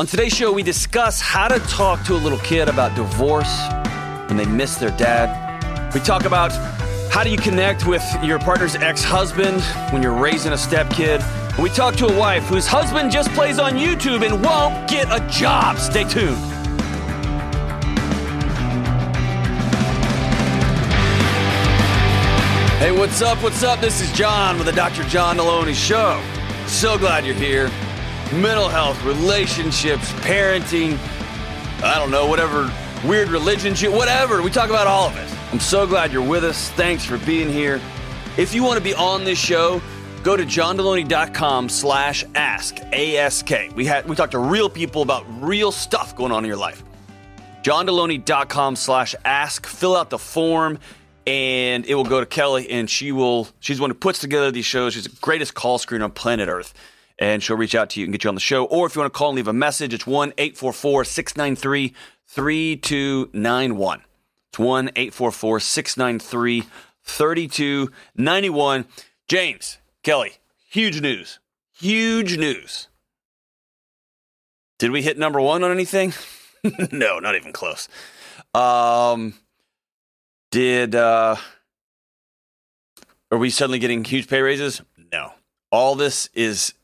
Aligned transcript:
On 0.00 0.06
today's 0.06 0.32
show, 0.32 0.50
we 0.50 0.62
discuss 0.62 1.20
how 1.20 1.46
to 1.46 1.58
talk 1.66 2.02
to 2.04 2.14
a 2.14 2.16
little 2.16 2.38
kid 2.38 2.70
about 2.70 2.96
divorce 2.96 3.54
when 4.28 4.38
they 4.38 4.46
miss 4.46 4.76
their 4.76 4.92
dad. 4.92 5.92
We 5.92 6.00
talk 6.00 6.24
about 6.24 6.52
how 7.12 7.22
do 7.22 7.28
you 7.28 7.36
connect 7.36 7.86
with 7.86 8.02
your 8.22 8.38
partner's 8.38 8.76
ex 8.76 9.04
husband 9.04 9.60
when 9.92 10.02
you're 10.02 10.14
raising 10.14 10.52
a 10.52 10.54
stepkid. 10.54 11.22
We 11.62 11.68
talk 11.68 11.96
to 11.96 12.06
a 12.06 12.18
wife 12.18 12.44
whose 12.44 12.66
husband 12.66 13.10
just 13.10 13.28
plays 13.32 13.58
on 13.58 13.72
YouTube 13.72 14.24
and 14.24 14.42
won't 14.42 14.88
get 14.88 15.06
a 15.12 15.22
job. 15.30 15.76
Stay 15.76 16.04
tuned. 16.04 16.34
Hey, 22.78 22.90
what's 22.90 23.20
up? 23.20 23.42
What's 23.42 23.62
up? 23.62 23.80
This 23.80 24.00
is 24.00 24.10
John 24.12 24.56
with 24.56 24.64
the 24.64 24.72
Dr. 24.72 25.02
John 25.02 25.36
Delony 25.36 25.74
Show. 25.74 26.18
So 26.66 26.96
glad 26.96 27.26
you're 27.26 27.34
here. 27.34 27.70
Mental 28.32 28.68
health, 28.68 29.02
relationships, 29.04 30.12
parenting, 30.20 30.98
I 31.82 31.98
don't 31.98 32.10
know, 32.10 32.26
whatever, 32.26 32.72
weird 33.04 33.28
religion 33.28 33.74
whatever. 33.92 34.40
We 34.40 34.50
talk 34.50 34.70
about 34.70 34.86
all 34.86 35.08
of 35.08 35.16
it. 35.16 35.28
I'm 35.52 35.58
so 35.58 35.86
glad 35.86 36.12
you're 36.12 36.26
with 36.26 36.44
us. 36.44 36.70
Thanks 36.70 37.04
for 37.04 37.18
being 37.18 37.50
here. 37.50 37.80
If 38.36 38.54
you 38.54 38.62
want 38.62 38.78
to 38.78 38.84
be 38.84 38.94
on 38.94 39.24
this 39.24 39.38
show, 39.38 39.82
go 40.22 40.36
to 40.36 40.44
johndelony.com 40.44 41.68
slash 41.68 42.24
ask, 42.36 42.76
A-S-K. 42.92 43.70
We, 43.74 43.84
had, 43.84 44.08
we 44.08 44.14
talk 44.14 44.30
to 44.30 44.38
real 44.38 44.70
people 44.70 45.02
about 45.02 45.24
real 45.42 45.72
stuff 45.72 46.14
going 46.14 46.30
on 46.30 46.44
in 46.44 46.48
your 46.48 46.56
life. 46.56 46.84
johndelony.com 47.62 48.76
slash 48.76 49.16
ask. 49.24 49.66
Fill 49.66 49.96
out 49.96 50.10
the 50.10 50.18
form 50.18 50.78
and 51.26 51.84
it 51.86 51.94
will 51.94 52.04
go 52.04 52.20
to 52.20 52.26
Kelly, 52.26 52.70
and 52.70 52.88
she 52.88 53.12
will. 53.12 53.48
She's 53.60 53.76
the 53.76 53.82
one 53.82 53.90
who 53.90 53.94
puts 53.94 54.18
together 54.18 54.50
these 54.50 54.64
shows. 54.64 54.94
She's 54.94 55.04
the 55.04 55.16
greatest 55.20 55.54
call 55.54 55.78
screen 55.78 56.02
on 56.02 56.10
planet 56.10 56.48
Earth, 56.48 56.72
and 57.20 57.42
she'll 57.42 57.56
reach 57.56 57.74
out 57.74 57.90
to 57.90 58.00
you 58.00 58.06
and 58.06 58.12
get 58.12 58.24
you 58.24 58.28
on 58.28 58.34
the 58.34 58.40
show. 58.40 58.64
Or 58.64 58.86
if 58.86 58.96
you 58.96 59.00
want 59.00 59.12
to 59.12 59.16
call 59.16 59.28
and 59.28 59.36
leave 59.36 59.46
a 59.46 59.52
message, 59.52 59.94
it's 59.94 60.06
one 60.06 60.32
eight 60.38 60.56
four 60.56 60.72
four 60.72 61.04
six 61.04 61.36
nine 61.36 61.54
three 61.54 61.94
three 62.26 62.76
two 62.76 63.30
nine 63.32 63.76
one. 63.76 64.02
It's 64.48 64.58
one 64.58 64.90
eight 64.96 65.14
four 65.14 65.30
four 65.30 65.60
six 65.60 65.96
nine 65.96 66.18
three 66.18 66.64
thirty 67.04 67.46
two 67.46 67.92
ninety 68.16 68.50
one. 68.50 68.86
James 69.28 69.78
Kelly, 70.02 70.32
huge 70.70 71.00
news, 71.00 71.38
huge 71.78 72.36
news. 72.38 72.88
Did 74.78 74.90
we 74.90 75.02
hit 75.02 75.18
number 75.18 75.40
one 75.40 75.62
on 75.62 75.70
anything? 75.70 76.14
no, 76.90 77.18
not 77.18 77.36
even 77.36 77.52
close. 77.52 77.88
Um. 78.54 79.34
Did 80.50 80.96
uh 80.96 81.36
are 83.30 83.38
we 83.38 83.50
suddenly 83.50 83.78
getting 83.78 84.02
huge 84.02 84.26
pay 84.26 84.40
raises? 84.40 84.82
No. 85.12 85.32
All 85.70 85.94
this 85.94 86.28
is 86.34 86.74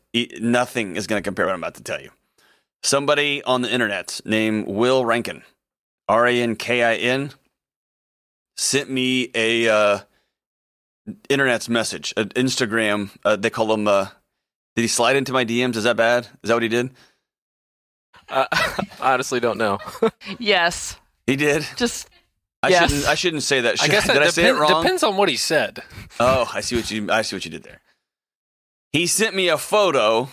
nothing 0.41 0.97
is 0.97 1.07
going 1.07 1.23
to 1.23 1.27
compare 1.27 1.47
what 1.47 1.55
I'm 1.55 1.61
about 1.63 1.75
to 1.77 1.83
tell 1.83 2.01
you. 2.01 2.11
Somebody 2.83 3.43
on 3.43 3.63
the 3.63 3.73
internet 3.73 4.21
named 4.25 4.67
Will 4.69 5.05
Rankin, 5.05 5.43
R 6.09 6.27
A 6.27 6.41
N 6.43 6.57
K 6.57 6.83
I 6.83 6.95
N, 6.95 7.33
sent 8.57 8.91
me 8.91 9.31
a 9.35 9.69
uh, 9.69 9.99
internet's 11.29 11.69
message, 11.69 12.13
an 12.17 12.29
Instagram. 12.31 13.11
Uh, 13.25 13.37
they 13.37 13.51
call 13.51 13.67
them. 13.67 13.89
Uh, 13.89 14.09
did 14.77 14.83
he 14.83 14.89
slide 14.89 15.17
into 15.17 15.33
my 15.33 15.45
DMs? 15.45 15.77
Is 15.77 15.85
that 15.85 15.97
bad? 15.97 16.27
Is 16.43 16.49
that 16.49 16.55
what 16.55 16.63
he 16.63 16.69
did? 16.69 16.91
Uh, 18.29 18.47
I 18.53 19.15
honestly 19.15 19.41
don't 19.41 19.59
know. 19.59 19.79
yes. 20.39 20.97
He 21.27 21.37
did. 21.37 21.67
Just 21.77 22.09
I 22.63 22.69
Yes. 22.69 22.91
shouldn't. 22.91 23.09
I 23.09 23.15
shouldn't 23.15 23.43
say 23.43 23.61
that. 23.63 23.83
I 23.83 23.89
guess 23.89 24.07
that 24.07 24.15
did 24.15 24.23
I 24.23 24.29
say 24.29 24.49
it 24.49 24.53
wrong? 24.53 24.83
depends 24.83 25.03
on 25.03 25.17
what 25.17 25.29
he 25.29 25.37
said. 25.37 25.81
Oh, 26.21 26.49
I 26.53 26.61
see 26.61 26.77
what 26.77 26.91
you. 26.91 27.11
I 27.11 27.23
see 27.23 27.35
what 27.37 27.45
you 27.45 27.51
did 27.51 27.63
there. 27.63 27.81
He 28.97 29.07
sent 29.07 29.37
me 29.37 29.49
a 29.49 29.59
photo, 29.59 30.31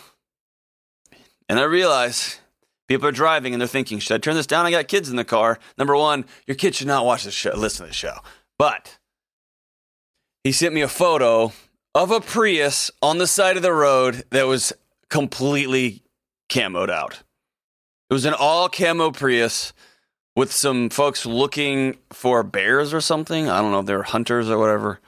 and 1.49 1.59
I 1.59 1.63
realize 1.63 2.39
people 2.87 3.09
are 3.09 3.11
driving 3.11 3.53
and 3.53 3.59
they're 3.59 3.67
thinking, 3.67 3.99
"Should 3.99 4.15
I 4.15 4.19
turn 4.19 4.35
this 4.35 4.47
down? 4.47 4.65
I 4.65 4.71
got 4.71 4.87
kids 4.87 5.09
in 5.09 5.17
the 5.17 5.25
car." 5.25 5.59
Number 5.77 5.97
one, 5.97 6.23
your 6.47 6.55
kids 6.55 6.77
should 6.77 6.87
not 6.87 7.05
watch 7.05 7.25
this 7.25 7.33
show. 7.33 7.51
Listen 7.51 7.83
to 7.85 7.89
the 7.89 7.93
show. 7.93 8.19
But 8.57 8.99
he 10.45 10.53
sent 10.53 10.73
me 10.73 10.79
a 10.79 10.87
photo 10.87 11.51
of 11.93 12.09
a 12.09 12.21
Prius 12.21 12.89
on 13.01 13.17
the 13.17 13.27
side 13.27 13.57
of 13.57 13.63
the 13.63 13.73
road 13.73 14.23
that 14.29 14.47
was 14.47 14.71
completely 15.09 16.01
camoed 16.47 16.89
out. 16.89 17.21
It 18.09 18.13
was 18.13 18.23
an 18.23 18.33
all 18.33 18.69
camo 18.69 19.11
Prius 19.11 19.73
with 20.37 20.53
some 20.53 20.89
folks 20.89 21.25
looking 21.25 21.97
for 22.13 22.43
bears 22.43 22.93
or 22.93 23.01
something. 23.01 23.49
I 23.49 23.59
don't 23.59 23.71
know 23.73 23.81
if 23.81 23.87
they're 23.87 24.03
hunters 24.03 24.49
or 24.49 24.57
whatever. 24.57 25.01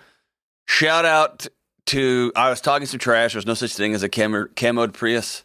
Shout 0.68 1.06
out 1.06 1.48
to 1.88 2.32
I 2.36 2.50
was 2.50 2.62
talking 2.62 2.88
some 2.88 3.00
trash. 3.00 3.34
There's 3.34 3.46
no 3.46 3.54
such 3.54 3.76
thing 3.76 3.94
as 3.94 4.04
a 4.04 4.10
camo, 4.10 4.46
camoed 4.46 4.94
Prius. 4.94 5.44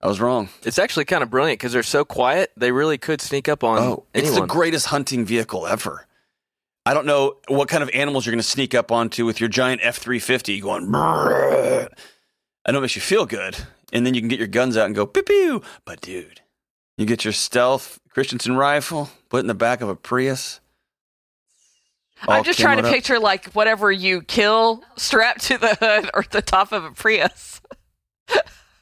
I 0.00 0.08
was 0.08 0.20
wrong. 0.20 0.48
It's 0.64 0.78
actually 0.78 1.04
kind 1.04 1.22
of 1.22 1.30
brilliant 1.30 1.60
because 1.60 1.72
they're 1.72 1.84
so 1.84 2.04
quiet. 2.04 2.50
They 2.56 2.72
really 2.72 2.98
could 2.98 3.20
sneak 3.20 3.48
up 3.48 3.62
on 3.62 3.78
oh, 3.78 4.04
it's 4.12 4.34
the 4.34 4.46
greatest 4.46 4.86
hunting 4.86 5.24
vehicle 5.24 5.66
ever. 5.66 6.06
I 6.84 6.94
don't 6.94 7.06
know 7.06 7.36
what 7.46 7.68
kind 7.68 7.84
of 7.84 7.90
animals 7.94 8.26
you're 8.26 8.32
going 8.32 8.40
to 8.40 8.48
sneak 8.48 8.74
up 8.74 8.90
onto 8.90 9.24
with 9.24 9.38
your 9.38 9.48
giant 9.48 9.80
F 9.84 9.98
three 9.98 10.18
fifty 10.18 10.60
going. 10.60 10.88
"Brrr." 10.88 11.88
I 12.66 12.72
know 12.72 12.78
it 12.78 12.82
makes 12.82 12.96
you 12.96 13.02
feel 13.02 13.26
good, 13.26 13.56
and 13.92 14.04
then 14.04 14.14
you 14.14 14.20
can 14.20 14.28
get 14.28 14.38
your 14.38 14.48
guns 14.48 14.76
out 14.76 14.86
and 14.86 14.94
go 14.94 15.06
pew 15.06 15.22
pew. 15.22 15.62
But 15.84 16.00
dude, 16.00 16.40
you 16.98 17.06
get 17.06 17.24
your 17.24 17.32
stealth 17.32 18.00
Christensen 18.10 18.56
rifle, 18.56 19.10
put 19.28 19.40
in 19.40 19.46
the 19.46 19.54
back 19.54 19.80
of 19.80 19.88
a 19.88 19.94
Prius. 19.94 20.60
All 22.28 22.34
I'm 22.34 22.44
just 22.44 22.58
trying 22.58 22.78
to 22.78 22.84
up. 22.84 22.92
picture 22.92 23.18
like 23.18 23.46
whatever 23.52 23.90
you 23.90 24.22
kill 24.22 24.82
strapped 24.96 25.42
to 25.44 25.58
the 25.58 25.74
hood 25.80 26.10
or 26.14 26.24
the 26.30 26.42
top 26.42 26.72
of 26.72 26.84
a 26.84 26.90
Prius. 26.92 27.60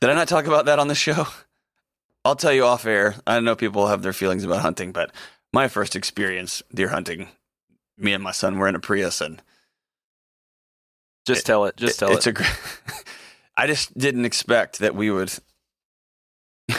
Did 0.01 0.11
I 0.11 0.15
not 0.15 0.29
talk 0.29 0.47
about 0.47 0.67
that 0.67 0.79
on 0.79 0.89
the 0.89 0.95
show? 0.95 1.27
I'll 2.25 2.37
tell 2.37 2.53
you 2.53 2.65
off 2.65 2.87
air. 2.87 3.15
I 3.27 3.41
know 3.41 3.57
people 3.57 3.87
have 3.89 4.03
their 4.03 4.13
feelings 4.13 4.45
about 4.45 4.61
hunting, 4.61 4.93
but 4.93 5.11
my 5.53 5.69
first 5.69 5.97
experience 5.97 6.63
deer 6.75 6.89
hunting, 6.89 7.29
me 7.97 8.13
and 8.13 8.23
my 8.23 8.31
son 8.33 8.59
were 8.59 8.69
in 8.69 8.75
a 8.75 8.81
Prius, 8.81 9.21
and 9.21 9.43
Just 11.27 11.47
tell 11.47 11.65
it. 11.65 11.77
Just 11.77 11.99
tell 11.99 12.13
it's 12.13 12.27
it. 12.27 12.31
a. 12.31 12.33
gr- 12.35 12.45
I 13.57 13.67
just 13.67 13.97
didn't 13.97 14.25
expect 14.25 14.79
that 14.79 14.95
we 14.95 15.11
would 15.11 15.33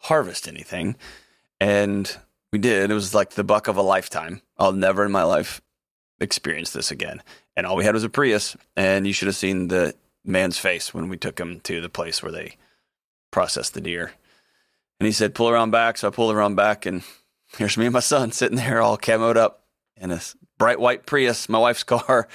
harvest 0.00 0.48
anything, 0.48 0.96
and 1.60 2.16
we 2.52 2.58
did. 2.58 2.90
It 2.90 2.94
was 2.94 3.14
like 3.14 3.30
the 3.30 3.44
buck 3.44 3.66
of 3.68 3.76
a 3.76 3.82
lifetime. 3.82 4.42
I'll 4.58 4.72
never 4.72 5.04
in 5.04 5.12
my 5.12 5.24
life 5.24 5.60
experience 6.20 6.70
this 6.70 6.90
again. 6.90 7.22
And 7.56 7.66
all 7.66 7.76
we 7.76 7.84
had 7.84 7.94
was 7.94 8.04
a 8.04 8.08
Prius, 8.08 8.56
and 8.76 9.06
you 9.06 9.12
should 9.12 9.28
have 9.28 9.36
seen 9.36 9.68
the 9.68 9.94
man's 10.24 10.58
face 10.58 10.92
when 10.92 11.08
we 11.08 11.16
took 11.16 11.38
him 11.38 11.60
to 11.60 11.80
the 11.80 11.88
place 11.88 12.22
where 12.22 12.32
they 12.32 12.56
processed 13.30 13.74
the 13.74 13.80
deer. 13.80 14.12
And 14.98 15.06
he 15.06 15.12
said, 15.12 15.34
"Pull 15.34 15.48
around 15.48 15.70
back." 15.70 15.98
So 15.98 16.08
I 16.08 16.10
pulled 16.10 16.34
around 16.34 16.54
back, 16.54 16.86
and 16.86 17.02
here's 17.56 17.76
me 17.76 17.86
and 17.86 17.92
my 17.92 18.00
son 18.00 18.32
sitting 18.32 18.56
there 18.56 18.80
all 18.80 18.98
camoed 18.98 19.36
up 19.36 19.64
in 19.96 20.10
a 20.10 20.20
bright 20.58 20.80
white 20.80 21.06
Prius, 21.06 21.48
my 21.48 21.58
wife's 21.58 21.82
car, 21.82 22.28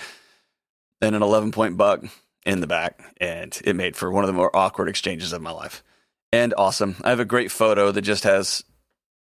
and 1.02 1.16
an 1.16 1.24
11 1.24 1.52
point 1.52 1.78
buck 1.78 2.04
in 2.46 2.62
the 2.62 2.68
back. 2.68 3.00
And 3.20 3.60
it 3.64 3.76
made 3.76 3.96
for 3.96 4.12
one 4.12 4.24
of 4.24 4.28
the 4.28 4.34
more 4.34 4.56
awkward 4.56 4.90
exchanges 4.90 5.34
of 5.34 5.42
my 5.42 5.52
life. 5.52 5.84
And 6.32 6.54
awesome. 6.58 6.96
I 7.04 7.10
have 7.10 7.20
a 7.20 7.26
great 7.26 7.52
photo 7.52 7.92
that 7.92 8.02
just 8.02 8.24
has 8.24 8.64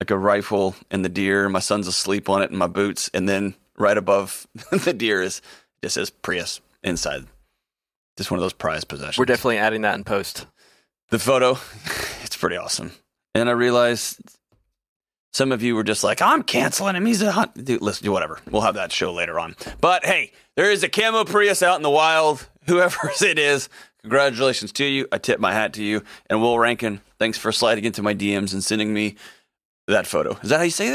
like 0.01 0.11
a 0.11 0.19
rifle 0.19 0.75
and 0.91 1.05
the 1.05 1.09
deer. 1.09 1.49
My 1.49 1.59
son's 1.59 1.89
asleep 1.89 2.29
on 2.29 2.43
it 2.43 2.51
in 2.51 2.57
my 2.57 2.67
boots. 2.67 3.11
And 3.13 3.29
then 3.29 3.55
right 3.77 3.97
above 3.97 4.47
the 4.71 4.93
deer 4.93 5.23
is 5.23 5.41
just 5.83 5.95
says 5.95 6.11
Prius 6.11 6.61
inside. 6.83 7.27
Just 8.17 8.31
one 8.31 8.39
of 8.39 8.43
those 8.43 8.53
prized 8.53 8.89
possessions. 8.89 9.19
We're 9.19 9.25
definitely 9.25 9.59
adding 9.59 9.83
that 9.83 9.95
in 9.95 10.05
post. 10.05 10.47
the 11.11 11.19
photo, 11.19 11.53
it's 12.23 12.37
pretty 12.37 12.57
awesome. 12.57 12.93
And 13.35 13.49
I 13.49 13.53
realized 13.53 14.21
some 15.33 15.51
of 15.51 15.63
you 15.63 15.75
were 15.75 15.85
just 15.85 16.05
like, 16.05 16.21
I'm 16.21 16.43
canceling 16.43 16.95
him. 16.95 17.07
He's 17.07 17.23
a 17.23 17.33
hunt. 17.33 17.65
Dude, 17.65 17.81
listen, 17.81 18.05
do 18.05 18.13
whatever. 18.13 18.39
We'll 18.51 18.63
have 18.63 18.75
that 18.75 18.93
show 18.93 19.13
later 19.13 19.41
on. 19.41 19.57
But 19.81 20.05
hey, 20.05 20.33
there 20.57 20.71
is 20.71 20.83
a 20.83 20.89
camo 20.89 21.25
Prius 21.25 21.63
out 21.63 21.77
in 21.77 21.83
the 21.83 21.91
wild. 21.91 22.47
Whoever 22.67 23.11
it 23.23 23.39
is, 23.39 23.69
congratulations 24.03 24.71
to 24.73 24.85
you. 24.85 25.09
I 25.11 25.19
tip 25.19 25.41
my 25.41 25.53
hat 25.53 25.73
to 25.75 25.83
you. 25.83 26.03
And 26.29 26.41
Will 26.41 26.59
Rankin, 26.59 27.01
thanks 27.19 27.39
for 27.39 27.51
sliding 27.51 27.85
into 27.85 28.03
my 28.03 28.15
DMs 28.15 28.53
and 28.53 28.63
sending 28.63 28.93
me 28.95 29.17
that 29.89 30.07
photo. 30.07 30.39
Is 30.43 30.51
that 30.51 30.59
how 30.59 30.65
you 30.65 30.71
say 30.71 30.91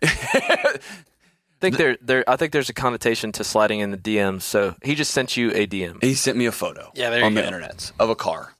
that? 0.00 0.80
I 1.62 1.70
think 1.70 1.76
there, 1.76 1.96
there. 2.02 2.24
I 2.28 2.36
think 2.36 2.52
there's 2.52 2.68
a 2.68 2.74
connotation 2.74 3.30
to 3.32 3.44
sliding 3.44 3.80
in 3.80 3.90
the 3.92 3.96
DMs. 3.96 4.42
So 4.42 4.74
he 4.82 4.94
just 4.94 5.12
sent 5.12 5.36
you 5.36 5.50
a 5.52 5.66
DM. 5.66 6.02
he 6.02 6.14
sent 6.14 6.36
me 6.36 6.46
a 6.46 6.52
photo. 6.52 6.90
Yeah, 6.94 7.10
there 7.10 7.24
on 7.24 7.32
you 7.32 7.36
the 7.36 7.42
go. 7.42 7.46
internet 7.46 7.92
of 8.00 8.10
a 8.10 8.16
car. 8.16 8.54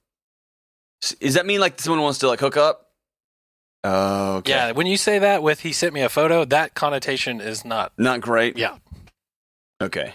S- 1.02 1.16
Does 1.20 1.34
that 1.34 1.46
mean 1.46 1.58
like 1.60 1.81
someone 1.81 2.00
wants 2.02 2.19
to 2.20 2.28
like 2.28 2.38
hook 2.40 2.56
up? 2.56 2.90
Oh, 3.84 4.37
okay. 4.37 4.52
Yeah, 4.52 4.70
when 4.72 4.87
you 4.87 4.96
say 4.96 5.19
that 5.19 5.43
with 5.43 5.60
he 5.60 5.72
sent 5.72 5.93
me 5.93 6.02
a 6.02 6.08
photo, 6.08 6.44
that 6.44 6.75
connotation 6.75 7.40
is 7.40 7.64
not. 7.64 7.93
Not 7.99 8.20
great. 8.20 8.56
Yeah. 8.56 8.76
Okay. 9.82 10.14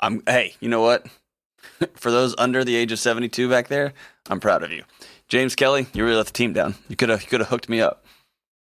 I'm 0.00 0.22
hey, 0.26 0.54
you 0.60 0.68
know 0.68 0.82
what? 0.82 1.06
For 1.94 2.10
those 2.10 2.34
under 2.38 2.64
the 2.64 2.76
age 2.76 2.92
of 2.92 2.98
72 2.98 3.48
back 3.48 3.68
there, 3.68 3.94
I'm 4.28 4.40
proud 4.40 4.62
of 4.62 4.70
you. 4.70 4.84
James 5.28 5.54
Kelly, 5.54 5.86
you 5.94 6.04
really 6.04 6.16
let 6.16 6.26
the 6.26 6.32
team 6.32 6.52
down. 6.52 6.74
You 6.88 6.96
could 6.96 7.08
have 7.08 7.22
you 7.22 7.28
could 7.28 7.40
have 7.40 7.48
hooked 7.48 7.68
me 7.68 7.80
up. 7.80 8.04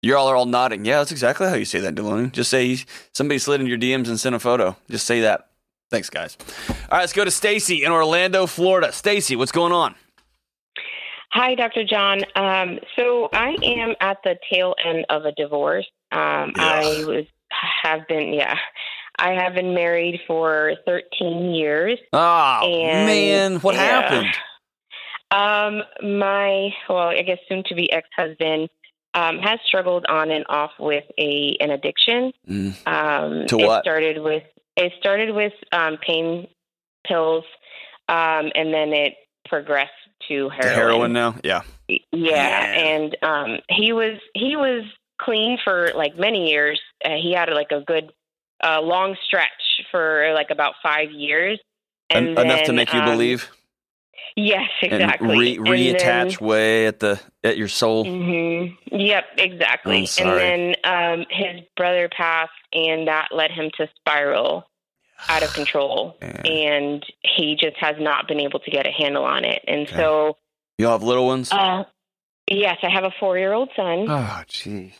You 0.06 0.17
all 0.17 0.29
are 0.29 0.37
all 0.37 0.47
nodding. 0.47 0.85
Yeah, 0.85 0.99
that's 0.99 1.11
exactly 1.11 1.49
how 1.49 1.55
you 1.55 1.64
say 1.64 1.81
that, 1.81 1.97
Delony. 1.97 2.31
Just 2.31 2.49
say 2.49 2.79
somebody 3.12 3.38
slid 3.38 3.61
in 3.61 3.67
your 3.67 3.76
DMs 3.76 4.06
and 4.06 4.20
sent 4.20 4.37
a 4.37 4.38
photo. 4.38 4.76
Just 4.88 5.05
say 5.05 5.23
that. 5.23 5.49
Thanks, 5.91 6.11
guys. 6.11 6.37
All 6.69 6.76
right, 6.93 7.00
let's 7.00 7.12
go 7.12 7.25
to 7.25 7.31
Stacy 7.32 7.82
in 7.82 7.91
Orlando, 7.91 8.47
Florida. 8.47 8.93
Stacy, 8.93 9.35
what's 9.35 9.50
going 9.50 9.73
on? 9.73 9.97
Hi, 11.32 11.56
Dr. 11.56 11.82
John. 11.82 12.20
Um, 12.37 12.79
so 12.94 13.29
I 13.32 13.56
am 13.64 13.97
at 14.00 14.19
the 14.23 14.37
tail 14.49 14.76
end 14.85 15.06
of 15.11 15.25
a 15.25 15.32
divorce. 15.32 15.87
Um, 16.12 16.53
I 16.55 17.03
was 17.05 17.25
have 17.82 18.06
been 18.06 18.32
yeah, 18.32 18.56
I 19.19 19.32
have 19.32 19.55
been 19.55 19.75
married 19.75 20.20
for 20.29 20.75
13 20.87 21.53
years. 21.53 21.99
Oh 22.12 22.61
And- 22.64 23.06
man, 23.06 23.56
what 23.61 23.75
yeah. 23.75 23.81
happened? 24.03 24.29
Um, 25.32 25.82
my 26.08 26.70
well, 26.88 27.08
I 27.08 27.23
guess 27.23 27.38
soon 27.49 27.64
to 27.64 27.75
be 27.75 27.91
ex 27.93 28.08
husband 28.17 28.69
um, 29.17 29.39
has 29.39 29.59
struggled 29.67 30.05
on 30.09 30.31
and 30.31 30.45
off 30.49 30.73
with 30.79 31.05
a 31.19 31.57
an 31.61 31.71
addiction. 31.71 32.33
Mm. 32.49 32.87
Um, 32.87 33.47
To 33.49 33.59
it 33.59 33.81
started 33.83 34.23
with 34.23 34.45
it 34.77 34.93
started 35.01 35.35
with 35.35 35.55
um, 35.73 35.97
pain 36.07 36.47
pills, 37.07 37.45
um, 38.09 38.53
and 38.55 38.73
then 38.75 38.93
it 38.93 39.15
progressed 39.49 39.93
to 40.29 40.51
The 40.61 40.69
heroin 40.69 41.13
now? 41.13 41.37
Yeah. 41.43 41.63
Yeah, 41.89 41.99
Yeah. 42.13 42.65
and 42.75 43.17
um, 43.23 43.59
he 43.71 43.93
was 43.93 44.19
he 44.35 44.57
was 44.57 44.85
clean 45.19 45.59
for 45.65 45.91
like 45.95 46.19
many 46.19 46.51
years. 46.51 46.81
Uh, 47.05 47.11
he 47.23 47.33
had 47.33 47.49
like 47.51 47.73
a 47.73 47.81
good 47.81 48.13
uh, 48.63 48.81
long 48.83 49.17
stretch 49.27 49.85
for 49.91 50.33
like 50.35 50.51
about 50.51 50.75
five 50.83 51.11
years. 51.11 51.59
En- 52.11 52.29
And 52.29 52.39
enough 52.39 52.65
to 52.65 52.73
make 52.73 52.93
you 52.93 53.01
um, 53.01 53.07
believe 53.07 53.51
Yes, 54.38 54.69
exactly. 54.83 55.29
and 55.31 55.38
re- 55.41 55.56
And 55.56 55.67
then- 55.67 55.75
reattach 55.97 56.41
way 56.41 56.87
at 56.87 57.00
the 57.00 57.19
at 57.43 57.56
your 57.56 57.69
soul. 57.69 58.05
hmm 58.05 58.67
Yep, 58.93 59.25
exactly. 59.38 60.06
And 60.21 60.29
then 60.38 60.75
um, 60.85 61.27
his 61.31 61.62
brother 61.77 62.09
passed, 62.15 62.50
and 62.73 63.09
that 63.09 63.29
led 63.33 63.50
him 63.50 63.71
to 63.79 63.88
spiral 63.97 64.69
out 65.29 65.43
of 65.43 65.53
control. 65.55 66.17
Yeah. 66.23 66.43
And 66.44 67.06
he 67.23 67.56
just 67.59 67.77
has 67.79 67.97
not 67.99 68.29
been 68.29 68.41
able 68.41 68.61
to 68.61 68.71
get 68.71 68.87
a 68.87 68.91
handle 68.91 69.25
on 69.25 69.44
it. 69.47 69.62
And 69.67 69.87
Okay. 69.88 69.97
so, 69.97 70.37
You 70.79 70.87
all 70.87 70.93
have 70.93 71.03
little 71.03 71.27
ones? 71.27 71.50
uh, 71.50 71.85
yes, 72.50 72.77
I 72.82 72.91
have 72.91 73.05
a 73.05 73.12
four-year-old 73.19 73.71
son. 73.75 74.06
oh, 74.09 74.43
gee. 74.49 74.93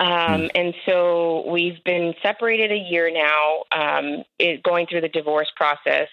Um, 0.00 0.50
and 0.56 0.74
so 0.84 1.48
we've 1.48 1.82
been 1.84 2.14
separated 2.22 2.72
a 2.72 2.76
year 2.76 3.12
now, 3.12 3.62
um, 3.70 4.24
it, 4.40 4.60
going 4.64 4.88
through 4.88 5.02
the 5.02 5.08
divorce 5.08 5.52
process. 5.54 6.08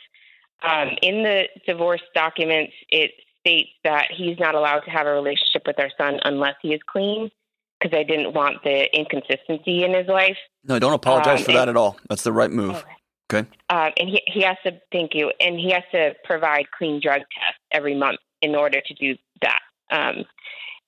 Um, 0.62 0.90
in 1.02 1.24
the 1.24 1.48
divorce 1.66 2.02
documents, 2.14 2.74
it 2.90 3.12
states 3.40 3.70
that 3.84 4.08
he's 4.12 4.38
not 4.38 4.56
allowed 4.56 4.82
to 4.82 4.92
have 4.92 5.08
a 5.08 5.14
relationship 5.14 5.64
with 5.66 5.80
our 5.80 5.90
son 5.98 6.20
unless 6.24 6.56
he 6.62 6.74
is 6.74 6.82
clean, 6.86 7.32
because 7.80 7.98
I 7.98 8.04
didn't 8.04 8.34
want 8.34 8.62
the 8.64 8.94
inconsistency 8.94 9.86
in 9.86 9.94
his 9.94 10.08
life. 10.08 10.38
No, 10.66 10.78
don't 10.80 10.94
apologize 10.94 11.40
Um, 11.40 11.46
for 11.46 11.52
that 11.54 11.70
at 11.70 11.78
all. 11.78 11.98
That's 12.10 12.24
the 12.24 12.34
right 12.34 12.52
move. 12.52 12.84
Okay. 13.32 13.48
Um, 13.70 13.92
and 13.98 14.10
he, 14.10 14.22
he 14.26 14.42
has 14.42 14.58
to, 14.66 14.82
thank 14.92 15.14
you, 15.14 15.32
and 15.40 15.58
he 15.58 15.72
has 15.72 15.84
to 15.94 16.16
provide 16.26 16.66
clean 16.78 17.00
drug 17.00 17.22
tests 17.22 17.60
every 17.72 17.96
month 17.96 18.20
in 18.42 18.56
order 18.56 18.82
to 18.82 18.94
do 18.96 19.16
that. 19.42 19.62
Um, 19.92 20.26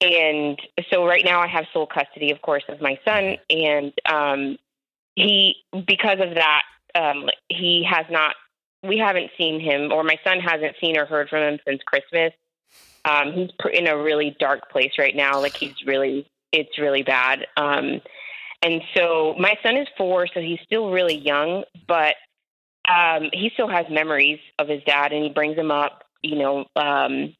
and 0.01 0.59
so 0.91 1.05
right 1.05 1.23
now 1.23 1.39
I 1.39 1.47
have 1.47 1.65
sole 1.71 1.87
custody, 1.87 2.31
of 2.31 2.41
course, 2.41 2.63
of 2.67 2.81
my 2.81 2.99
son, 3.05 3.37
and 3.49 3.93
um, 4.11 4.57
he, 5.15 5.55
because 5.87 6.19
of 6.19 6.35
that, 6.35 6.63
um, 6.95 7.29
he 7.47 7.87
has 7.89 8.05
not, 8.09 8.35
we 8.83 8.97
haven't 8.97 9.31
seen 9.37 9.59
him, 9.59 9.91
or 9.91 10.03
my 10.03 10.17
son 10.23 10.39
hasn't 10.39 10.75
seen 10.81 10.97
or 10.97 11.05
heard 11.05 11.29
from 11.29 11.43
him 11.43 11.59
since 11.67 11.81
Christmas. 11.83 12.33
Um, 13.05 13.33
he's 13.33 13.49
in 13.73 13.87
a 13.87 13.97
really 13.97 14.35
dark 14.39 14.69
place 14.71 14.93
right 14.97 15.15
now. 15.15 15.39
Like 15.39 15.55
he's 15.55 15.75
really, 15.85 16.27
it's 16.51 16.77
really 16.79 17.03
bad. 17.03 17.47
Um, 17.57 18.01
and 18.61 18.81
so 18.95 19.35
my 19.39 19.55
son 19.63 19.77
is 19.77 19.87
four, 19.97 20.27
so 20.27 20.39
he's 20.39 20.59
still 20.63 20.91
really 20.91 21.17
young, 21.17 21.63
but 21.87 22.15
um, 22.87 23.29
he 23.33 23.49
still 23.53 23.67
has 23.67 23.85
memories 23.89 24.39
of 24.59 24.67
his 24.67 24.83
dad, 24.83 25.13
and 25.13 25.23
he 25.23 25.29
brings 25.29 25.57
him 25.57 25.71
up. 25.71 26.03
You 26.21 26.37
know, 26.37 26.65
um, 26.75 27.35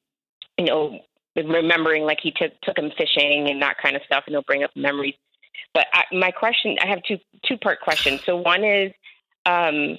you 0.58 0.66
know, 0.66 1.00
remembering 1.36 2.04
like 2.04 2.20
he 2.22 2.32
took 2.32 2.60
took 2.62 2.78
him 2.78 2.92
fishing 2.98 3.50
and 3.50 3.62
that 3.62 3.78
kind 3.82 3.96
of 3.96 4.02
stuff, 4.04 4.24
and 4.26 4.34
he'll 4.34 4.42
bring 4.44 4.64
up 4.64 4.72
memories. 4.76 5.16
But 5.74 5.88
I, 5.94 6.04
my 6.12 6.32
question, 6.32 6.78
I 6.82 6.88
have 6.88 7.04
two 7.08 7.18
two 7.46 7.58
part 7.58 7.82
questions. 7.82 8.22
So 8.26 8.38
one 8.38 8.64
is, 8.64 8.92
um, 9.46 9.98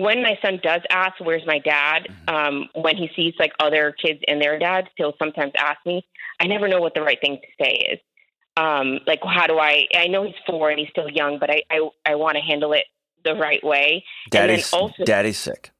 when 0.00 0.22
my 0.22 0.38
son 0.42 0.60
does 0.62 0.82
ask, 0.90 1.14
"Where's 1.20 1.46
my 1.46 1.58
dad?" 1.58 2.08
Um, 2.28 2.68
when 2.74 2.96
he 2.96 3.10
sees 3.16 3.34
like 3.38 3.52
other 3.60 3.92
kids 3.92 4.20
and 4.28 4.40
their 4.40 4.58
dads, 4.58 4.88
he'll 4.96 5.14
sometimes 5.18 5.52
ask 5.58 5.78
me. 5.86 6.06
I 6.40 6.46
never 6.46 6.68
know 6.68 6.80
what 6.80 6.94
the 6.94 7.02
right 7.02 7.18
thing 7.20 7.38
to 7.40 7.64
say 7.64 7.72
is. 7.92 7.98
Um, 8.56 9.00
like, 9.06 9.20
how 9.22 9.46
do 9.46 9.58
I? 9.58 9.86
I 9.94 10.06
know 10.06 10.24
he's 10.24 10.34
four 10.46 10.70
and 10.70 10.78
he's 10.78 10.88
still 10.90 11.08
young, 11.10 11.38
but 11.38 11.50
I 11.50 11.62
I, 11.70 11.88
I 12.04 12.14
want 12.14 12.36
to 12.36 12.42
handle 12.42 12.72
it 12.72 12.84
the 13.24 13.34
right 13.34 13.62
way. 13.64 14.04
Daddy's, 14.30 14.72
also, 14.72 15.04
daddy's 15.04 15.38
sick. 15.38 15.70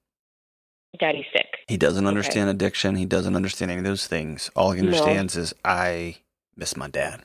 daddy's 0.98 1.26
sick. 1.32 1.46
He 1.68 1.76
doesn't 1.76 2.04
Okay. 2.04 2.08
understand 2.08 2.50
addiction. 2.50 2.96
He 2.96 3.06
doesn't 3.06 3.36
understand 3.36 3.70
any 3.70 3.78
of 3.80 3.84
those 3.84 4.06
things. 4.06 4.50
All 4.56 4.72
he 4.72 4.80
No. 4.80 4.86
understands 4.88 5.36
is 5.36 5.54
I 5.64 6.16
miss 6.56 6.76
my 6.76 6.88
dad. 6.88 7.22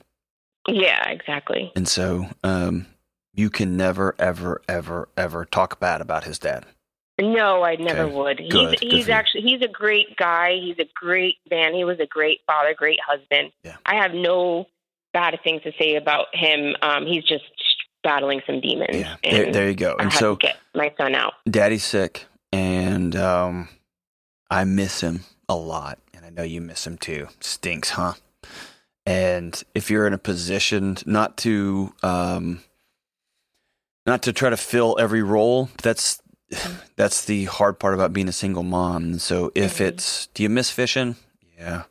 Yeah, 0.68 1.10
exactly. 1.10 1.72
And 1.76 1.88
so 1.88 2.28
um, 2.44 2.86
you 3.34 3.50
can 3.50 3.76
never, 3.76 4.16
ever, 4.20 4.62
ever, 4.70 5.10
ever 5.18 5.46
talk 5.46 5.80
bad 5.80 6.02
about 6.02 6.26
his 6.26 6.38
dad. 6.38 6.66
No, 7.22 7.64
I 7.64 7.76
never 7.76 8.04
Okay. 8.04 8.16
would. 8.16 8.38
Good. 8.38 8.50
Good 8.50 8.80
He's 8.82 8.92
he's 8.92 9.06
for 9.06 9.12
actually 9.14 9.42
he's 9.42 9.62
a 9.62 9.68
great 9.68 10.16
guy. 10.18 10.56
He's 10.60 10.80
a 10.80 10.90
great 10.96 11.36
man. 11.50 11.74
He 11.74 11.84
was 11.84 12.00
a 12.00 12.06
great 12.08 12.40
father, 12.48 12.74
great 12.74 13.00
husband. 13.06 13.52
Yeah. 13.64 13.78
I 13.86 13.96
have 13.96 14.14
no 14.14 14.68
bad 15.14 15.38
things 15.44 15.62
to 15.64 15.72
say 15.80 15.96
about 15.96 16.28
him. 16.34 16.76
Um, 16.82 17.06
he's 17.06 17.24
just 17.24 17.44
battling 18.04 18.42
some 18.48 18.62
demons. 18.62 18.96
Yeah. 18.96 19.16
There, 19.24 19.52
there 19.52 19.68
you 19.70 19.76
go. 19.76 19.96
And 20.00 20.12
so 20.12 20.36
get 20.36 20.58
my 20.74 20.94
son 20.98 21.14
out. 21.16 21.34
daddy's 21.50 21.84
sick 21.84 22.26
and 22.52 23.16
um, 23.16 23.70
I 24.50 24.64
miss 24.64 25.02
him 25.02 25.22
a 25.48 25.56
lot. 25.56 26.00
And 26.14 26.26
I 26.26 26.30
know 26.30 26.44
you 26.44 26.62
miss 26.62 26.86
him 26.88 26.98
too. 26.98 27.28
Stinks, 27.40 27.92
huh? 27.92 28.14
And 29.06 29.62
if 29.76 29.90
you're 29.90 30.08
in 30.08 30.14
a 30.14 30.18
position 30.20 30.98
not 31.06 31.38
to 31.38 31.94
um, 32.04 32.62
not 34.06 34.24
to 34.24 34.34
try 34.34 34.50
to 34.50 34.58
fill 34.58 34.98
every 35.00 35.22
role, 35.24 35.70
that's 35.82 36.21
that's 36.96 37.26
the 37.26 37.46
hard 37.46 37.80
part 37.80 37.94
about 37.94 38.14
being 38.14 38.28
a 38.28 38.34
single 38.34 38.64
mom. 38.64 39.04
And 39.04 39.22
so 39.22 39.52
if 39.56 39.78
Mhm. 39.78 39.86
it's 39.88 40.28
do 40.34 40.44
you 40.44 40.50
miss 40.50 40.70
fishing? 40.72 41.16
Yeah. 41.58 41.84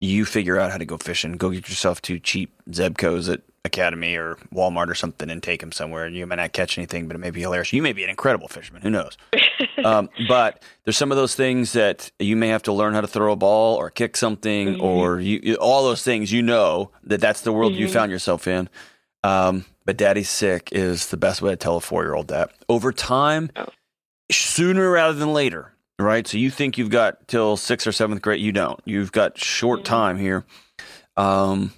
You 0.00 0.24
figure 0.24 0.58
out 0.58 0.70
how 0.70 0.78
to 0.78 0.84
go 0.86 0.96
fishing. 0.96 1.32
Go 1.32 1.50
get 1.50 1.68
yourself 1.68 2.00
two 2.00 2.18
cheap 2.18 2.50
Zebcos 2.70 3.30
at 3.32 3.42
Academy 3.66 4.16
or 4.16 4.36
Walmart 4.54 4.88
or 4.88 4.94
something 4.94 5.28
and 5.28 5.42
take 5.42 5.60
them 5.60 5.72
somewhere. 5.72 6.06
And 6.06 6.16
you 6.16 6.26
may 6.26 6.36
not 6.36 6.54
catch 6.54 6.78
anything, 6.78 7.06
but 7.06 7.14
it 7.14 7.18
may 7.18 7.30
be 7.30 7.42
hilarious. 7.42 7.74
You 7.74 7.82
may 7.82 7.92
be 7.92 8.02
an 8.04 8.08
incredible 8.10 8.48
fisherman. 8.48 8.80
Who 8.80 8.88
knows? 8.88 9.18
um, 9.84 10.08
but 10.26 10.62
there's 10.84 10.96
some 10.96 11.10
of 11.12 11.18
those 11.18 11.34
things 11.34 11.74
that 11.74 12.10
you 12.18 12.34
may 12.36 12.48
have 12.48 12.62
to 12.62 12.72
learn 12.72 12.94
how 12.94 13.02
to 13.02 13.06
throw 13.06 13.32
a 13.32 13.36
ball 13.36 13.76
or 13.76 13.90
kick 13.90 14.16
something 14.16 14.76
Mhm. 14.76 14.82
or 14.82 15.20
you, 15.20 15.40
you- 15.42 15.54
all 15.56 15.84
those 15.84 16.02
things. 16.02 16.32
You 16.32 16.40
know 16.40 16.90
that 17.04 17.20
that's 17.20 17.42
the 17.42 17.52
world 17.52 17.74
you 17.74 17.86
Mhm. 17.86 17.92
found 17.92 18.10
yourself 18.10 18.46
in. 18.48 18.70
Um, 19.22 19.66
but 19.84 19.98
daddy's 19.98 20.30
sick 20.30 20.70
is 20.72 21.08
the 21.08 21.18
best 21.18 21.42
way 21.42 21.50
to 21.50 21.56
tell 21.56 21.76
a 21.76 21.80
four 21.82 22.02
year 22.04 22.14
old 22.14 22.28
that. 22.28 22.52
Over 22.70 22.90
time, 22.92 23.50
Oh. 23.54 23.66
Sooner 24.30 24.90
rather 24.90 25.14
than 25.18 25.32
later, 25.32 25.72
right? 25.98 26.26
So 26.26 26.38
you 26.38 26.50
think 26.50 26.78
you've 26.78 26.90
got 26.90 27.26
till 27.28 27.56
sixth 27.56 27.86
or 27.86 27.92
seventh 27.92 28.22
grade. 28.22 28.40
You 28.40 28.52
don't. 28.52 28.80
You've 28.84 29.12
got 29.12 29.38
short 29.38 29.80
Mhm. 29.80 29.84
time 29.84 30.18
here. 30.18 30.44
Um, 31.16 31.72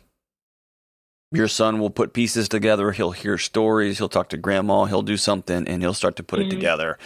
your 1.30 1.49
son 1.49 1.78
will 1.78 1.90
put 1.90 2.12
pieces 2.12 2.49
together. 2.49 2.92
He'll 2.92 3.12
hear 3.12 3.38
stories. 3.38 3.99
He'll 3.99 4.09
talk 4.09 4.28
to 4.30 4.37
grandma. 4.37 4.85
He'll 4.85 5.02
do 5.02 5.16
something 5.16 5.66
and 5.66 5.82
he'll 5.82 5.94
start 5.94 6.16
to 6.16 6.23
put 6.23 6.40
it 6.40 6.47
Mhm. 6.47 6.50
together. 6.50 6.99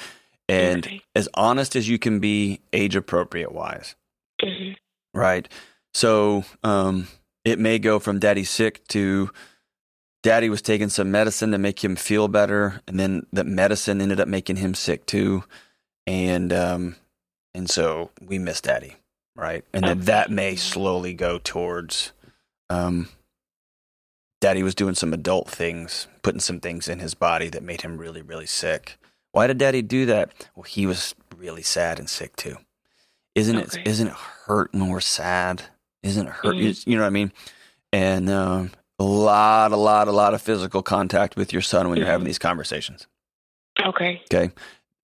And 0.48 1.00
as 1.14 1.28
honest 1.34 1.76
as 1.76 1.88
you 1.88 1.98
can 1.98 2.18
be, 2.20 2.60
age 2.72 2.96
appropriate 2.96 3.52
wise, 3.52 3.94
Mhm. 4.42 4.76
right? 5.14 5.48
So 5.94 6.44
um, 6.62 7.08
it 7.44 7.58
may 7.58 7.78
go 7.78 7.98
from 7.98 8.18
daddy 8.18 8.44
sick 8.44 8.86
to 8.88 9.30
daddy 10.26 10.50
was 10.50 10.60
taking 10.60 10.88
some 10.88 11.12
medicine 11.12 11.52
to 11.52 11.58
make 11.58 11.84
him 11.84 11.94
feel 11.94 12.26
better. 12.26 12.80
And 12.88 12.98
then 12.98 13.26
that 13.32 13.46
medicine 13.46 14.00
ended 14.00 14.18
up 14.18 14.26
making 14.26 14.56
him 14.56 14.74
sick 14.74 15.06
too. 15.06 15.44
And, 16.04 16.52
um, 16.52 16.96
and 17.54 17.70
so 17.70 18.10
we 18.20 18.40
miss 18.40 18.60
daddy, 18.60 18.96
right? 19.36 19.64
And 19.72 19.84
then 19.84 20.00
that 20.00 20.28
may 20.32 20.56
slowly 20.56 21.14
go 21.14 21.38
towards, 21.38 22.10
um, 22.68 23.08
daddy 24.40 24.64
was 24.64 24.74
doing 24.74 24.96
some 24.96 25.12
adult 25.12 25.48
things, 25.48 26.08
putting 26.22 26.40
some 26.40 26.58
things 26.58 26.88
in 26.88 26.98
his 26.98 27.14
body 27.14 27.48
that 27.50 27.62
made 27.62 27.82
him 27.82 27.96
really, 27.96 28.20
really 28.20 28.46
sick. 28.46 28.98
Why 29.30 29.46
did 29.46 29.58
daddy 29.58 29.80
do 29.80 30.06
that? 30.06 30.32
Well, 30.56 30.64
he 30.64 30.86
was 30.86 31.14
really 31.36 31.62
sad 31.62 32.00
and 32.00 32.10
sick 32.10 32.34
too. 32.34 32.56
Isn't 33.36 33.58
Okay. 33.58 33.80
it, 33.82 33.86
isn't 33.86 34.08
it 34.08 34.12
hurt 34.14 34.74
more 34.74 35.00
sad? 35.00 35.62
Isn't 36.02 36.26
it 36.26 36.32
hurt? 36.32 36.56
Mhm. 36.56 36.84
You 36.84 36.96
know 36.96 37.02
what 37.02 37.06
I 37.06 37.10
mean? 37.10 37.32
And, 37.92 38.28
um, 38.28 38.72
a 38.98 39.04
lot, 39.04 39.72
a 39.72 39.76
lot, 39.76 40.08
a 40.08 40.12
lot 40.12 40.34
of 40.34 40.40
physical 40.42 40.82
contact 40.82 41.36
with 41.36 41.52
your 41.52 41.62
son 41.62 41.88
when 41.88 41.98
you're 41.98 42.06
having 42.06 42.24
Mhm. 42.24 42.28
these 42.28 42.38
conversations. 42.38 43.06
Okay. 43.84 44.22
Okay. 44.32 44.52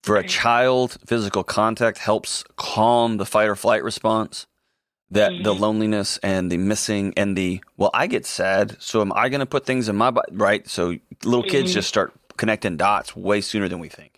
For 0.03 0.17
a 0.17 0.23
child, 0.27 0.97
physical 1.05 1.43
contact 1.43 1.97
helps 1.99 2.43
calm 2.57 3.17
the 3.17 3.25
fight 3.25 3.47
or 3.47 3.55
flight 3.55 3.83
response. 3.83 4.47
That 5.11 5.43
the 5.43 5.53
Mhm. 5.53 5.59
loneliness 5.59 6.17
and 6.23 6.51
the 6.51 6.57
missing 6.57 7.13
and 7.15 7.37
the, 7.37 7.61
well, 7.77 7.91
I 7.93 8.07
get 8.07 8.25
sad. 8.25 8.81
So 8.81 8.99
am 9.01 9.13
I 9.13 9.29
going 9.29 9.41
to 9.41 9.45
put 9.45 9.63
things 9.63 9.87
in 9.87 9.95
my 9.95 10.09
body? 10.09 10.31
Right. 10.35 10.67
So 10.67 10.97
little 11.23 11.43
kids 11.43 11.69
Mhm. 11.69 11.75
just 11.75 11.87
start 11.87 12.13
connecting 12.35 12.77
dots 12.77 13.15
way 13.15 13.39
sooner 13.39 13.69
than 13.69 13.77
we 13.77 13.89
think. 13.89 14.15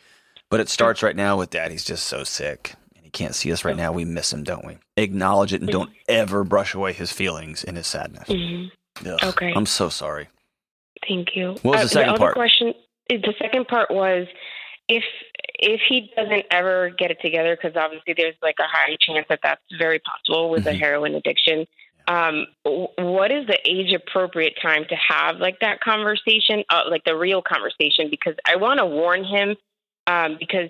But 0.50 0.62
it 0.62 0.70
starts 0.70 1.04
right 1.04 1.16
now 1.16 1.38
with 1.38 1.50
daddy's 1.50 1.84
just 1.84 2.08
so 2.08 2.24
sick 2.24 2.76
and 2.96 3.04
he 3.04 3.12
can't 3.12 3.36
see 3.36 3.52
us 3.52 3.66
right 3.66 3.76
now. 3.76 3.92
We 3.92 4.06
miss 4.06 4.32
him, 4.32 4.44
don't 4.44 4.64
we? 4.66 4.78
Acknowledge 4.96 5.52
it 5.54 5.62
and 5.62 5.70
don't 5.70 5.90
ever 6.08 6.46
brush 6.46 6.74
away 6.74 6.94
his 6.94 7.12
feelings 7.12 7.64
and 7.66 7.76
his 7.76 7.88
sadness. 7.88 8.30
hmm 8.30 8.68
Ugh, 9.06 9.20
Okay. 9.24 9.54
I'm 9.56 9.66
so 9.66 9.90
sorry. 9.90 10.28
Thank 11.08 11.36
you. 11.36 11.56
What 11.62 11.80
was 11.80 11.82
the 11.84 11.90
second 11.90 12.10
other 12.12 12.20
part? 12.20 12.34
question? 12.36 12.74
The 13.10 13.34
second 13.40 13.68
part 13.68 13.92
was 13.92 14.28
if 14.88 15.04
if 15.60 15.82
he 15.88 16.12
doesn't 16.16 16.46
ever 16.52 16.90
get 16.98 17.12
it 17.12 17.18
together, 17.22 17.56
because 17.56 17.76
obviously 17.78 18.14
there's 18.18 18.36
like 18.42 18.56
a 18.60 18.68
high 18.68 18.96
chance 19.00 19.26
that 19.30 19.40
that's 19.44 19.62
very 19.80 20.00
possible 20.00 20.50
with 20.50 20.66
a 20.68 20.72
Mhm. 20.72 20.80
heroin 20.80 21.16
addiction. 21.16 21.68
Um, 22.08 22.48
what 22.64 23.32
is 23.32 23.48
the 23.48 23.60
age 23.66 23.92
appropriate 23.94 24.56
time 24.62 24.86
to 24.90 24.96
have 24.96 25.38
like 25.38 25.60
that 25.60 25.82
conversation, 25.82 26.64
uh, 26.70 26.84
like 26.90 27.04
the 27.04 27.16
real 27.16 27.42
conversation? 27.42 28.10
Because 28.10 28.36
I 28.48 28.56
want 28.58 28.80
to 28.80 28.86
warn 28.86 29.24
him 29.24 29.56
um, 30.08 30.38
because 30.40 30.70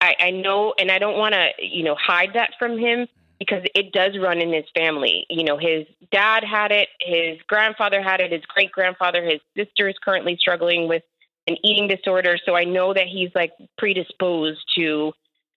I, 0.00 0.16
I 0.18 0.30
know, 0.30 0.74
and 0.78 0.90
I 0.90 0.98
don't 0.98 1.16
want 1.16 1.34
to, 1.34 1.50
you 1.60 1.84
know, 1.84 1.94
hide 1.94 2.32
that 2.34 2.54
from 2.58 2.76
him 2.78 3.06
because 3.42 3.64
it 3.74 3.92
does 3.92 4.16
run 4.16 4.40
in 4.40 4.52
his 4.52 4.66
family. 4.72 5.26
You 5.28 5.42
know, 5.42 5.58
his 5.58 5.84
dad 6.12 6.44
had 6.44 6.70
it, 6.70 6.88
his 7.00 7.38
grandfather 7.48 8.00
had 8.00 8.20
it, 8.20 8.30
his 8.30 8.44
great 8.46 8.70
grandfather, 8.70 9.24
his 9.24 9.40
sister 9.56 9.88
is 9.88 9.96
currently 10.00 10.36
struggling 10.38 10.86
with 10.86 11.02
an 11.48 11.56
eating 11.64 11.88
disorder. 11.88 12.38
So 12.46 12.54
I 12.54 12.62
know 12.62 12.94
that 12.94 13.08
he's 13.08 13.30
like 13.34 13.50
predisposed 13.78 14.60
to 14.76 15.12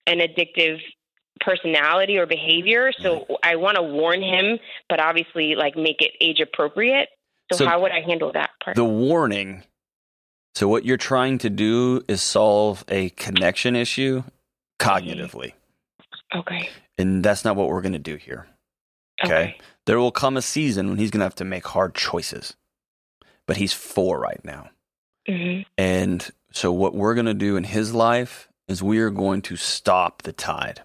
an 0.08 0.18
addictive 0.18 0.80
personality 1.40 2.18
or 2.18 2.26
behavior. 2.26 2.90
So 2.98 3.24
I 3.44 3.54
want 3.54 3.76
to 3.76 3.82
warn 3.84 4.20
him, 4.20 4.58
but 4.88 4.98
obviously 4.98 5.54
like 5.54 5.76
make 5.76 6.02
it 6.02 6.10
age 6.20 6.40
appropriate. 6.40 7.08
So, 7.52 7.58
So 7.58 7.68
how 7.68 7.80
would 7.82 7.92
I 7.92 8.00
handle 8.00 8.32
that 8.32 8.50
part? 8.64 8.74
The 8.74 8.84
warning. 8.84 9.62
So 10.56 10.66
what 10.66 10.84
you're 10.84 10.96
trying 10.96 11.38
to 11.38 11.50
do 11.50 12.02
is 12.08 12.20
solve 12.20 12.84
a 12.88 13.10
connection 13.10 13.76
issue 13.76 14.24
cognitively. 14.80 15.52
okay. 16.34 16.68
And 16.98 17.24
that's 17.24 17.44
not 17.44 17.56
what 17.56 17.68
we're 17.68 17.82
going 17.82 17.92
to 17.92 17.98
do 17.98 18.16
here. 18.16 18.46
Okay. 19.24 19.56
There 19.86 19.98
will 19.98 20.10
come 20.12 20.36
a 20.36 20.42
season 20.42 20.88
when 20.88 20.98
he's 20.98 21.10
going 21.10 21.20
to 21.20 21.26
have 21.26 21.34
to 21.36 21.44
make 21.44 21.66
hard 21.66 21.94
choices. 21.94 22.56
But 23.46 23.56
he's 23.56 23.72
4 23.72 24.18
right 24.18 24.44
now. 24.44 24.70
hmm 25.28 25.60
And 25.78 26.28
so, 26.52 26.72
what 26.72 26.94
we're 26.94 27.14
going 27.14 27.26
to 27.26 27.34
do 27.34 27.56
in 27.56 27.64
his 27.64 27.94
life 27.94 28.48
is 28.68 28.82
we 28.82 28.98
are 28.98 29.10
going 29.10 29.42
to 29.42 29.56
stop 29.56 30.22
the 30.22 30.32
tide. 30.32 30.82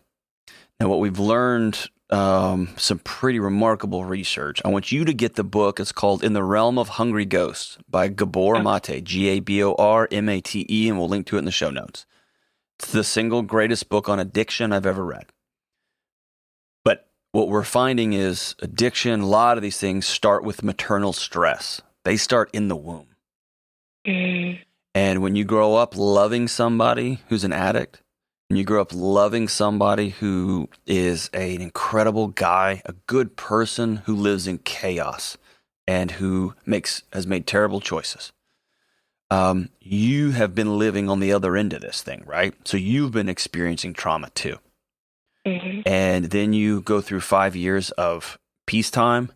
Now, 0.79 0.89
what 0.89 0.99
we've 0.99 1.19
learned, 1.19 1.89
um, 2.09 2.69
some 2.77 2.99
pretty 2.99 3.39
remarkable 3.39 4.03
research. 4.05 4.61
I 4.65 4.69
want 4.69 4.91
you 4.91 5.05
to 5.05 5.13
get 5.13 5.35
the 5.35 5.43
book. 5.43 5.79
It's 5.79 5.91
called 5.91 6.23
In 6.23 6.33
the 6.33 6.43
Realm 6.43 6.77
of 6.77 6.89
Hungry 6.89 7.25
Ghosts 7.25 7.77
by 7.89 8.09
Gabor 8.09 8.55
Maté, 8.55 9.03
G 9.03 9.27
A 9.29 9.39
B 9.39 9.63
O 9.63 9.73
R 9.73 10.07
M 10.11 10.29
A 10.29 10.41
T 10.41 10.65
E, 10.69 10.89
and 10.89 10.99
we'll 10.99 11.07
link 11.07 11.25
to 11.27 11.37
it 11.37 11.39
in 11.39 11.45
the 11.45 11.51
show 11.51 11.69
notes. 11.71 12.05
It's 12.79 12.91
the 12.91 13.03
single 13.03 13.41
greatest 13.43 13.89
book 13.89 14.09
on 14.09 14.19
addiction 14.19 14.73
I've 14.73 14.85
ever 14.85 15.05
read. 15.05 15.27
What 17.33 17.47
we're 17.47 17.63
finding 17.63 18.11
is 18.11 18.55
addiction, 18.59 19.21
a 19.21 19.25
lot 19.25 19.57
of 19.57 19.63
these 19.63 19.77
things 19.77 20.05
start 20.05 20.43
with 20.43 20.63
maternal 20.63 21.13
stress, 21.13 21.81
they 22.03 22.17
start 22.17 22.49
in 22.51 22.67
the 22.67 22.75
womb. 22.75 23.07
hmm 24.05 24.53
And 24.93 25.21
when 25.21 25.37
you 25.37 25.45
grow 25.45 25.75
up 25.75 25.95
loving 25.95 26.49
somebody 26.49 27.21
who's 27.29 27.45
an 27.45 27.53
addict, 27.53 28.01
and 28.49 28.57
you 28.57 28.65
grow 28.65 28.81
up 28.81 28.91
loving 28.93 29.47
somebody 29.47 30.09
who 30.09 30.67
is 30.85 31.29
a- 31.33 31.55
an 31.55 31.61
incredible 31.61 32.27
guy, 32.27 32.81
a 32.85 32.91
good 33.07 33.37
person 33.37 33.97
who 34.05 34.13
lives 34.13 34.45
in 34.45 34.57
chaos 34.57 35.37
and 35.87 36.11
who 36.11 36.53
makes 36.65 37.03
has 37.13 37.25
made 37.25 37.47
terrible 37.47 37.79
choices. 37.79 38.33
Um, 39.29 39.69
you 39.79 40.31
have 40.31 40.53
been 40.53 40.77
living 40.77 41.09
on 41.09 41.21
the 41.21 41.31
other 41.31 41.55
end 41.55 41.71
of 41.71 41.79
this 41.79 42.01
thing, 42.01 42.23
right? 42.25 42.53
So 42.67 42.75
you've 42.75 43.13
been 43.13 43.29
experiencing 43.29 43.93
trauma 43.93 44.29
too. 44.31 44.57
Hmm 45.45 45.81
And 45.85 46.25
then 46.25 46.53
you 46.53 46.81
go 46.81 47.01
through 47.01 47.21
five 47.21 47.55
years 47.55 47.91
of 47.91 48.37
peacetime 48.65 49.31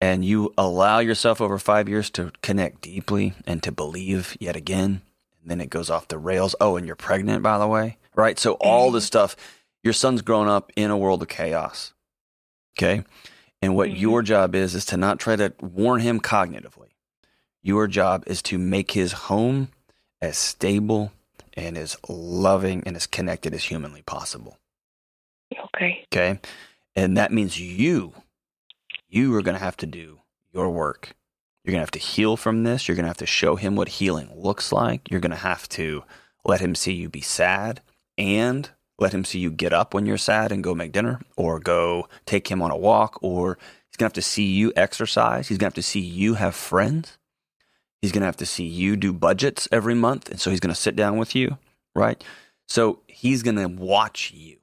and 0.00 0.24
you 0.24 0.52
allow 0.56 0.98
yourself 1.00 1.40
over 1.40 1.58
five 1.58 1.88
years 1.88 2.10
to 2.10 2.32
connect 2.42 2.82
deeply 2.82 3.34
and 3.46 3.62
to 3.62 3.72
believe 3.72 4.36
yet 4.38 4.56
again. 4.56 5.02
And 5.40 5.50
then 5.50 5.60
it 5.60 5.70
goes 5.70 5.90
off 5.90 6.08
the 6.08 6.18
rails. 6.18 6.54
Oh, 6.60 6.76
and 6.76 6.86
you're 6.86 6.96
pregnant, 6.96 7.42
by 7.42 7.58
the 7.58 7.66
way. 7.66 7.96
Right. 8.14 8.38
So 8.38 8.52
all 8.54 8.90
this 8.90 9.04
stuff, 9.04 9.36
your 9.82 9.92
son's 9.92 10.22
grown 10.22 10.48
up 10.48 10.72
in 10.76 10.90
a 10.90 10.96
world 10.98 11.22
of 11.22 11.28
chaos. 11.28 11.94
Okay. 12.78 13.04
And 13.60 13.74
what 13.74 13.88
Mhm. 13.88 13.98
your 14.00 14.22
job 14.22 14.54
is, 14.54 14.74
is 14.74 14.84
to 14.86 14.96
not 14.96 15.18
try 15.18 15.34
to 15.36 15.52
warn 15.60 16.00
him 16.00 16.20
cognitively. 16.20 16.90
Your 17.62 17.88
job 17.88 18.22
is 18.26 18.40
to 18.42 18.58
make 18.58 18.92
his 18.92 19.12
home 19.12 19.68
as 20.22 20.38
stable 20.38 21.12
and 21.54 21.76
as 21.76 21.96
loving 22.08 22.84
and 22.86 22.94
as 22.94 23.06
connected 23.08 23.52
as 23.52 23.64
humanly 23.64 24.02
possible. 24.02 24.58
Okay. 25.52 26.04
Okay. 26.12 26.40
And 26.96 27.16
that 27.16 27.32
means 27.32 27.60
you, 27.60 28.12
you 29.08 29.34
are 29.34 29.42
going 29.42 29.56
to 29.56 29.62
have 29.62 29.76
to 29.78 29.86
do 29.86 30.20
your 30.52 30.70
work. 30.70 31.14
You're 31.64 31.72
going 31.72 31.80
to 31.80 31.86
have 31.86 31.90
to 31.92 31.98
heal 31.98 32.36
from 32.36 32.64
this. 32.64 32.88
You're 32.88 32.96
going 32.96 33.04
to 33.04 33.10
have 33.10 33.18
to 33.18 33.26
show 33.26 33.56
him 33.56 33.76
what 33.76 33.88
healing 33.88 34.32
looks 34.34 34.72
like. 34.72 35.10
You're 35.10 35.20
going 35.20 35.30
to 35.30 35.36
have 35.36 35.68
to 35.70 36.02
let 36.44 36.60
him 36.60 36.74
see 36.74 36.94
you 36.94 37.08
be 37.08 37.20
sad 37.20 37.82
and 38.16 38.70
let 38.98 39.12
him 39.12 39.24
see 39.24 39.38
you 39.38 39.50
get 39.50 39.72
up 39.72 39.94
when 39.94 40.06
you're 40.06 40.18
sad 40.18 40.50
and 40.50 40.64
go 40.64 40.74
make 40.74 40.92
dinner 40.92 41.20
or 41.36 41.60
go 41.60 42.08
take 42.26 42.48
him 42.48 42.62
on 42.62 42.70
a 42.70 42.76
walk 42.76 43.18
or 43.22 43.58
he's 43.88 43.96
going 43.96 44.10
to 44.10 44.12
have 44.12 44.12
to 44.14 44.22
see 44.22 44.46
you 44.46 44.72
exercise. 44.76 45.48
He's 45.48 45.58
going 45.58 45.70
to 45.70 45.74
have 45.76 45.84
to 45.84 45.88
see 45.88 46.00
you 46.00 46.34
have 46.34 46.54
friends. 46.54 47.18
He's 48.00 48.12
going 48.12 48.22
to 48.22 48.26
have 48.26 48.36
to 48.38 48.46
see 48.46 48.64
you 48.64 48.96
do 48.96 49.12
budgets 49.12 49.68
every 49.70 49.94
month. 49.94 50.30
And 50.30 50.40
so 50.40 50.50
he's 50.50 50.60
going 50.60 50.74
to 50.74 50.80
sit 50.80 50.96
down 50.96 51.18
with 51.18 51.34
you, 51.34 51.58
right? 51.94 52.22
So 52.66 53.00
he's 53.06 53.42
going 53.42 53.56
to 53.56 53.68
watch 53.68 54.32
you 54.32 54.57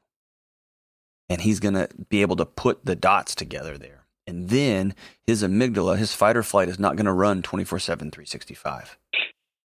and 1.29 1.41
he's 1.41 1.59
going 1.59 1.73
to 1.73 1.89
be 2.09 2.21
able 2.21 2.35
to 2.35 2.45
put 2.45 2.85
the 2.85 2.95
dots 2.95 3.35
together 3.35 3.77
there. 3.77 4.05
And 4.27 4.49
then 4.49 4.95
his 5.25 5.43
amygdala, 5.43 5.97
his 5.97 6.13
fight 6.13 6.37
or 6.37 6.43
flight 6.43 6.69
is 6.69 6.79
not 6.79 6.95
going 6.95 7.05
to 7.05 7.11
run 7.11 7.41
24 7.41 7.79
7, 7.79 8.11
365. 8.11 8.97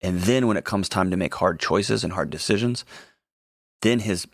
And 0.02 0.20
then 0.20 0.46
when 0.46 0.56
it 0.56 0.64
comes 0.64 0.88
time 0.88 1.10
to 1.10 1.16
make 1.16 1.34
hard 1.34 1.60
choices 1.60 2.04
and 2.04 2.12
hard 2.12 2.30
decisions, 2.30 2.84
then 3.82 4.00
his 4.00 4.26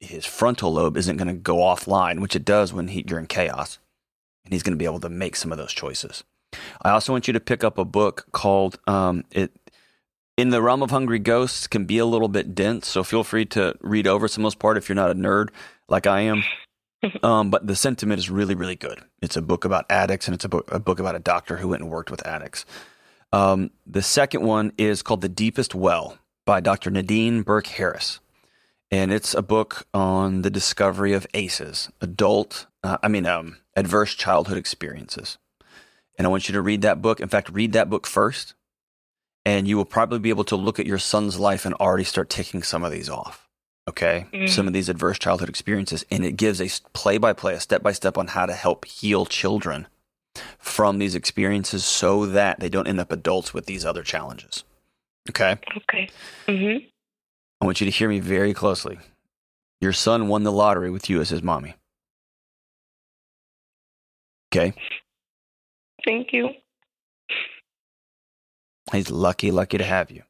his 0.00 0.24
frontal 0.24 0.72
lobe 0.72 0.96
isn't 0.96 1.16
going 1.16 1.28
to 1.28 1.34
go 1.34 1.56
offline, 1.56 2.20
which 2.20 2.36
it 2.36 2.44
does 2.44 2.72
when 2.72 2.88
he, 2.88 3.04
you're 3.08 3.18
in 3.18 3.26
chaos. 3.26 3.78
And 4.44 4.52
he's 4.52 4.62
going 4.62 4.72
to 4.72 4.78
be 4.78 4.84
able 4.84 5.00
to 5.00 5.08
make 5.08 5.34
some 5.34 5.50
of 5.50 5.58
those 5.58 5.72
choices. 5.72 6.22
I 6.82 6.90
also 6.90 7.12
want 7.12 7.26
you 7.26 7.32
to 7.32 7.40
pick 7.40 7.64
up 7.64 7.78
a 7.78 7.84
book 7.84 8.26
called 8.32 8.78
um, 8.86 9.24
it 9.32 9.50
in 10.36 10.50
the 10.50 10.62
realm 10.62 10.82
of 10.82 10.90
hungry 10.90 11.18
ghosts 11.18 11.66
can 11.66 11.84
be 11.84 11.98
a 11.98 12.06
little 12.06 12.28
bit 12.28 12.54
dense 12.54 12.86
so 12.86 13.02
feel 13.02 13.24
free 13.24 13.44
to 13.44 13.74
read 13.80 14.06
over 14.06 14.28
some 14.28 14.44
of 14.44 14.46
those 14.46 14.54
part 14.54 14.78
if 14.78 14.88
you're 14.88 14.96
not 14.96 15.10
a 15.10 15.14
nerd 15.14 15.48
like 15.88 16.06
i 16.06 16.20
am. 16.20 16.44
Um, 17.22 17.52
but 17.52 17.64
the 17.64 17.76
sentiment 17.76 18.18
is 18.18 18.28
really 18.28 18.56
really 18.56 18.74
good. 18.74 19.00
It's 19.22 19.36
a 19.36 19.42
book 19.42 19.64
about 19.64 19.86
addicts 19.88 20.26
and 20.26 20.34
it's 20.34 20.44
a 20.44 20.48
book, 20.48 20.68
a 20.72 20.80
book 20.80 20.98
about 20.98 21.14
a 21.14 21.20
doctor 21.20 21.58
who 21.58 21.68
went 21.68 21.80
and 21.80 21.92
worked 21.92 22.10
with 22.10 22.26
addicts. 22.26 22.66
Um, 23.32 23.70
the 23.86 24.02
second 24.02 24.42
one 24.42 24.72
is 24.76 25.02
called 25.02 25.20
the 25.20 25.28
deepest 25.28 25.76
well 25.76 26.18
by 26.44 26.58
dr 26.58 26.90
nadine 26.90 27.42
burke 27.42 27.68
harris. 27.68 28.18
And 28.90 29.12
it's 29.12 29.32
a 29.32 29.42
book 29.42 29.86
on 29.94 30.42
the 30.42 30.50
discovery 30.50 31.12
of 31.12 31.24
aces 31.34 31.88
adult 32.00 32.66
uh, 32.82 32.98
i 33.00 33.06
mean 33.06 33.26
um, 33.26 33.58
adverse 33.76 34.12
childhood 34.14 34.58
experiences. 34.58 35.38
And 36.16 36.26
i 36.26 36.30
want 36.30 36.48
you 36.48 36.52
to 36.54 36.60
read 36.60 36.82
that 36.82 37.00
book. 37.00 37.20
In 37.20 37.28
fact 37.28 37.48
read 37.50 37.74
that 37.74 37.88
book 37.88 38.08
first 38.08 38.54
and 39.44 39.66
you 39.68 39.76
will 39.76 39.84
probably 39.84 40.18
be 40.18 40.30
able 40.30 40.44
to 40.44 40.56
look 40.56 40.78
at 40.78 40.86
your 40.86 40.98
son's 40.98 41.38
life 41.38 41.64
and 41.64 41.74
already 41.76 42.04
start 42.04 42.28
ticking 42.28 42.62
some 42.62 42.84
of 42.84 42.90
these 42.92 43.08
off. 43.08 43.47
Okay. 43.88 44.26
Mm. 44.32 44.48
Some 44.48 44.66
of 44.66 44.74
these 44.74 44.90
adverse 44.90 45.18
childhood 45.18 45.48
experiences. 45.48 46.04
And 46.10 46.24
it 46.24 46.32
gives 46.32 46.60
a 46.60 46.68
play 46.92 47.16
by 47.16 47.32
play, 47.32 47.54
a 47.54 47.60
step 47.60 47.82
by 47.82 47.92
step 47.92 48.18
on 48.18 48.28
how 48.28 48.44
to 48.44 48.52
help 48.52 48.84
heal 48.84 49.24
children 49.24 49.88
from 50.58 50.98
these 50.98 51.14
experiences 51.14 51.84
so 51.84 52.26
that 52.26 52.60
they 52.60 52.68
don't 52.68 52.86
end 52.86 53.00
up 53.00 53.10
adults 53.10 53.54
with 53.54 53.64
these 53.64 53.86
other 53.86 54.02
challenges. 54.02 54.62
Okay. 55.30 55.56
Okay. 55.76 56.10
hmm 56.46 56.84
I 57.60 57.64
want 57.64 57.80
you 57.80 57.86
to 57.86 57.90
hear 57.90 58.08
me 58.08 58.20
very 58.20 58.54
closely. 58.54 58.98
Your 59.80 59.92
son 59.92 60.28
won 60.28 60.44
the 60.44 60.52
lottery 60.52 60.90
with 60.90 61.10
you 61.10 61.20
as 61.20 61.30
his 61.30 61.42
mommy. 61.42 61.74
Okay. 64.52 64.74
Thank 66.04 66.32
you. 66.32 66.50
He's 68.92 69.10
lucky, 69.10 69.50
lucky 69.50 69.78
to 69.78 69.84
have 69.84 70.10
you. 70.10 70.22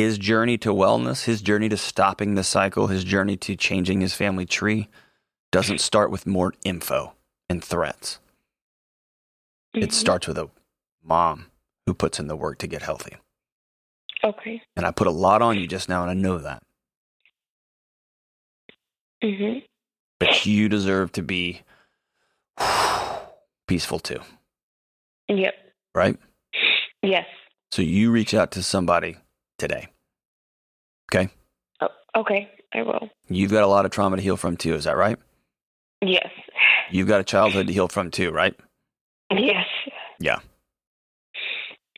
His 0.00 0.16
journey 0.16 0.56
to 0.56 0.70
wellness, 0.70 1.24
his 1.24 1.42
journey 1.42 1.68
to 1.68 1.76
stopping 1.76 2.34
the 2.34 2.42
cycle, 2.42 2.86
his 2.86 3.04
journey 3.04 3.36
to 3.36 3.54
changing 3.54 4.00
his 4.00 4.14
family 4.14 4.46
tree 4.46 4.88
doesn't 5.52 5.78
start 5.82 6.10
with 6.10 6.26
more 6.26 6.54
info 6.64 7.12
and 7.50 7.62
threats. 7.62 8.18
It 9.74 9.90
Mhm. 9.90 9.92
starts 9.92 10.26
with 10.26 10.38
a 10.38 10.48
mom 11.02 11.50
who 11.84 11.92
puts 11.92 12.18
in 12.18 12.28
the 12.28 12.34
work 12.36 12.56
to 12.60 12.66
get 12.66 12.80
healthy. 12.80 13.18
Okay. 14.24 14.62
And 14.74 14.86
I 14.86 14.90
put 14.90 15.06
a 15.06 15.10
lot 15.10 15.42
on 15.42 15.58
you 15.58 15.66
just 15.66 15.86
now, 15.86 16.00
and 16.00 16.10
I 16.10 16.14
know 16.14 16.38
that. 16.38 16.62
hmm 19.20 19.58
But 20.18 20.46
you 20.46 20.70
deserve 20.70 21.12
to 21.12 21.22
be 21.22 21.60
peaceful 23.66 23.98
too, 23.98 24.22
Yep. 25.28 25.54
right? 25.94 26.18
Yes. 27.02 27.26
So 27.70 27.82
you 27.82 28.10
reach 28.10 28.32
out 28.32 28.50
to 28.52 28.62
somebody 28.62 29.18
today. 29.60 29.88
Okay. 31.12 31.28
Oh, 31.80 31.88
okay. 32.16 32.50
I 32.74 32.82
will. 32.82 33.08
You've 33.28 33.50
got 33.52 33.62
a 33.62 33.66
lot 33.68 33.84
of 33.84 33.90
trauma 33.92 34.16
to 34.16 34.22
heal 34.22 34.36
from 34.36 34.56
too. 34.56 34.74
Is 34.74 34.84
that 34.84 34.96
right? 34.96 35.18
Yes. 36.00 36.28
You've 36.90 37.08
got 37.08 37.20
a 37.20 37.24
childhood 37.24 37.66
to 37.68 37.72
heal 37.72 37.88
from 37.88 38.10
too, 38.10 38.30
right? 38.30 38.54
Yes. 39.30 39.66
Yeah. 40.18 40.38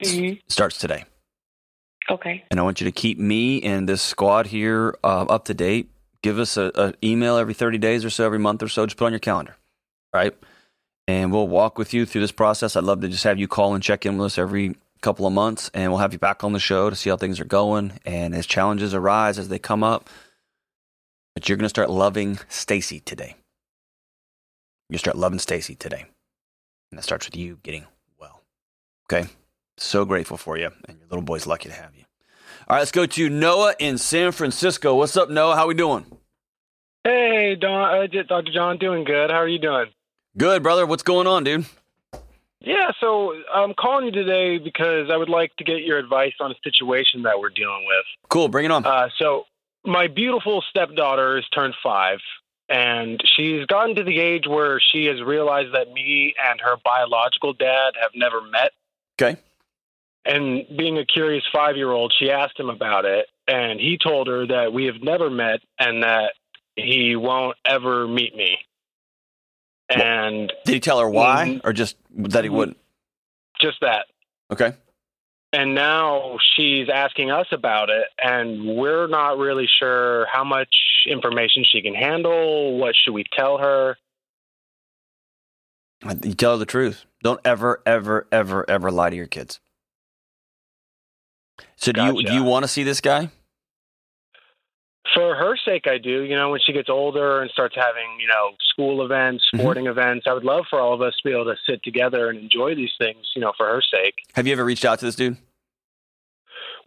hmm 0.04 0.32
Starts 0.48 0.78
today. 0.78 1.04
Okay. 2.10 2.44
and 2.50 2.58
I 2.58 2.62
want 2.64 2.80
you 2.80 2.84
to 2.86 2.92
keep 2.92 3.18
me 3.18 3.62
and 3.62 3.88
this 3.88 4.02
squad 4.02 4.46
here 4.48 4.96
uh, 5.04 5.22
up 5.22 5.44
to 5.46 5.54
date. 5.54 5.88
Give 6.22 6.38
us 6.38 6.56
a, 6.56 6.70
a 6.74 6.94
email 7.02 7.36
every 7.36 7.54
30 7.54 7.78
days 7.78 8.04
or 8.04 8.10
so, 8.10 8.26
every 8.26 8.38
month 8.40 8.62
or 8.62 8.68
so. 8.68 8.84
Just 8.86 8.96
put 8.98 9.06
on 9.06 9.12
your 9.12 9.18
calendar, 9.20 9.56
right? 10.12 10.34
And 11.08 11.32
we'll 11.32 11.48
walk 11.48 11.78
with 11.78 11.94
you 11.94 12.04
through 12.06 12.20
this 12.22 12.32
process. 12.32 12.76
I'd 12.76 12.84
love 12.84 13.00
to 13.02 13.08
just 13.08 13.24
have 13.24 13.38
you 13.38 13.48
call 13.48 13.74
and 13.74 13.82
check 13.82 14.04
in 14.04 14.18
with 14.18 14.26
us 14.26 14.38
every 14.38 14.76
couple 15.02 15.26
of 15.26 15.32
months, 15.32 15.70
and 15.74 15.90
we'll 15.90 16.00
have 16.00 16.12
you 16.12 16.18
back 16.18 16.42
on 16.44 16.52
the 16.52 16.60
show 16.60 16.88
to 16.88 16.96
see 16.96 17.10
how 17.10 17.16
things 17.16 17.40
are 17.40 17.44
going. 17.44 17.92
And 18.06 18.34
as 18.34 18.46
challenges 18.46 18.94
arise, 18.94 19.38
as 19.38 19.48
they 19.48 19.58
come 19.58 19.84
up, 19.84 20.08
but 21.34 21.48
you're 21.48 21.56
going 21.56 21.64
to 21.64 21.70
start 21.70 21.90
loving 21.90 22.38
Stacy 22.48 23.00
today. 23.00 23.36
You 24.88 24.98
start 24.98 25.16
loving 25.16 25.38
Stacy 25.38 25.74
today, 25.74 26.06
and 26.90 26.98
that 26.98 27.02
starts 27.02 27.26
with 27.26 27.36
you 27.36 27.58
getting 27.62 27.86
well. 28.18 28.42
Okay. 29.06 29.28
So 29.78 30.04
grateful 30.04 30.36
for 30.36 30.56
you, 30.56 30.70
and 30.88 30.98
your 30.98 31.08
little 31.08 31.24
boy's 31.24 31.46
lucky 31.46 31.68
to 31.68 31.74
have 31.74 31.94
you. 31.96 32.04
All 32.68 32.76
right, 32.76 32.80
let's 32.80 32.92
go 32.92 33.06
to 33.06 33.28
Noah 33.28 33.74
in 33.78 33.98
San 33.98 34.32
Francisco. 34.32 34.94
What's 34.94 35.16
up, 35.16 35.28
Noah? 35.28 35.56
How 35.56 35.66
we 35.66 35.74
doing? 35.74 36.06
Hey, 37.04 37.56
Don, 37.56 38.04
uh, 38.04 38.22
Dr. 38.28 38.52
John, 38.52 38.78
doing 38.78 39.04
good. 39.04 39.30
How 39.30 39.38
are 39.38 39.48
you 39.48 39.58
doing? 39.58 39.86
Good, 40.36 40.62
brother. 40.62 40.86
What's 40.86 41.02
going 41.02 41.26
on, 41.26 41.42
dude? 41.42 41.66
Yeah, 42.64 42.92
so 43.00 43.34
I'm 43.52 43.74
calling 43.74 44.06
you 44.06 44.12
today 44.12 44.58
because 44.58 45.10
I 45.10 45.16
would 45.16 45.28
like 45.28 45.54
to 45.56 45.64
get 45.64 45.82
your 45.82 45.98
advice 45.98 46.34
on 46.40 46.52
a 46.52 46.54
situation 46.62 47.22
that 47.22 47.38
we're 47.40 47.50
dealing 47.50 47.84
with. 47.86 48.04
Cool. 48.28 48.48
Bring 48.48 48.66
it 48.66 48.70
on. 48.70 48.86
Uh, 48.86 49.08
so, 49.18 49.44
my 49.84 50.06
beautiful 50.06 50.62
stepdaughter 50.70 51.36
has 51.36 51.48
turned 51.48 51.74
five, 51.82 52.18
and 52.68 53.20
she's 53.36 53.66
gotten 53.66 53.96
to 53.96 54.04
the 54.04 54.20
age 54.20 54.44
where 54.46 54.80
she 54.80 55.06
has 55.06 55.20
realized 55.20 55.74
that 55.74 55.92
me 55.92 56.34
and 56.48 56.60
her 56.60 56.76
biological 56.84 57.52
dad 57.52 57.94
have 58.00 58.12
never 58.14 58.40
met. 58.42 58.70
Okay. 59.20 59.40
And 60.24 60.64
being 60.76 60.98
a 60.98 61.04
curious 61.04 61.42
five 61.52 61.76
year 61.76 61.90
old, 61.90 62.14
she 62.16 62.30
asked 62.30 62.58
him 62.58 62.70
about 62.70 63.04
it, 63.04 63.26
and 63.48 63.80
he 63.80 63.98
told 63.98 64.28
her 64.28 64.46
that 64.46 64.72
we 64.72 64.84
have 64.84 65.02
never 65.02 65.30
met 65.30 65.60
and 65.80 66.04
that 66.04 66.34
he 66.76 67.16
won't 67.16 67.56
ever 67.64 68.06
meet 68.06 68.36
me. 68.36 68.58
And 70.00 70.52
Did 70.64 70.72
he 70.74 70.80
tell 70.80 71.00
her 71.00 71.08
why, 71.08 71.46
Mhm. 71.48 71.60
or 71.64 71.72
just 71.72 71.96
that 72.10 72.44
he 72.44 72.50
wouldn't? 72.50 72.78
just 73.60 73.80
that. 73.80 74.06
Okay. 74.50 74.72
And 75.52 75.74
now 75.74 76.38
she's 76.56 76.88
asking 76.88 77.30
us 77.30 77.46
about 77.52 77.90
it, 77.90 78.08
and 78.18 78.76
we're 78.76 79.06
not 79.06 79.38
really 79.38 79.68
sure 79.78 80.26
how 80.32 80.44
much 80.44 80.74
information 81.06 81.64
she 81.64 81.82
can 81.82 81.94
handle. 81.94 82.78
What 82.78 82.94
should 82.96 83.12
we 83.12 83.24
tell 83.36 83.58
her? 83.58 83.96
You 86.24 86.34
tell 86.34 86.52
her 86.52 86.56
the 86.58 86.66
truth. 86.66 87.04
Don't 87.22 87.40
ever, 87.44 87.82
ever, 87.86 88.26
ever, 88.32 88.68
ever 88.68 88.90
lie 88.90 89.10
to 89.10 89.16
your 89.16 89.26
kids. 89.26 89.60
So 91.76 91.92
do 91.92 92.02
you 92.02 92.22
do 92.24 92.32
you 92.32 92.42
want 92.42 92.64
to 92.64 92.68
see 92.68 92.82
this 92.82 93.00
guy? 93.00 93.30
For 95.14 95.34
her 95.34 95.56
sake, 95.56 95.86
I 95.86 95.98
do. 95.98 96.22
You 96.22 96.36
know, 96.36 96.50
when 96.50 96.60
she 96.64 96.72
gets 96.72 96.88
older 96.88 97.42
and 97.42 97.50
starts 97.50 97.74
having, 97.76 98.18
you 98.20 98.26
know, 98.28 98.52
school 98.70 99.04
events, 99.04 99.44
Mhm. 99.54 99.58
sporting 99.60 99.86
events, 99.86 100.26
I 100.26 100.32
would 100.32 100.44
love 100.44 100.64
for 100.70 100.80
all 100.80 100.94
of 100.94 101.02
us 101.02 101.14
to 101.16 101.22
be 101.28 101.32
able 101.32 101.44
to 101.46 101.56
sit 101.66 101.82
together 101.82 102.30
and 102.30 102.38
enjoy 102.38 102.74
these 102.74 102.92
things, 102.98 103.30
you 103.34 103.42
know, 103.42 103.52
for 103.56 103.66
her 103.66 103.82
sake. 103.82 104.14
Have 104.34 104.46
you 104.46 104.52
ever 104.54 104.64
reached 104.64 104.84
out 104.84 104.98
to 105.00 105.04
this 105.04 105.16
dude? 105.16 105.36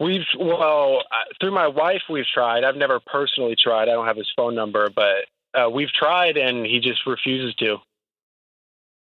We've, 0.00 0.26
well, 0.38 1.02
through 1.40 1.52
my 1.52 1.68
wife, 1.68 2.02
we've 2.10 2.26
tried. 2.26 2.64
I've 2.64 2.76
never 2.76 3.00
personally 3.00 3.54
tried. 3.56 3.88
I 3.88 3.92
don't 3.92 4.06
have 4.06 4.16
his 4.16 4.30
phone 4.36 4.54
number, 4.54 4.90
but 4.90 5.26
uh, 5.54 5.70
we've 5.70 5.92
tried, 5.92 6.36
and 6.36 6.66
he 6.66 6.80
just 6.80 7.06
refuses 7.06 7.54
to. 7.56 7.78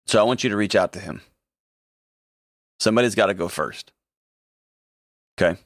So 0.08 0.20
I 0.20 0.24
want 0.24 0.44
you 0.44 0.50
to 0.50 0.56
reach 0.58 0.76
out 0.76 0.94
to 0.94 1.00
him. 1.00 1.22
Somebody's 2.80 3.14
got 3.14 3.28
to 3.28 3.34
go 3.36 3.48
first. 3.50 3.92
Okay. 5.40 5.60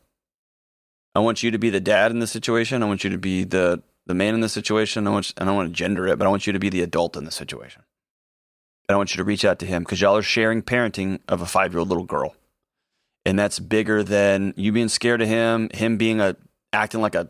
I 1.16 1.20
want 1.20 1.44
you 1.44 1.52
to 1.52 1.60
be 1.60 1.70
the 1.70 1.80
dad 1.80 2.12
in 2.12 2.20
the 2.20 2.28
situation. 2.28 2.82
I 2.82 2.88
want 2.88 3.04
you 3.04 3.10
to 3.12 3.18
be 3.18 3.44
the 3.44 3.84
the 4.06 4.14
man 4.14 4.34
in 4.34 4.42
the 4.42 4.50
situation. 4.50 5.08
I 5.08 5.12
want 5.12 5.34
and 5.38 5.48
I 5.48 5.52
don't 5.52 5.56
want 5.56 5.70
to 5.70 5.74
gender 5.76 6.08
it, 6.08 6.18
but 6.18 6.26
I 6.26 6.30
want 6.30 6.48
you 6.48 6.54
to 6.54 6.60
be 6.60 6.70
the 6.70 6.82
adult 6.82 7.16
in 7.16 7.26
the 7.26 7.32
situation. 7.32 7.84
And 8.88 8.96
I 8.96 8.98
want 8.98 9.14
you 9.14 9.18
to 9.18 9.24
reach 9.24 9.46
out 9.46 9.60
to 9.60 9.66
him 9.66 9.84
because 9.84 10.02
y'all 10.02 10.18
are 10.18 10.22
sharing 10.22 10.62
parenting 10.62 11.20
of 11.28 11.42
a 11.42 11.46
five 11.46 11.72
year 11.72 11.80
old 11.80 11.90
little 11.90 12.04
girl, 12.04 12.36
and 13.26 13.38
that's 13.38 13.60
bigger 13.60 14.04
than 14.04 14.54
you 14.58 14.72
being 14.72 14.90
scared 14.90 15.22
of 15.22 15.28
him, 15.28 15.70
him 15.74 15.98
being 15.98 16.20
a 16.20 16.36
acting 16.74 17.02
like 17.02 17.16
a 17.16 17.30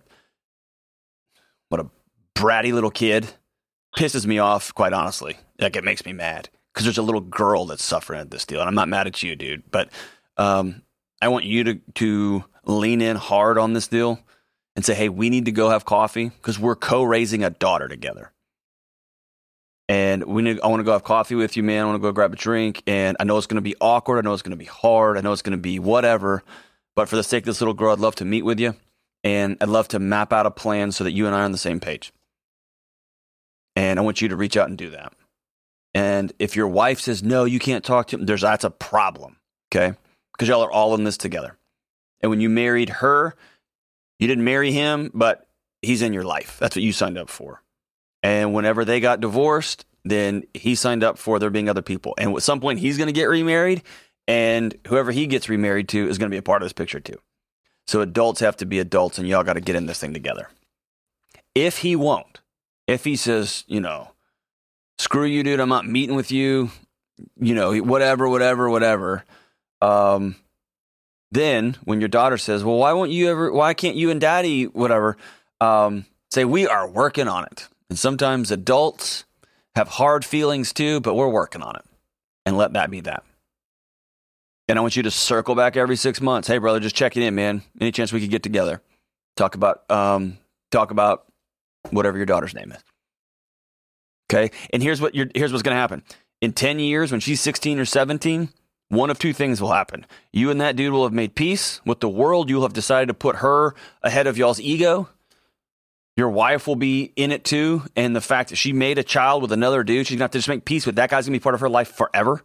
what 1.69 1.81
a 1.81 1.89
bratty 2.35 2.73
little 2.73 2.91
kid. 2.91 3.27
Pisses 3.97 4.25
me 4.25 4.39
off, 4.39 4.73
quite 4.73 4.93
honestly. 4.93 5.37
Like 5.59 5.75
it 5.75 5.83
makes 5.83 6.03
me 6.03 6.13
mad 6.13 6.49
because 6.73 6.85
there's 6.85 6.97
a 6.97 7.03
little 7.03 7.21
girl 7.21 7.65
that's 7.65 7.83
suffering 7.83 8.19
at 8.19 8.31
this 8.31 8.45
deal, 8.45 8.59
and 8.59 8.67
I'm 8.67 8.75
not 8.75 8.89
mad 8.89 9.05
at 9.05 9.21
you, 9.21 9.35
dude. 9.35 9.69
But 9.69 9.89
um, 10.37 10.81
I 11.23 11.29
want 11.29 11.45
you 11.45 11.63
to 11.63 11.75
to 11.95 12.43
lean 12.65 13.01
in 13.01 13.15
hard 13.15 13.57
on 13.57 13.73
this 13.73 13.87
deal 13.87 14.19
and 14.75 14.83
say, 14.83 14.93
"Hey, 14.93 15.09
we 15.09 15.29
need 15.29 15.45
to 15.45 15.51
go 15.51 15.69
have 15.69 15.85
coffee 15.85 16.29
because 16.29 16.59
we're 16.59 16.75
co-raising 16.75 17.43
a 17.43 17.49
daughter 17.49 17.87
together." 17.87 18.31
And 19.89 20.23
we 20.23 20.41
need, 20.41 20.59
I 20.61 20.67
want 20.67 20.79
to 20.79 20.85
go 20.85 20.93
have 20.93 21.03
coffee 21.03 21.35
with 21.35 21.57
you, 21.57 21.63
man. 21.63 21.83
I 21.83 21.85
want 21.85 21.95
to 21.97 22.01
go 22.01 22.11
grab 22.13 22.33
a 22.33 22.37
drink. 22.37 22.81
And 22.87 23.17
I 23.19 23.25
know 23.25 23.37
it's 23.37 23.47
going 23.47 23.57
to 23.57 23.61
be 23.61 23.75
awkward. 23.81 24.17
I 24.17 24.21
know 24.21 24.33
it's 24.33 24.41
going 24.41 24.51
to 24.51 24.57
be 24.57 24.65
hard. 24.65 25.17
I 25.17 25.21
know 25.21 25.33
it's 25.33 25.41
going 25.41 25.57
to 25.57 25.61
be 25.61 25.77
whatever. 25.77 26.41
But 26.95 27.09
for 27.09 27.15
the 27.15 27.23
sake 27.23 27.43
of 27.43 27.47
this 27.47 27.59
little 27.59 27.73
girl, 27.73 27.91
I'd 27.91 27.99
love 27.99 28.15
to 28.15 28.25
meet 28.25 28.43
with 28.43 28.59
you. 28.59 28.75
And 29.23 29.57
I'd 29.61 29.69
love 29.69 29.89
to 29.89 29.99
map 29.99 30.31
out 30.31 30.45
a 30.45 30.51
plan 30.51 30.91
so 30.93 31.03
that 31.03 31.11
you 31.11 31.27
and 31.27 31.35
I 31.35 31.41
are 31.41 31.45
on 31.45 31.51
the 31.51 31.57
same 31.57 31.79
page. 31.79 32.13
And 33.75 33.99
I 33.99 34.03
want 34.03 34.21
you 34.21 34.29
to 34.29 34.35
reach 34.35 34.55
out 34.57 34.69
and 34.69 34.77
do 34.77 34.89
that. 34.91 35.13
And 35.93 36.31
if 36.39 36.55
your 36.55 36.67
wife 36.67 36.99
says, 37.01 37.21
no, 37.21 37.43
you 37.43 37.59
can't 37.59 37.83
talk 37.83 38.07
to 38.07 38.17
him, 38.17 38.25
there's, 38.25 38.41
that's 38.41 38.63
a 38.63 38.69
problem. 38.69 39.37
Okay. 39.71 39.97
Because 40.33 40.47
y'all 40.47 40.63
are 40.63 40.71
all 40.71 40.95
in 40.95 41.03
this 41.03 41.17
together. 41.17 41.57
And 42.21 42.29
when 42.29 42.41
you 42.41 42.49
married 42.49 42.89
her, 42.89 43.35
you 44.19 44.27
didn't 44.27 44.43
marry 44.43 44.71
him, 44.71 45.11
but 45.13 45.47
he's 45.81 46.01
in 46.01 46.13
your 46.13 46.23
life. 46.23 46.57
That's 46.59 46.75
what 46.75 46.83
you 46.83 46.91
signed 46.91 47.17
up 47.17 47.29
for. 47.29 47.61
And 48.21 48.53
whenever 48.53 48.85
they 48.85 48.99
got 48.99 49.19
divorced, 49.19 49.85
then 50.05 50.43
he 50.53 50.75
signed 50.75 51.03
up 51.03 51.17
for 51.17 51.39
there 51.39 51.49
being 51.49 51.69
other 51.69 51.81
people. 51.81 52.15
And 52.17 52.35
at 52.35 52.43
some 52.43 52.59
point, 52.59 52.79
he's 52.79 52.97
going 52.97 53.07
to 53.07 53.13
get 53.13 53.25
remarried, 53.25 53.83
and 54.27 54.75
whoever 54.87 55.11
he 55.11 55.27
gets 55.27 55.49
remarried 55.49 55.89
to 55.89 56.07
is 56.07 56.17
going 56.17 56.29
to 56.29 56.33
be 56.33 56.39
a 56.39 56.43
part 56.43 56.61
of 56.61 56.65
this 56.65 56.73
picture 56.73 56.99
too. 56.99 57.19
So 57.87 58.01
adults 58.01 58.39
have 58.39 58.57
to 58.57 58.65
be 58.65 58.79
adults, 58.79 59.17
and 59.17 59.27
y'all 59.27 59.43
got 59.43 59.53
to 59.53 59.61
get 59.61 59.75
in 59.75 59.85
this 59.85 59.99
thing 59.99 60.13
together. 60.13 60.49
If 61.53 61.79
he 61.79 61.95
won't, 61.95 62.39
if 62.87 63.03
he 63.03 63.15
says, 63.15 63.65
you 63.67 63.81
know, 63.81 64.11
screw 64.97 65.25
you, 65.25 65.43
dude, 65.43 65.59
I'm 65.59 65.69
not 65.69 65.85
meeting 65.85 66.15
with 66.15 66.31
you, 66.31 66.71
you 67.39 67.55
know, 67.55 67.77
whatever, 67.77 68.27
whatever, 68.29 68.69
whatever. 68.69 69.23
Um, 69.83 70.37
then 71.29 71.75
when 71.83 71.99
your 71.99 72.07
daughter 72.07 72.37
says, 72.37 72.63
well, 72.63 72.77
why 72.77 72.93
won't 72.93 73.11
you 73.11 73.29
ever, 73.29 73.51
why 73.51 73.73
can't 73.73 73.97
you 73.97 74.11
and 74.11 74.21
daddy, 74.21 74.65
whatever, 74.65 75.17
um, 75.59 76.05
say, 76.31 76.45
we 76.45 76.67
are 76.67 76.87
working 76.87 77.27
on 77.27 77.43
it. 77.45 77.67
And 77.89 77.99
sometimes 77.99 78.49
adults 78.49 79.25
have 79.75 79.89
hard 79.89 80.23
feelings 80.23 80.71
too, 80.71 81.01
but 81.01 81.15
we're 81.15 81.27
working 81.27 81.61
on 81.61 81.75
it. 81.75 81.83
And 82.45 82.57
let 82.57 82.73
that 82.73 82.89
be 82.91 83.01
that. 83.01 83.23
And 84.69 84.79
I 84.79 84.81
want 84.81 84.95
you 84.95 85.03
to 85.03 85.11
circle 85.11 85.55
back 85.55 85.75
every 85.75 85.97
six 85.97 86.21
months. 86.21 86.47
Hey, 86.47 86.59
brother, 86.59 86.79
just 86.79 86.95
checking 86.95 87.21
in, 87.21 87.35
man. 87.35 87.63
Any 87.81 87.91
chance 87.91 88.13
we 88.13 88.21
could 88.21 88.29
get 88.29 88.43
together? 88.43 88.81
Talk 89.35 89.55
about 89.55 89.89
um, 89.91 90.37
talk 90.71 90.91
about 90.91 91.25
whatever 91.89 92.15
your 92.17 92.25
daughter's 92.25 92.53
name 92.53 92.71
is. 92.71 92.81
Okay. 94.31 94.55
And 94.71 94.81
here's 94.81 95.01
what 95.01 95.13
you're, 95.13 95.27
here's 95.35 95.51
what's 95.51 95.63
going 95.63 95.75
to 95.75 95.81
happen. 95.81 96.03
In 96.39 96.53
10 96.53 96.79
years, 96.79 97.11
when 97.11 97.19
she's 97.19 97.41
16 97.41 97.79
or 97.79 97.85
17, 97.85 98.49
one 98.93 99.09
of 99.09 99.19
two 99.19 99.33
things 99.33 99.61
will 99.61 99.71
happen. 99.71 100.05
You 100.31 100.49
and 100.49 100.61
that 100.61 100.75
dude 100.75 100.93
will 100.93 101.03
have 101.03 101.13
made 101.13 101.35
peace 101.35 101.81
with 101.85 101.99
the 101.99 102.09
world. 102.09 102.49
You'll 102.49 102.63
have 102.63 102.73
decided 102.73 103.07
to 103.07 103.13
put 103.13 103.37
her 103.37 103.75
ahead 104.01 104.27
of 104.27 104.37
y'all's 104.37 104.59
ego. 104.59 105.09
Your 106.15 106.29
wife 106.29 106.67
will 106.67 106.75
be 106.75 107.11
in 107.15 107.31
it 107.31 107.43
too. 107.43 107.83
And 107.95 108.15
the 108.15 108.21
fact 108.21 108.49
that 108.49 108.57
she 108.57 108.73
made 108.73 108.97
a 108.97 109.03
child 109.03 109.41
with 109.41 109.51
another 109.51 109.83
dude, 109.83 110.07
she's 110.07 110.15
going 110.15 110.19
to 110.19 110.23
have 110.25 110.31
to 110.31 110.37
just 110.37 110.47
make 110.47 110.65
peace 110.65 110.85
with 110.85 110.95
that 110.95 111.09
guy's 111.09 111.25
going 111.25 111.33
to 111.33 111.39
be 111.39 111.43
part 111.43 111.55
of 111.55 111.61
her 111.61 111.69
life 111.69 111.89
forever. 111.89 112.41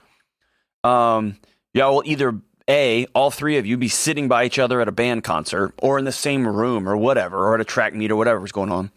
Um, 0.84 1.36
y'all 1.74 1.96
will 1.96 2.02
either 2.06 2.40
A, 2.68 3.06
all 3.14 3.30
three 3.30 3.58
of 3.58 3.66
you 3.66 3.76
be 3.76 3.88
sitting 3.88 4.28
by 4.28 4.44
each 4.44 4.58
other 4.58 4.80
at 4.80 4.88
a 4.88 4.92
band 4.92 5.24
concert 5.24 5.74
or 5.82 5.98
in 5.98 6.04
the 6.04 6.12
same 6.12 6.48
room 6.48 6.88
or 6.88 6.96
whatever, 6.96 7.36
or 7.36 7.54
at 7.54 7.60
a 7.60 7.64
track 7.64 7.94
meet 7.94 8.10
or 8.10 8.16
whatever's 8.16 8.52
going 8.52 8.72
on. 8.72 8.90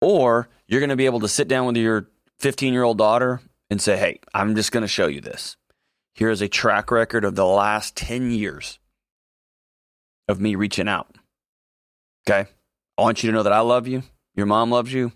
Or 0.00 0.48
you're 0.66 0.80
going 0.80 0.90
to 0.90 0.96
be 0.96 1.06
able 1.06 1.20
to 1.20 1.28
sit 1.28 1.48
down 1.48 1.66
with 1.66 1.76
your 1.76 2.08
15 2.40 2.74
year 2.74 2.82
old 2.82 2.98
daughter 2.98 3.40
and 3.70 3.80
say, 3.80 3.96
Hey, 3.96 4.20
I'm 4.34 4.54
just 4.54 4.70
going 4.70 4.82
to 4.82 4.88
show 4.88 5.06
you 5.06 5.22
this. 5.22 5.56
Here 6.14 6.30
is 6.30 6.40
a 6.40 6.48
track 6.48 6.90
record 6.90 7.24
of 7.24 7.34
the 7.34 7.46
last 7.46 7.96
10 7.96 8.30
years 8.30 8.78
of 10.28 10.40
me 10.40 10.54
reaching 10.54 10.88
out. 10.88 11.14
Okay. 12.26 12.48
I 12.96 13.02
want 13.02 13.22
you 13.22 13.30
to 13.30 13.36
know 13.36 13.42
that 13.42 13.52
I 13.52 13.60
love 13.60 13.88
you. 13.88 14.02
Your 14.36 14.46
mom 14.46 14.70
loves 14.70 14.92
you. 14.92 15.12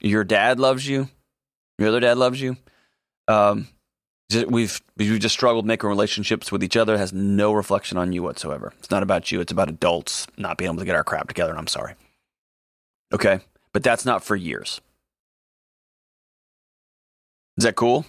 Your 0.00 0.24
dad 0.24 0.58
loves 0.58 0.86
you. 0.86 1.08
Your 1.78 1.88
other 1.88 2.00
dad 2.00 2.18
loves 2.18 2.40
you. 2.40 2.56
Um, 3.28 3.68
we've 4.48 4.80
we've 4.96 5.18
just 5.18 5.34
struggled 5.34 5.66
making 5.66 5.88
relationships 5.88 6.52
with 6.52 6.62
each 6.62 6.76
other. 6.76 6.94
It 6.94 6.98
has 6.98 7.12
no 7.12 7.52
reflection 7.52 7.96
on 7.96 8.12
you 8.12 8.22
whatsoever. 8.22 8.72
It's 8.78 8.90
not 8.90 9.02
about 9.02 9.32
you. 9.32 9.40
It's 9.40 9.52
about 9.52 9.68
adults 9.68 10.26
not 10.36 10.58
being 10.58 10.70
able 10.70 10.80
to 10.80 10.84
get 10.84 10.96
our 10.96 11.04
crap 11.04 11.28
together. 11.28 11.50
And 11.50 11.58
I'm 11.58 11.66
sorry. 11.66 11.94
Okay, 13.12 13.40
but 13.72 13.82
that's 13.82 14.04
not 14.04 14.24
for 14.24 14.36
years. 14.36 14.80
Is 17.56 17.64
that 17.64 17.76
cool? 17.76 18.04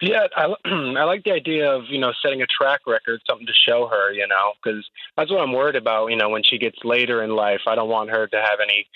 Yeah, 0.00 0.26
I, 0.36 0.54
I 0.64 1.04
like 1.04 1.24
the 1.24 1.32
idea 1.32 1.70
of 1.70 1.84
you 1.88 1.98
know 1.98 2.12
setting 2.22 2.42
a 2.42 2.46
track 2.46 2.80
record, 2.86 3.20
something 3.28 3.46
to 3.46 3.52
show 3.68 3.88
her, 3.90 4.12
you 4.12 4.26
know, 4.26 4.52
because 4.62 4.88
that's 5.16 5.30
what 5.30 5.40
I'm 5.40 5.52
worried 5.52 5.76
about. 5.76 6.08
You 6.08 6.16
know, 6.16 6.28
when 6.28 6.42
she 6.42 6.58
gets 6.58 6.78
later 6.84 7.22
in 7.22 7.30
life, 7.30 7.60
I 7.66 7.74
don't 7.74 7.88
want 7.88 8.10
her 8.10 8.26
to 8.26 8.36
have 8.36 8.58
any 8.62 8.86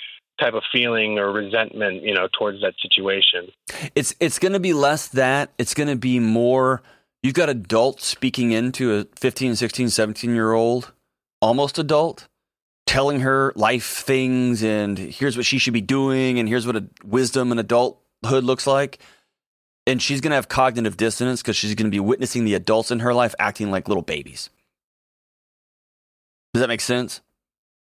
type 0.41 0.55
of 0.55 0.63
feeling 0.73 1.19
or 1.19 1.33
resentment, 1.33 2.03
you 2.03 2.15
know, 2.15 2.29
towards 2.39 2.61
that 2.63 2.75
situation. 2.81 3.49
It's 3.95 4.15
it's 4.21 4.39
going 4.39 4.53
to 4.53 4.61
be 4.61 4.73
less 4.73 5.09
that. 5.09 5.53
It's 5.59 5.75
going 5.75 5.89
to 5.89 5.97
be 5.97 6.21
more 6.21 6.83
you've 7.23 7.35
got 7.35 7.49
adults 7.49 8.07
speaking 8.07 8.53
into 8.53 8.95
a 8.95 9.07
15, 9.17 9.57
16, 9.57 9.91
17 9.91 10.35
year 10.35 10.53
old, 10.53 10.93
almost 11.41 11.79
adult, 11.79 12.29
telling 12.87 13.21
her 13.21 13.53
life 13.57 13.87
things 13.87 14.63
and 14.63 14.99
here's 14.99 15.37
what 15.37 15.47
she 15.47 15.59
should 15.59 15.75
be 15.75 15.81
doing 15.81 16.39
and 16.39 16.49
here's 16.49 16.67
what 16.67 16.77
a 16.77 16.85
wisdom 17.05 17.51
and 17.51 17.61
adulthood 17.61 18.45
looks 18.45 18.67
like. 18.67 18.99
And 19.89 20.03
she's 20.03 20.21
going 20.21 20.33
to 20.33 20.37
have 20.37 20.49
cognitive 20.49 20.99
dissonance 20.99 21.41
because 21.41 21.57
she's 21.57 21.75
going 21.75 21.87
to 21.87 21.91
be 21.91 21.99
witnessing 21.99 22.45
the 22.45 22.53
adults 22.53 22.91
in 22.91 22.99
her 22.99 23.15
life 23.15 23.35
acting 23.39 23.71
like 23.71 23.89
little 23.89 24.03
babies. 24.03 24.51
Does 26.53 26.61
that 26.61 26.69
make 26.69 26.83
sense? 26.83 27.23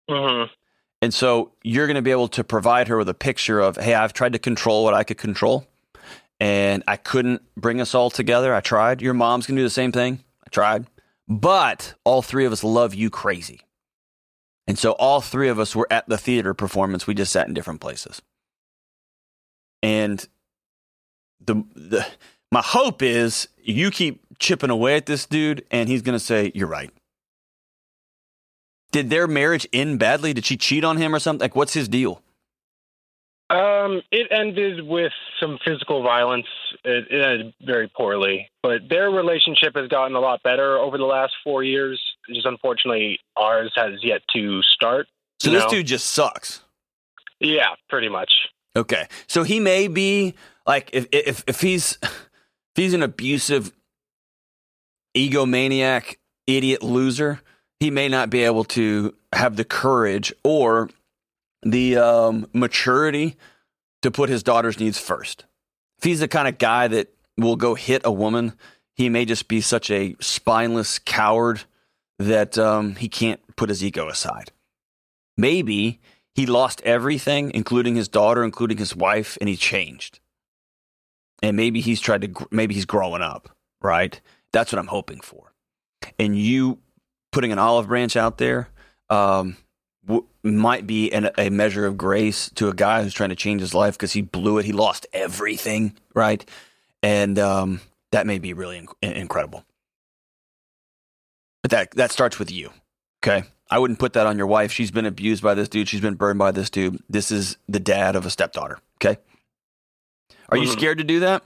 Mm-hmm. 0.07 0.53
And 1.01 1.11
so 1.11 1.53
you're 1.63 1.87
going 1.87 1.95
to 1.95 2.03
be 2.03 2.11
able 2.11 2.27
to 2.29 2.43
provide 2.43 2.87
her 2.87 2.97
with 2.97 3.09
a 3.09 3.15
picture 3.15 3.59
of, 3.59 3.77
hey, 3.77 3.95
I've 3.95 4.13
tried 4.13 4.33
to 4.33 4.39
control 4.39 4.83
what 4.83 4.93
I 4.93 5.03
could 5.03 5.17
control 5.17 5.65
and 6.39 6.83
I 6.87 6.97
couldn't 6.97 7.41
bring 7.55 7.81
us 7.81 7.95
all 7.95 8.11
together. 8.11 8.53
I 8.53 8.61
tried. 8.61 9.01
Your 9.01 9.15
mom's 9.15 9.47
going 9.47 9.55
to 9.55 9.61
do 9.61 9.65
the 9.65 9.71
same 9.71 9.91
thing. 9.91 10.23
I 10.45 10.49
tried. 10.49 10.85
But 11.27 11.95
all 12.03 12.21
three 12.21 12.45
of 12.45 12.51
us 12.51 12.63
love 12.63 12.93
you 12.93 13.09
crazy. 13.09 13.61
And 14.67 14.77
so 14.77 14.91
all 14.93 15.19
three 15.19 15.49
of 15.49 15.59
us 15.59 15.75
were 15.75 15.87
at 15.89 16.07
the 16.07 16.17
theater 16.17 16.53
performance. 16.53 17.07
We 17.07 17.15
just 17.15 17.31
sat 17.31 17.47
in 17.47 17.55
different 17.55 17.81
places. 17.81 18.21
And 19.81 20.27
the, 21.39 21.63
the 21.75 22.05
my 22.51 22.61
hope 22.61 23.01
is 23.01 23.47
you 23.61 23.91
keep 23.91 24.21
chipping 24.39 24.69
away 24.69 24.95
at 24.95 25.05
this 25.05 25.25
dude 25.25 25.65
and 25.71 25.89
he's 25.89 26.01
going 26.01 26.17
to 26.17 26.23
say, 26.23 26.51
You're 26.55 26.67
right. 26.67 26.91
Did 28.91 29.09
their 29.09 29.27
marriage 29.27 29.67
end 29.73 29.99
badly? 29.99 30.33
Did 30.33 30.45
she 30.45 30.57
cheat 30.57 30.83
on 30.83 30.97
him 30.97 31.13
or 31.13 31.19
something? 31.19 31.41
Like, 31.41 31.55
what's 31.55 31.73
his 31.73 31.89
deal? 31.89 32.21
Um, 33.49 34.01
it 34.11 34.27
ended 34.31 34.85
with 34.85 35.13
some 35.39 35.57
physical 35.63 36.03
violence. 36.03 36.47
It, 36.83 37.05
it 37.09 37.21
ended 37.21 37.53
very 37.61 37.89
poorly, 37.95 38.49
but 38.61 38.89
their 38.89 39.09
relationship 39.09 39.75
has 39.75 39.87
gotten 39.87 40.15
a 40.15 40.19
lot 40.19 40.43
better 40.43 40.77
over 40.77 40.97
the 40.97 41.05
last 41.05 41.33
four 41.43 41.63
years. 41.63 42.01
Just 42.29 42.45
unfortunately, 42.45 43.19
ours 43.37 43.71
has 43.75 44.03
yet 44.03 44.21
to 44.35 44.61
start. 44.63 45.07
So 45.39 45.51
this 45.51 45.63
know? 45.63 45.69
dude 45.69 45.87
just 45.87 46.09
sucks. 46.09 46.61
yeah, 47.39 47.75
pretty 47.89 48.09
much. 48.09 48.31
Okay. 48.75 49.07
So 49.27 49.43
he 49.43 49.59
may 49.59 49.87
be 49.87 50.35
like 50.67 50.89
if 50.93 51.07
if 51.11 51.43
if 51.47 51.61
he's 51.61 51.97
if 52.03 52.75
he's 52.75 52.93
an 52.93 53.01
abusive 53.01 53.71
egomaniac 55.15 56.17
idiot 56.45 56.83
loser, 56.83 57.41
he 57.79 57.89
may 57.89 58.07
not 58.07 58.29
be 58.29 58.43
able 58.43 58.65
to 58.65 59.15
have 59.33 59.55
the 59.55 59.65
courage 59.65 60.33
or 60.43 60.89
the 61.63 61.97
um, 61.97 62.47
maturity 62.53 63.35
to 64.01 64.11
put 64.11 64.29
his 64.29 64.43
daughter's 64.43 64.79
needs 64.79 64.99
first. 64.99 65.45
If 65.97 66.03
he's 66.03 66.19
the 66.19 66.27
kind 66.27 66.47
of 66.47 66.57
guy 66.59 66.87
that 66.87 67.13
will 67.37 67.55
go 67.55 67.73
hit 67.73 68.03
a 68.05 68.11
woman, 68.11 68.53
he 68.95 69.09
may 69.09 69.25
just 69.25 69.47
be 69.47 69.61
such 69.61 69.89
a 69.89 70.15
spineless 70.19 70.99
coward 70.99 71.63
that 72.19 72.57
um, 72.57 72.95
he 72.95 73.09
can't 73.09 73.41
put 73.55 73.69
his 73.69 73.83
ego 73.83 74.07
aside. 74.07 74.51
Maybe 75.35 75.99
he 76.33 76.45
lost 76.45 76.81
everything, 76.81 77.51
including 77.53 77.95
his 77.95 78.07
daughter, 78.07 78.43
including 78.43 78.77
his 78.77 78.95
wife, 78.95 79.37
and 79.39 79.49
he 79.49 79.55
changed. 79.55 80.19
And 81.43 81.55
maybe 81.55 81.81
he's 81.81 82.01
tried 82.01 82.21
to, 82.21 82.47
maybe 82.51 82.73
he's 82.73 82.85
growing 82.85 83.21
up, 83.21 83.49
right? 83.81 84.19
That's 84.51 84.71
what 84.71 84.79
I'm 84.79 84.87
hoping 84.87 85.21
for. 85.21 85.53
And 86.17 86.37
you 86.37 86.79
putting 87.31 87.51
an 87.51 87.59
olive 87.59 87.87
branch 87.87 88.15
out 88.15 88.37
there 88.37 88.69
um, 89.09 89.57
w- 90.05 90.25
might 90.43 90.87
be 90.87 91.11
an, 91.11 91.29
a 91.37 91.49
measure 91.49 91.85
of 91.85 91.97
grace 91.97 92.49
to 92.55 92.69
a 92.69 92.73
guy 92.73 93.03
who's 93.03 93.13
trying 93.13 93.29
to 93.29 93.35
change 93.35 93.61
his 93.61 93.73
life 93.73 93.93
because 93.95 94.13
he 94.13 94.21
blew 94.21 94.57
it. 94.57 94.65
He 94.65 94.71
lost 94.71 95.05
everything, 95.13 95.95
right? 96.13 96.47
And 97.03 97.37
um, 97.37 97.81
that 98.11 98.25
may 98.25 98.39
be 98.39 98.53
really 98.53 98.81
inc- 98.81 99.15
incredible. 99.15 99.63
But 101.61 101.71
that 101.71 101.91
that 101.91 102.11
starts 102.11 102.39
with 102.39 102.51
you, 102.51 102.71
okay? 103.23 103.43
I 103.69 103.79
wouldn't 103.79 103.99
put 103.99 104.13
that 104.13 104.25
on 104.25 104.37
your 104.37 104.47
wife. 104.47 104.71
She's 104.71 104.91
been 104.91 105.05
abused 105.05 105.43
by 105.43 105.53
this 105.53 105.67
dude. 105.67 105.89
She's 105.89 106.01
been 106.01 106.15
burned 106.15 106.39
by 106.39 106.51
this 106.51 106.69
dude. 106.69 107.01
This 107.09 107.31
is 107.31 107.57
the 107.67 107.79
dad 107.79 108.15
of 108.15 108.25
a 108.25 108.29
stepdaughter. 108.29 108.79
Okay. 109.03 109.19
Are 110.49 110.57
you 110.57 110.67
Mhm. 110.67 110.71
scared 110.73 110.97
to 110.99 111.03
do 111.03 111.19
that? 111.21 111.43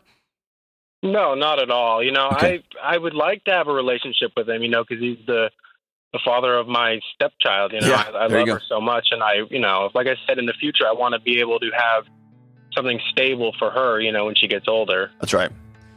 No, 1.04 1.34
not 1.34 1.60
at 1.62 1.72
all. 1.72 2.04
You 2.04 2.12
know, 2.12 2.28
Okay. 2.34 2.64
I 2.82 2.96
I 2.96 2.98
would 2.98 3.14
like 3.16 3.44
to 3.46 3.52
have 3.52 3.68
a 3.68 3.74
relationship 3.74 4.32
with 4.38 4.48
him. 4.50 4.62
You 4.62 4.70
know, 4.70 4.84
because 4.88 5.02
he's 5.02 5.18
the 5.26 5.50
the 6.14 6.20
father 6.26 6.56
of 6.58 6.68
my 6.68 7.00
stepchild. 7.16 7.72
You 7.74 7.82
know, 7.82 7.88
Yeah, 7.88 8.04
I, 8.14 8.26
I 8.26 8.28
love 8.28 8.48
her 8.48 8.62
so 8.68 8.82
much, 8.82 9.08
and 9.12 9.24
I, 9.24 9.44
you 9.50 9.60
know, 9.60 9.90
like 9.94 10.08
I 10.08 10.16
said, 10.28 10.38
in 10.40 10.46
the 10.46 10.54
future, 10.54 10.86
I 10.86 10.92
want 10.92 11.14
to 11.14 11.20
be 11.22 11.40
able 11.40 11.58
to 11.60 11.70
have 11.76 12.04
something 12.76 13.00
stable 13.12 13.54
for 13.58 13.72
her. 13.72 14.00
You 14.02 14.12
know, 14.12 14.26
when 14.26 14.36
she 14.36 14.48
gets 14.48 14.68
older. 14.68 15.10
That's 15.22 15.34
right. 15.34 15.52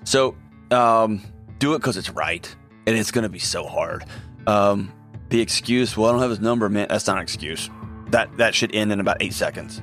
So 0.04 0.36
um, 0.70 1.20
do 1.58 1.74
it 1.74 1.78
because 1.78 1.96
it's 1.96 2.10
right, 2.10 2.54
and 2.86 2.96
it's 2.96 3.10
going 3.10 3.24
to 3.24 3.28
be 3.28 3.38
so 3.40 3.66
hard. 3.66 4.04
Um, 4.46 4.92
the 5.30 5.40
excuse, 5.40 5.96
well, 5.96 6.08
I 6.10 6.12
don't 6.12 6.20
have 6.22 6.30
his 6.30 6.40
number, 6.40 6.68
man. 6.68 6.86
That's 6.88 7.06
not 7.06 7.16
an 7.16 7.22
excuse. 7.22 7.68
That 8.10 8.34
that 8.38 8.54
should 8.54 8.74
end 8.74 8.92
in 8.92 9.00
about 9.00 9.18
eight 9.20 9.32
seconds. 9.34 9.82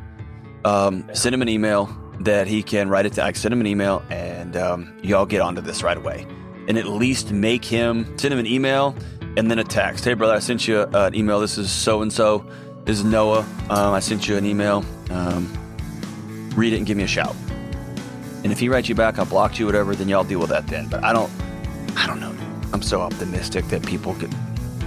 Um, 0.66 1.10
send 1.14 1.36
him 1.36 1.42
an 1.42 1.50
email 1.50 1.86
that 2.24 2.48
he 2.48 2.64
can 2.64 2.90
write 2.90 3.06
it. 3.06 3.14
To, 3.14 3.24
I 3.24 3.32
send 3.34 3.54
him 3.54 3.62
an 3.62 3.68
email, 3.68 4.04
and 4.10 4.56
um, 4.56 4.94
y'all 5.02 5.26
get 5.26 5.42
onto 5.42 5.62
this 5.62 5.84
right 5.84 5.98
away, 5.98 6.26
and 6.68 6.78
at 6.78 6.88
least 6.88 7.32
make 7.32 7.66
him 7.66 8.18
send 8.18 8.34
him 8.34 8.40
an 8.40 8.48
email 8.48 8.96
and 9.38 9.50
then 9.50 9.60
a 9.60 9.64
text. 9.64 10.06
Hey, 10.06 10.14
brother, 10.14 10.34
I 10.34 10.40
sent 10.40 10.68
you 10.68 10.82
an 10.82 11.16
email. 11.16 11.40
This 11.40 11.58
is 11.58 11.72
so 11.72 12.02
and 12.02 12.12
so. 12.12 12.46
This 12.86 12.98
is 12.98 13.04
Noah. 13.06 13.46
Um, 13.70 13.94
I 13.94 14.00
sent 14.00 14.28
you 14.28 14.38
an 14.38 14.46
email. 14.46 14.84
Um, 15.10 15.52
read 16.56 16.74
it 16.74 16.78
and 16.78 16.86
give 16.86 16.98
me 16.98 17.04
a 17.04 17.08
shout. 17.08 17.36
And 18.44 18.52
if 18.52 18.60
he 18.60 18.70
writes 18.70 18.90
you 18.90 18.96
back, 18.96 19.20
I 19.20 19.24
blocked 19.24 19.60
you, 19.60 19.66
whatever, 19.66 19.96
then 19.96 20.10
y'all 20.10 20.24
deal 20.24 20.40
with 20.40 20.50
that 20.50 20.68
then. 20.68 20.88
But 20.88 21.04
I 21.04 21.14
don't, 21.14 21.32
I 21.96 22.08
don't 22.08 22.20
know. 22.20 22.36
I'm 22.74 22.82
so 22.82 23.02
optimistic 23.02 23.66
that 23.66 23.86
people 23.86 24.16
could 24.16 24.34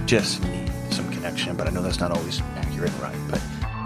just 0.05 0.43
need 0.43 0.71
some 0.91 1.09
connection, 1.11 1.55
but 1.55 1.67
I 1.67 1.71
know 1.71 1.81
that's 1.81 1.99
not 1.99 2.11
always 2.11 2.41
accurate 2.55 2.91
and 2.91 3.01
right. 3.01 3.17
But 3.29 3.41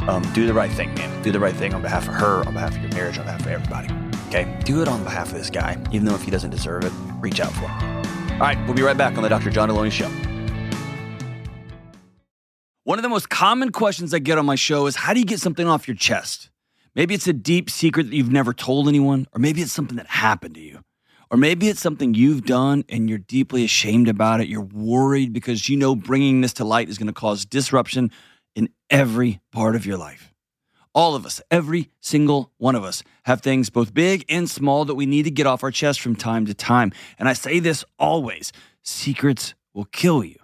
um, 0.09 0.23
do 0.33 0.47
the 0.47 0.53
right 0.53 0.71
thing, 0.71 0.93
man. 0.95 1.21
Do 1.21 1.31
the 1.31 1.39
right 1.39 1.55
thing 1.55 1.73
on 1.73 1.81
behalf 1.81 2.07
of 2.07 2.15
her, 2.15 2.45
on 2.47 2.53
behalf 2.53 2.75
of 2.75 2.81
your 2.81 2.91
marriage, 2.91 3.17
on 3.19 3.25
behalf 3.25 3.41
of 3.41 3.47
everybody. 3.47 3.93
Okay? 4.27 4.59
Do 4.65 4.81
it 4.81 4.87
on 4.87 5.03
behalf 5.03 5.31
of 5.31 5.37
this 5.37 5.49
guy, 5.49 5.77
even 5.91 6.05
though 6.05 6.15
if 6.15 6.23
he 6.23 6.31
doesn't 6.31 6.49
deserve 6.49 6.83
it, 6.83 6.91
reach 7.19 7.39
out 7.39 7.51
for 7.53 7.67
him. 7.67 8.31
All 8.33 8.39
right, 8.39 8.57
we'll 8.65 8.75
be 8.75 8.81
right 8.81 8.97
back 8.97 9.17
on 9.17 9.23
the 9.23 9.29
Dr. 9.29 9.51
John 9.51 9.69
Delony 9.69 9.91
Show. 9.91 10.09
One 12.85 12.97
of 12.97 13.03
the 13.03 13.09
most 13.09 13.29
common 13.29 13.71
questions 13.71 14.13
I 14.13 14.19
get 14.19 14.39
on 14.39 14.45
my 14.47 14.55
show 14.55 14.87
is 14.87 14.95
how 14.95 15.13
do 15.13 15.19
you 15.19 15.25
get 15.25 15.39
something 15.39 15.67
off 15.67 15.87
your 15.87 15.95
chest? 15.95 16.49
Maybe 16.95 17.13
it's 17.13 17.27
a 17.27 17.33
deep 17.33 17.69
secret 17.69 18.09
that 18.09 18.15
you've 18.15 18.31
never 18.31 18.51
told 18.51 18.87
anyone, 18.87 19.27
or 19.31 19.39
maybe 19.39 19.61
it's 19.61 19.71
something 19.71 19.97
that 19.97 20.07
happened 20.07 20.55
to 20.55 20.61
you. 20.61 20.79
Or 21.29 21.37
maybe 21.37 21.69
it's 21.69 21.81
something 21.81 22.15
you've 22.15 22.45
done 22.45 22.83
and 22.89 23.07
you're 23.07 23.19
deeply 23.19 23.63
ashamed 23.63 24.07
about 24.07 24.41
it. 24.41 24.47
You're 24.47 24.61
worried 24.61 25.31
because 25.31 25.69
you 25.69 25.77
know 25.77 25.93
bringing 25.93 26.41
this 26.41 26.53
to 26.53 26.65
light 26.65 26.89
is 26.89 26.97
going 26.97 27.05
to 27.05 27.13
cause 27.13 27.45
disruption 27.45 28.09
in 28.55 28.69
every 28.89 29.39
part 29.51 29.75
of 29.75 29.85
your 29.85 29.97
life. 29.97 30.33
All 30.93 31.15
of 31.15 31.25
us, 31.25 31.41
every 31.51 31.91
single 31.99 32.51
one 32.57 32.75
of 32.75 32.83
us, 32.83 33.03
have 33.23 33.41
things 33.41 33.69
both 33.69 33.93
big 33.93 34.25
and 34.27 34.49
small 34.49 34.85
that 34.85 34.95
we 34.95 35.05
need 35.05 35.23
to 35.23 35.31
get 35.31 35.47
off 35.47 35.63
our 35.63 35.71
chest 35.71 36.01
from 36.01 36.15
time 36.15 36.45
to 36.47 36.53
time. 36.53 36.91
And 37.17 37.29
I 37.29 37.33
say 37.33 37.59
this 37.59 37.85
always 37.97 38.51
secrets 38.81 39.53
will 39.73 39.85
kill 39.85 40.23
you. 40.23 40.37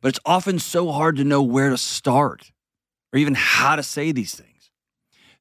But 0.00 0.10
it's 0.10 0.20
often 0.24 0.58
so 0.58 0.90
hard 0.92 1.16
to 1.16 1.24
know 1.24 1.42
where 1.42 1.70
to 1.70 1.76
start 1.76 2.52
or 3.12 3.18
even 3.18 3.34
how 3.34 3.76
to 3.76 3.82
say 3.82 4.12
these 4.12 4.34
things. 4.34 4.70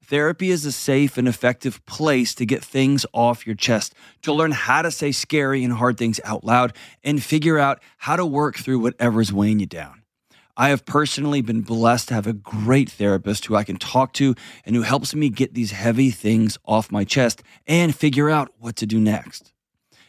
Therapy 0.03 0.49
is 0.49 0.65
a 0.65 0.71
safe 0.71 1.19
and 1.19 1.27
effective 1.27 1.85
place 1.85 2.33
to 2.35 2.45
get 2.45 2.63
things 2.63 3.05
off 3.13 3.45
your 3.45 3.55
chest, 3.55 3.93
to 4.23 4.33
learn 4.33 4.51
how 4.51 4.81
to 4.81 4.89
say 4.89 5.11
scary 5.11 5.63
and 5.63 5.71
hard 5.71 5.99
things 5.99 6.19
out 6.25 6.43
loud, 6.43 6.75
and 7.03 7.21
figure 7.21 7.59
out 7.59 7.79
how 7.97 8.15
to 8.15 8.25
work 8.25 8.57
through 8.57 8.79
whatever's 8.79 9.31
weighing 9.31 9.59
you 9.59 9.67
down. 9.67 9.98
I 10.57 10.69
have 10.69 10.85
personally 10.85 11.41
been 11.41 11.61
blessed 11.61 12.09
to 12.09 12.13
have 12.13 12.27
a 12.27 12.33
great 12.33 12.89
therapist 12.89 13.45
who 13.45 13.55
I 13.55 13.63
can 13.63 13.77
talk 13.77 14.13
to 14.13 14.35
and 14.65 14.75
who 14.75 14.81
helps 14.81 15.15
me 15.15 15.29
get 15.29 15.53
these 15.53 15.71
heavy 15.71 16.11
things 16.11 16.57
off 16.65 16.91
my 16.91 17.03
chest 17.03 17.41
and 17.65 17.95
figure 17.95 18.29
out 18.29 18.51
what 18.59 18.75
to 18.77 18.85
do 18.85 18.99
next. 18.99 19.53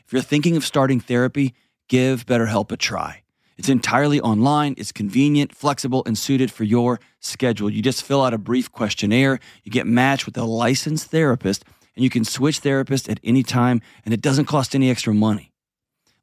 If 0.05 0.13
you're 0.13 0.23
thinking 0.23 0.57
of 0.57 0.65
starting 0.65 0.99
therapy, 0.99 1.55
give 1.89 2.27
BetterHelp 2.27 2.73
a 2.73 2.77
try. 2.77 3.23
It's 3.59 3.69
entirely 3.69 4.21
online, 4.21 4.75
it's 4.77 4.91
convenient, 4.91 5.55
flexible, 5.55 6.03
and 6.07 6.17
suited 6.17 6.51
for 6.51 6.65
your 6.65 6.99
schedule. 7.21 7.71
You 7.71 7.83
just 7.83 8.03
fill 8.03 8.25
out 8.25 8.35
a 8.35 8.39
brief 8.39 8.73
questionnaire, 8.73 9.39
you 9.63 9.71
get 9.71 9.87
matched 9.87 10.27
with 10.27 10.37
a 10.39 10.45
licensed 10.45 11.11
therapist, 11.11 11.65
and 11.95 12.03
you 12.03 12.11
can 12.11 12.25
switch 12.25 12.63
therapists 12.63 13.09
at 13.09 13.21
any 13.23 13.43
time, 13.43 13.83
and 14.05 14.15
it 14.15 14.23
doesn't 14.23 14.47
cost 14.47 14.75
any 14.75 14.91
extra 14.91 15.13
money. 15.15 15.53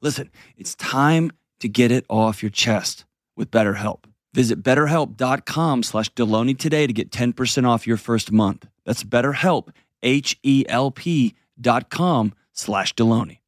Listen, 0.00 0.30
it's 0.56 0.74
time 0.74 1.30
to 1.60 1.68
get 1.68 1.92
it 1.92 2.04
off 2.08 2.42
your 2.42 2.50
chest 2.50 3.04
with 3.38 3.50
BetterHelp. 3.50 4.04
Visit 4.34 4.62
betterhelp.com 4.62 5.82
slash 5.82 6.12
Delony 6.12 6.58
today 6.58 6.86
to 6.86 6.92
get 6.92 7.10
10% 7.10 7.66
off 7.66 7.86
your 7.86 7.96
first 7.96 8.30
month. 8.30 8.68
That's 8.84 9.02
BetterHelp, 9.02 9.68
H-E-L-P 10.02 11.34
dot 11.60 11.90
com 11.90 12.34
slash 12.52 12.94
Delony. 12.94 13.38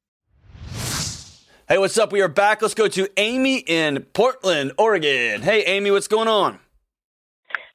Hey, 1.68 1.79
what's 1.79 1.96
up? 1.98 2.11
We 2.11 2.20
are 2.20 2.29
back. 2.29 2.62
Let's 2.62 2.74
go 2.74 2.88
to 2.88 3.09
Amy 3.16 3.59
in 3.59 4.03
Portland, 4.12 4.72
Oregon. 4.76 5.42
Hey, 5.42 5.62
Amy, 5.64 5.90
what's 5.92 6.09
going 6.09 6.26
on? 6.26 6.59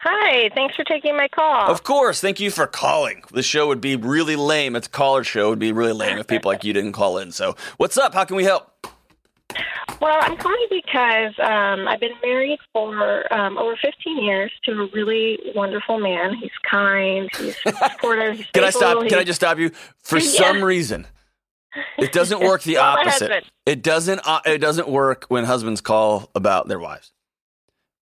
Hi, 0.02 0.50
thanks 0.54 0.76
for 0.76 0.84
taking 0.84 1.16
my 1.16 1.28
call. 1.30 1.72
Of 1.72 1.84
course. 1.84 2.22
Thank 2.22 2.40
you 2.40 2.52
for 2.52 2.68
calling. 2.68 3.24
The 3.32 3.42
show 3.42 3.68
would 3.68 3.82
be 3.82 3.96
really 3.96 4.36
lame. 4.36 4.76
It's 4.76 4.86
a 4.88 4.90
caller 4.90 5.24
show. 5.24 5.48
It 5.48 5.50
would 5.52 5.60
be 5.60 5.72
really 5.72 5.94
lame 5.94 6.18
if 6.18 6.28
people 6.28 6.52
like 6.52 6.64
you 6.64 6.74
didn't 6.74 6.92
call 6.92 7.18
in. 7.18 7.32
So, 7.32 7.56
what's 7.78 7.98
up? 7.98 8.14
How 8.14 8.26
can 8.26 8.36
we 8.36 8.44
help? 8.44 8.70
Well, 10.02 10.18
I'm 10.22 10.38
calling 10.38 10.68
because 10.70 11.34
um, 11.40 11.88
I've 11.88 12.00
been 12.00 12.14
married 12.24 12.60
for 12.74 13.32
um, 13.34 13.58
over 13.58 13.76
15 13.82 14.24
years 14.24 14.52
to 14.66 14.72
a 14.72 14.88
really 14.94 15.40
wonderful 15.56 16.00
man. 16.00 16.36
He's 16.36 16.52
kind, 16.70 17.30
he's 17.38 17.56
supportive. 17.68 18.38
He's 18.38 18.46
Can 18.54 18.64
I 18.64 18.70
stop? 18.70 19.08
Can 19.08 19.18
I 19.20 19.24
just 19.24 19.40
stop 19.40 19.58
you? 19.58 19.72
For 20.04 20.18
Yeah. 20.20 20.30
some 20.30 20.64
reason, 20.64 21.08
it 21.98 22.12
doesn't 22.12 22.40
work 22.42 22.64
the 22.64 22.78
opposite. 22.78 23.46
It 23.66 23.82
doesn't. 23.84 24.22
Uh, 24.26 24.42
it 24.46 24.60
doesn't 24.60 24.88
work 24.90 25.26
when 25.30 25.44
husbands 25.46 25.82
call 25.82 26.30
about 26.36 26.68
their 26.68 26.80
wives. 26.80 27.12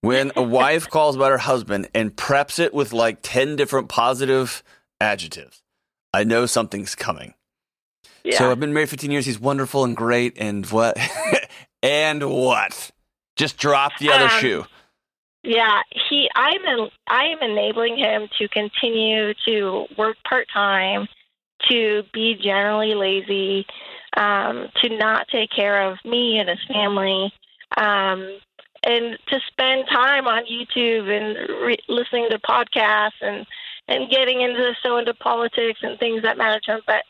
When 0.01 0.31
a 0.35 0.43
wife 0.43 0.89
calls 0.89 1.15
about 1.15 1.31
her 1.31 1.37
husband 1.37 1.89
and 1.93 2.13
preps 2.15 2.59
it 2.59 2.73
with 2.73 2.91
like 2.91 3.19
ten 3.21 3.55
different 3.55 3.87
positive 3.87 4.61
adjectives, 4.99 5.61
I 6.13 6.23
know 6.25 6.45
something's 6.45 6.95
coming. 6.95 7.33
Yeah. 8.23 8.37
So 8.37 8.51
I've 8.51 8.59
been 8.59 8.73
married 8.73 8.89
15 8.89 9.11
years. 9.11 9.25
He's 9.25 9.39
wonderful 9.39 9.83
and 9.83 9.95
great. 9.95 10.37
And 10.37 10.65
what? 10.67 10.97
and 11.83 12.23
what? 12.29 12.91
Just 13.35 13.57
drop 13.57 13.93
the 13.99 14.11
other 14.11 14.25
Um, 14.25 14.39
shoe. 14.39 14.65
Yeah, 15.43 15.81
he. 16.09 16.29
I'm. 16.35 16.61
En- 16.65 16.89
I 17.09 17.25
am 17.25 17.39
enabling 17.41 17.97
him 17.97 18.29
to 18.37 18.47
continue 18.47 19.33
to 19.45 19.85
work 19.97 20.15
part 20.27 20.47
time, 20.53 21.07
to 21.69 22.03
be 22.13 22.35
generally 22.41 22.95
lazy, 22.95 23.65
um, 24.15 24.69
to 24.81 24.97
not 24.97 25.27
take 25.27 25.49
care 25.51 25.81
of 25.91 25.97
me 26.05 26.37
and 26.39 26.47
his 26.47 26.59
family, 26.71 27.33
um, 27.75 28.39
and 28.83 29.17
to 29.27 29.39
spend 29.47 29.83
time 29.91 30.27
on 30.27 30.43
YouTube 30.45 31.09
and 31.09 31.65
re- 31.65 31.77
listening 31.89 32.29
to 32.29 32.39
podcasts 32.39 33.19
and 33.21 33.45
and 33.89 34.09
getting 34.09 34.39
into 34.39 34.71
so 34.81 34.95
into 34.97 35.13
politics 35.13 35.79
and 35.81 35.99
things 35.99 36.21
that 36.21 36.37
matter 36.37 36.61
to 36.61 36.75
him. 36.75 36.81
But 36.87 37.03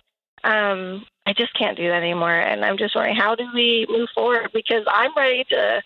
um, 0.44 1.06
I 1.26 1.34
just 1.34 1.54
can't 1.54 1.78
do 1.78 1.88
that 1.88 2.04
anymore, 2.04 2.38
and 2.38 2.66
I'm 2.66 2.78
just 2.78 2.96
wondering 2.96 3.16
how 3.16 3.36
do 3.36 3.46
we 3.54 3.86
move 3.90 4.10
forward 4.14 4.50
because 4.54 4.84
I'm 4.88 5.12
ready 5.16 5.46
to 5.50 5.82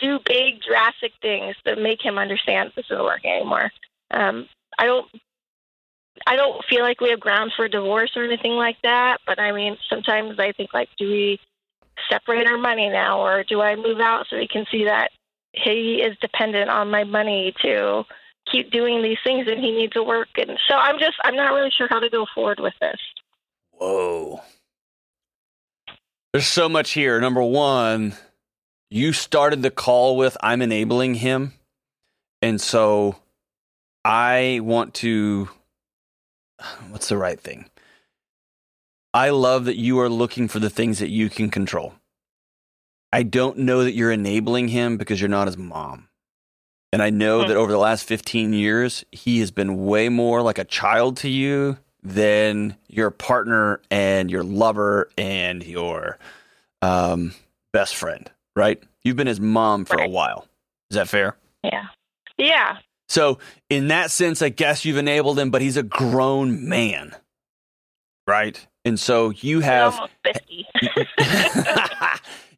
do 0.00 0.18
big 0.24 0.62
drastic 0.62 1.12
things 1.20 1.56
that 1.64 1.78
make 1.78 2.02
him 2.02 2.18
understand 2.18 2.72
this 2.76 2.86
isn't 2.90 3.02
working 3.02 3.30
anymore. 3.30 3.70
Um, 4.10 4.48
I 4.78 4.86
don't 4.86 5.06
I 6.26 6.36
don't 6.36 6.64
feel 6.68 6.82
like 6.82 7.00
we 7.00 7.10
have 7.10 7.20
grounds 7.20 7.54
for 7.56 7.68
divorce 7.68 8.12
or 8.16 8.24
anything 8.24 8.52
like 8.52 8.76
that, 8.82 9.18
but 9.26 9.38
I 9.38 9.52
mean 9.52 9.76
sometimes 9.88 10.38
I 10.38 10.52
think 10.52 10.74
like 10.74 10.88
do 10.98 11.08
we 11.08 11.40
separate 12.10 12.46
our 12.46 12.58
money 12.58 12.88
now 12.88 13.20
or 13.20 13.44
do 13.44 13.60
I 13.60 13.76
move 13.76 14.00
out 14.00 14.26
so 14.28 14.36
he 14.36 14.48
can 14.48 14.66
see 14.70 14.84
that 14.84 15.10
he 15.52 16.02
is 16.02 16.16
dependent 16.20 16.70
on 16.70 16.90
my 16.90 17.04
money 17.04 17.54
to 17.62 18.04
keep 18.50 18.70
doing 18.70 19.02
these 19.02 19.18
things 19.24 19.46
and 19.48 19.60
he 19.60 19.70
needs 19.70 19.92
to 19.92 20.02
work 20.02 20.28
and 20.36 20.58
so 20.68 20.76
I'm 20.76 20.98
just 20.98 21.16
I'm 21.24 21.36
not 21.36 21.52
really 21.54 21.70
sure 21.76 21.88
how 21.88 22.00
to 22.00 22.10
go 22.10 22.26
forward 22.34 22.60
with 22.60 22.74
this. 22.80 22.98
Whoa. 23.80 24.42
There's 26.32 26.46
so 26.46 26.68
much 26.68 26.92
here. 26.92 27.20
Number 27.20 27.42
one, 27.42 28.14
you 28.90 29.12
started 29.12 29.62
the 29.62 29.70
call 29.70 30.16
with 30.16 30.36
I'm 30.42 30.62
enabling 30.62 31.14
him. 31.14 31.54
And 32.42 32.60
so 32.60 33.16
I 34.04 34.60
want 34.62 34.94
to, 34.94 35.48
what's 36.90 37.08
the 37.08 37.16
right 37.16 37.40
thing? 37.40 37.70
I 39.12 39.30
love 39.30 39.64
that 39.64 39.76
you 39.76 39.98
are 40.00 40.08
looking 40.08 40.46
for 40.46 40.60
the 40.60 40.70
things 40.70 41.00
that 41.00 41.08
you 41.08 41.28
can 41.30 41.50
control. 41.50 41.94
I 43.12 43.24
don't 43.24 43.58
know 43.58 43.82
that 43.82 43.94
you're 43.94 44.12
enabling 44.12 44.68
him 44.68 44.96
because 44.96 45.20
you're 45.20 45.28
not 45.28 45.48
his 45.48 45.56
mom. 45.56 46.08
And 46.92 47.02
I 47.02 47.10
know 47.10 47.42
Hmm. 47.42 47.48
that 47.48 47.56
over 47.56 47.72
the 47.72 47.78
last 47.78 48.04
15 48.04 48.52
years, 48.52 49.04
he 49.10 49.40
has 49.40 49.50
been 49.50 49.84
way 49.86 50.08
more 50.08 50.42
like 50.42 50.58
a 50.58 50.64
child 50.64 51.16
to 51.18 51.28
you 51.28 51.78
than 52.02 52.76
your 52.88 53.10
partner 53.10 53.80
and 53.90 54.30
your 54.30 54.42
lover 54.42 55.10
and 55.18 55.62
your 55.64 56.18
um, 56.82 57.34
best 57.72 57.94
friend, 57.96 58.30
right? 58.56 58.82
You've 59.04 59.16
been 59.16 59.26
his 59.26 59.40
mom 59.40 59.84
for 59.84 60.00
a 60.00 60.08
while. 60.08 60.46
Is 60.90 60.96
that 60.96 61.08
fair? 61.08 61.36
Yeah. 61.62 61.86
Yeah. 62.38 62.78
So, 63.08 63.38
in 63.68 63.88
that 63.88 64.10
sense, 64.10 64.40
I 64.40 64.48
guess 64.50 64.84
you've 64.84 64.96
enabled 64.96 65.38
him, 65.38 65.50
but 65.50 65.62
he's 65.62 65.76
a 65.76 65.82
grown 65.82 66.68
man, 66.68 67.14
right? 68.26 68.64
And 68.84 68.98
so 68.98 69.30
you 69.30 69.60
have 69.60 69.94
almost 69.94 70.12
50. 70.24 70.66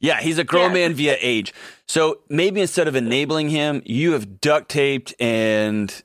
yeah, 0.01 0.21
he's 0.21 0.39
a 0.39 0.45
grown 0.45 0.69
Yeah. 0.71 0.75
man 0.89 0.95
via 0.95 1.17
age. 1.21 1.53
So 1.89 2.21
maybe 2.29 2.61
instead 2.61 2.87
of 2.87 2.95
enabling 2.95 3.49
him, 3.49 3.83
you 3.85 4.13
have 4.13 4.41
duct 4.41 4.69
taped 4.69 5.15
and 5.19 6.03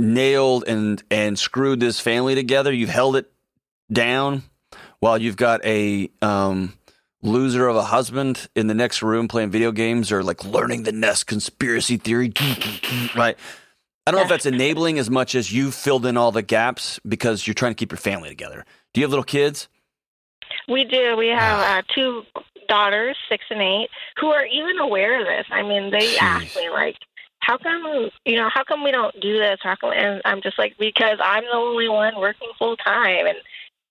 nailed 0.00 0.64
and 0.66 1.02
and 1.10 1.38
screwed 1.38 1.80
this 1.80 2.00
family 2.00 2.34
together. 2.34 2.72
You've 2.72 2.90
held 2.90 3.16
it 3.16 3.30
down 3.92 4.42
while 4.98 5.18
you've 5.18 5.36
got 5.36 5.64
a 5.64 6.10
um, 6.22 6.74
loser 7.22 7.68
of 7.68 7.76
a 7.76 7.82
husband 7.82 8.48
in 8.54 8.66
the 8.66 8.74
next 8.74 9.02
room 9.02 9.28
playing 9.28 9.50
video 9.50 9.72
games 9.72 10.10
or 10.10 10.22
like 10.22 10.44
learning 10.44 10.84
the 10.84 10.92
nest 10.92 11.26
conspiracy 11.26 11.96
theory. 11.96 12.32
right. 13.16 13.36
I 14.06 14.10
don't 14.10 14.18
know 14.18 14.22
if 14.22 14.28
that's 14.28 14.46
enabling 14.46 14.98
as 14.98 15.10
much 15.10 15.34
as 15.34 15.52
you 15.52 15.70
filled 15.70 16.06
in 16.06 16.16
all 16.16 16.32
the 16.32 16.42
gaps 16.42 16.98
because 17.06 17.46
you're 17.46 17.54
trying 17.54 17.72
to 17.72 17.76
keep 17.76 17.92
your 17.92 17.98
family 17.98 18.28
together. 18.28 18.64
Do 18.92 19.00
you 19.00 19.04
have 19.04 19.10
little 19.10 19.24
kids? 19.24 19.68
We 20.68 20.84
do. 20.84 21.16
We 21.16 21.28
have 21.28 21.60
uh, 21.60 21.82
two 21.94 22.22
daughters, 22.68 23.16
six 23.28 23.44
and 23.50 23.60
eight, 23.60 23.88
who 24.18 24.28
are 24.28 24.46
even 24.46 24.78
aware 24.78 25.20
of 25.20 25.26
this. 25.26 25.46
I 25.50 25.62
mean, 25.62 25.90
they 25.90 26.16
ask 26.18 26.56
me 26.56 26.70
like, 26.70 26.96
"How 27.50 27.58
come 27.58 28.10
you 28.24 28.36
know? 28.36 28.48
How 28.52 28.62
come 28.64 28.84
we 28.84 28.92
don't 28.92 29.18
do 29.20 29.38
this? 29.38 29.58
How 29.62 29.74
come?" 29.76 29.92
And 29.92 30.22
I'm 30.24 30.40
just 30.42 30.58
like, 30.58 30.76
"Because 30.78 31.18
I'm 31.22 31.44
the 31.44 31.52
only 31.56 31.88
one 31.88 32.18
working 32.18 32.48
full 32.58 32.76
time." 32.76 33.26
And 33.26 33.36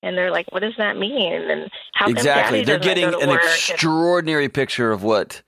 and 0.02 0.18
they're 0.18 0.32
like, 0.32 0.52
"What 0.52 0.62
does 0.62 0.76
that 0.78 0.96
mean?" 0.98 1.34
And 1.50 1.70
how 1.94 2.08
exactly. 2.08 2.64
They're 2.64 2.80
getting 2.80 3.06
an 3.06 3.12
work? 3.14 3.22
And- 3.22 3.34
extraordinary 3.34 4.48
picture 4.50 4.92
of 4.92 5.04
what 5.04 5.42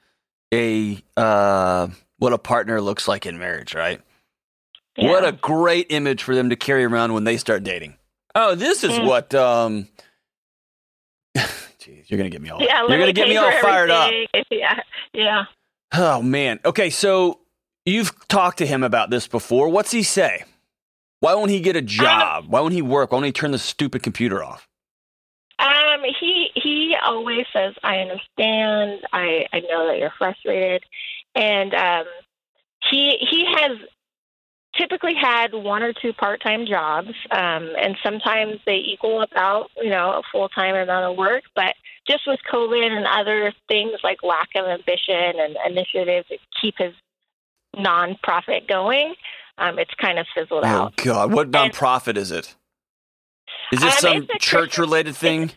a 0.54 1.02
uh, 1.15 1.88
what 2.17 2.34
a 2.34 2.38
partner 2.38 2.82
looks 2.82 3.08
like 3.08 3.26
in 3.26 3.39
marriage, 3.39 3.74
right? 3.74 4.02
Yeah. 4.97 5.10
What 5.10 5.26
a 5.26 5.32
great 5.32 5.88
image 5.89 6.21
for 6.24 6.36
them 6.36 6.50
to 6.50 6.58
carry 6.58 6.84
around 6.84 7.13
when 7.13 7.24
they 7.24 7.38
start 7.38 7.63
dating. 7.63 7.95
Oh, 8.36 8.56
this 8.56 8.84
is 8.84 8.91
Mm. 8.91 9.06
what. 9.08 9.34
Um, 9.34 9.88
Jeez, 11.38 12.10
you're 12.10 12.17
gonna 12.17 12.30
get 12.30 12.41
me 12.41 12.50
all. 12.50 12.62
yeah, 12.62 12.86
you're 12.88 13.00
gonna 13.00 13.13
get 13.13 13.28
me 13.30 13.38
all 13.38 13.52
fired 13.62 13.89
up. 13.89 14.08
everything. 14.12 14.28
Yeah, 14.52 14.80
yeah. 15.13 15.43
Oh 15.93 16.21
man. 16.21 16.60
Okay, 16.63 16.89
so 16.89 17.39
you've 17.86 18.28
talked 18.28 18.58
to 18.60 18.65
him 18.65 18.84
about 18.84 19.10
this 19.10 19.28
before. 19.28 19.70
What's 19.70 19.91
he 19.91 20.04
say? 20.04 20.44
Why 21.20 21.36
won't 21.36 21.52
he 21.52 21.60
get 21.60 21.76
a 21.76 21.82
job? 21.82 22.46
Why 22.48 22.62
won't 22.62 22.74
he 22.74 22.82
work? 22.82 23.12
Why 23.12 23.17
won't 23.17 23.28
he 23.28 23.32
turn 23.32 23.52
the 23.52 23.60
stupid 23.60 24.02
computer 24.02 24.44
off? 24.44 24.67
Um, 25.60 26.02
he 26.20 26.50
he 26.56 26.96
always 27.04 27.46
says, 27.54 27.76
"I 27.84 27.98
understand. 27.98 29.02
I 29.13 29.46
I 29.54 29.60
know 29.60 29.88
that 29.88 30.00
you're 30.00 30.13
frustrated," 30.17 30.84
and 31.36 31.74
um, 31.76 32.06
he 32.89 33.17
he 33.30 33.46
has 33.46 33.78
typically 34.76 35.13
had 35.13 35.54
one 35.54 35.84
or 35.84 35.94
two 35.94 36.13
part 36.13 36.41
time 36.41 36.65
jobs, 36.65 37.10
um, 37.30 37.70
and 37.80 37.96
sometimes 38.04 38.60
they 38.65 38.78
equal 38.78 39.22
about 39.22 39.70
you 39.78 39.91
know 39.91 40.12
a 40.12 40.22
full 40.32 40.50
time 40.50 40.76
amount 40.76 41.12
of 41.12 41.17
work. 41.17 41.44
But 41.56 41.76
just 42.08 42.24
with 42.26 42.39
COVID 42.52 42.89
and 42.89 43.06
other 43.06 43.54
things 43.67 43.94
like 44.04 44.24
lack 44.24 44.50
of 44.56 44.65
ambition 44.65 45.39
and 45.39 45.56
initiative 45.67 46.26
to 46.30 46.38
keep 46.60 46.76
his 46.80 46.94
nonprofit 47.75 48.67
going, 48.67 49.15
um, 49.57 49.79
it's 49.79 49.93
kind 49.95 50.19
of 50.19 50.25
fizzled 50.36 50.63
Oh 50.63 50.67
out. 50.67 50.93
Oh 50.99 51.03
God, 51.03 51.34
what 51.34 51.51
nonprofit 51.51 52.17
is 52.17 52.31
it? 52.31 52.55
Is 53.71 53.79
this 53.79 54.03
Um, 54.03 54.27
some 54.27 54.38
church 54.39 54.77
related 54.77 55.15
thing? 55.15 55.51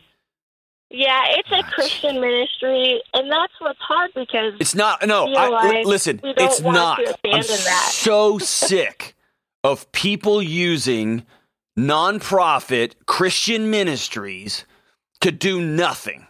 Yeah, 0.91 1.23
it's 1.31 1.51
a 1.51 1.63
Christian 1.73 2.21
ministry, 2.21 3.03
and 3.15 3.31
that's 3.31 3.53
what's 3.59 3.81
hard 3.81 4.13
because 4.15 4.55
It's 4.61 4.75
not. 4.75 5.05
No, 5.07 5.27
I, 5.35 5.49
like 5.49 5.87
listen, 5.87 6.21
it's 6.23 6.61
not. 6.61 7.01
I'm 7.01 7.41
that. 7.41 7.89
so 7.93 8.39
sick 8.39 9.17
of 9.65 9.91
people 9.91 10.41
using 10.41 11.27
nonprofit 11.77 12.93
Christian 13.07 13.71
ministries 13.71 14.67
to 15.21 15.33
do 15.33 15.61
nothing, 15.61 16.27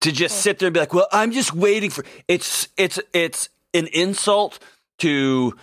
to 0.00 0.12
just 0.12 0.38
sit 0.40 0.58
there 0.60 0.68
and 0.68 0.74
be 0.74 0.80
like, 0.80 0.94
"Well, 0.94 1.08
I'm 1.12 1.32
just 1.32 1.52
waiting 1.52 1.90
for." 1.90 2.06
It's 2.26 2.68
it's 2.78 2.98
it's 3.12 3.50
an 3.74 3.88
insult 3.88 4.60
to. 4.98 5.54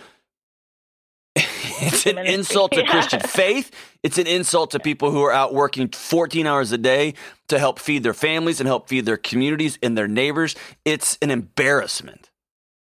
It's 1.84 2.06
an 2.06 2.18
insult 2.18 2.72
to. 2.72 2.84
Christian 2.84 3.20
faith. 3.20 3.70
It's 4.04 4.18
an 4.18 4.26
insult 4.28 4.70
to 4.72 4.78
people 4.80 5.10
who 5.10 5.22
are 5.22 5.32
out 5.32 5.52
working 5.52 5.88
14 5.88 6.46
hours 6.46 6.70
a 6.70 6.78
day 6.78 7.14
to 7.48 7.58
help 7.58 7.80
feed 7.80 8.04
their 8.04 8.14
families 8.14 8.60
and 8.60 8.68
help 8.68 8.88
feed 8.88 9.04
their 9.04 9.16
communities 9.16 9.78
and 9.82 9.98
their 9.98 10.06
neighbors. 10.06 10.54
It's 10.84 11.18
an 11.22 11.30
embarrassment. 11.32 12.30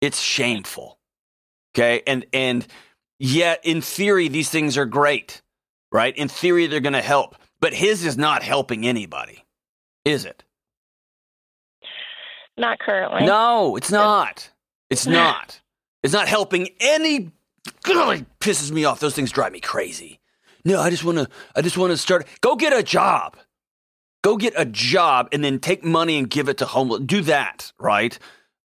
It's 0.02 0.22
shameful. 0.22 1.00
Okay? 1.76 2.04
And 2.08 2.26
and 2.32 2.66
yet 3.20 3.60
in 3.64 3.82
theory 3.82 4.30
these 4.30 4.50
things 4.50 4.78
are 4.78 4.86
great. 4.86 5.42
right? 5.92 6.16
In 6.18 6.28
theory, 6.28 6.68
they're 6.68 6.80
going 6.82 6.94
to 6.94 7.02
help, 7.02 7.36
but 7.62 7.74
his 7.74 8.06
is 8.06 8.18
not 8.18 8.44
helping 8.44 8.86
anybody, 8.86 9.46
is 10.04 10.26
it? 10.26 10.44
Not 12.58 12.80
currently. 12.80 13.26
No, 13.26 13.76
it's 13.76 13.92
not. 13.92 14.50
It's 14.90 15.08
not. 15.08 15.62
It's 16.06 16.14
not 16.14 16.28
helping 16.28 16.70
any. 16.80 17.32
God, 17.82 18.20
it 18.20 18.40
pisses 18.40 18.70
me 18.70 18.86
off. 18.86 19.00
Those 19.00 19.16
things 19.16 19.32
drive 19.32 19.52
me 19.52 19.60
crazy. 19.60 20.20
No, 20.64 20.80
I 20.80 20.92
just 20.92 21.04
want 21.04 21.18
to. 21.18 21.28
I 21.56 21.64
just 21.64 21.80
want 21.80 21.90
to 21.92 21.98
start. 21.98 22.28
Go 22.42 22.56
get 22.56 22.74
a 22.74 22.84
job. 22.84 23.38
Go 24.24 24.38
get 24.38 24.54
a 24.56 24.66
job 24.66 25.30
and 25.32 25.44
then 25.44 25.58
take 25.58 25.84
money 25.84 26.20
and 26.20 26.30
give 26.30 26.48
it 26.48 26.60
to 26.60 26.66
homeless. 26.68 27.02
Do 27.02 27.22
that, 27.22 27.72
right? 27.80 28.18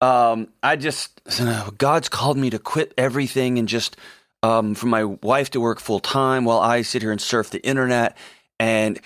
Um, 0.02 0.48
I 0.64 0.78
just 0.78 1.22
God's 1.78 2.10
called 2.10 2.38
me 2.38 2.50
to 2.50 2.58
quit 2.58 2.92
everything 2.98 3.60
and 3.60 3.68
just 3.68 3.98
um, 4.42 4.74
for 4.74 4.88
my 4.88 5.04
wife 5.04 5.52
to 5.52 5.60
work 5.62 5.80
full 5.80 6.00
time 6.00 6.44
while 6.44 6.60
I 6.60 6.82
sit 6.82 7.04
here 7.04 7.12
and 7.12 7.22
surf 7.22 7.52
the 7.52 7.64
internet. 7.64 8.18
And 8.60 9.00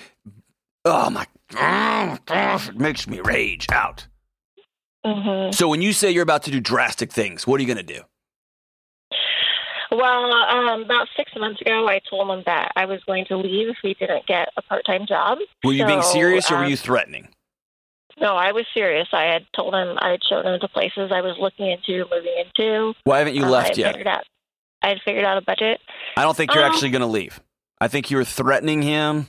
oh 0.86 1.10
my, 1.10 1.28
oh 1.56 2.18
gosh, 2.26 2.70
it 2.70 2.78
makes 2.78 3.08
me 3.08 3.20
rage 3.20 3.68
out. 3.74 4.08
hmm 5.06 5.52
So 5.52 5.68
when 5.68 5.82
you 5.82 5.92
say 5.92 6.12
you're 6.12 6.24
about 6.24 6.44
to 6.44 6.52
do 6.52 6.62
drastic 6.62 7.12
things, 7.12 7.46
what 7.46 7.60
are 7.60 7.64
you 7.64 7.74
going 7.74 7.86
to 7.86 7.94
do? 7.94 8.04
Well, 9.92 10.34
um, 10.34 10.84
about 10.84 11.08
six 11.18 11.32
months 11.36 11.60
ago, 11.62 11.88
I 11.88 12.00
told 12.10 12.30
him 12.30 12.44
that 12.46 12.72
I 12.78 12.86
was 12.86 13.04
going 13.06 13.26
to 13.26 13.38
leave 13.38 13.68
if 13.70 13.78
we 13.84 13.94
didn't 13.96 14.26
get 14.26 14.48
a 14.56 14.62
part-time 14.62 15.06
job. 15.06 15.40
Were 15.64 15.74
you 15.74 15.86
being 15.86 16.02
serious 16.02 16.50
or 16.50 16.58
were 16.58 16.64
um, 16.64 16.70
you 16.70 16.78
threatening? 16.78 17.28
No, 18.20 18.36
I 18.36 18.52
was 18.54 18.66
serious. 18.74 19.08
I 19.12 19.24
had 19.24 19.46
told 19.56 19.74
him 19.74 19.98
I 20.00 20.12
had 20.12 20.20
shown 20.24 20.46
him 20.46 20.58
the 20.62 20.68
places 20.70 21.12
I 21.14 21.22
was 21.22 21.36
looking 21.40 21.68
into, 21.72 22.06
moving 22.10 22.34
into. 22.46 22.94
Why 23.04 23.18
haven't 23.20 23.36
you 23.36 23.42
Um, 23.44 23.48
I 23.50 23.52
left 23.52 23.68
had 23.70 23.78
yet? 23.78 23.92
Figured 23.94 24.08
out, 24.08 24.24
I 24.82 24.88
had 24.90 24.98
figured 25.04 25.26
out 25.26 25.38
a 25.38 25.42
budget. 25.42 25.82
I 26.16 26.22
don't 26.24 26.38
think 26.38 26.54
you're 26.54 26.64
Um, 26.64 26.72
actually 26.72 26.92
going 26.92 27.02
to 27.02 27.08
leave. 27.08 27.42
I 27.82 27.88
think 27.88 28.10
you 28.12 28.18
were 28.18 28.24
threatening 28.26 28.82
him. 28.84 29.28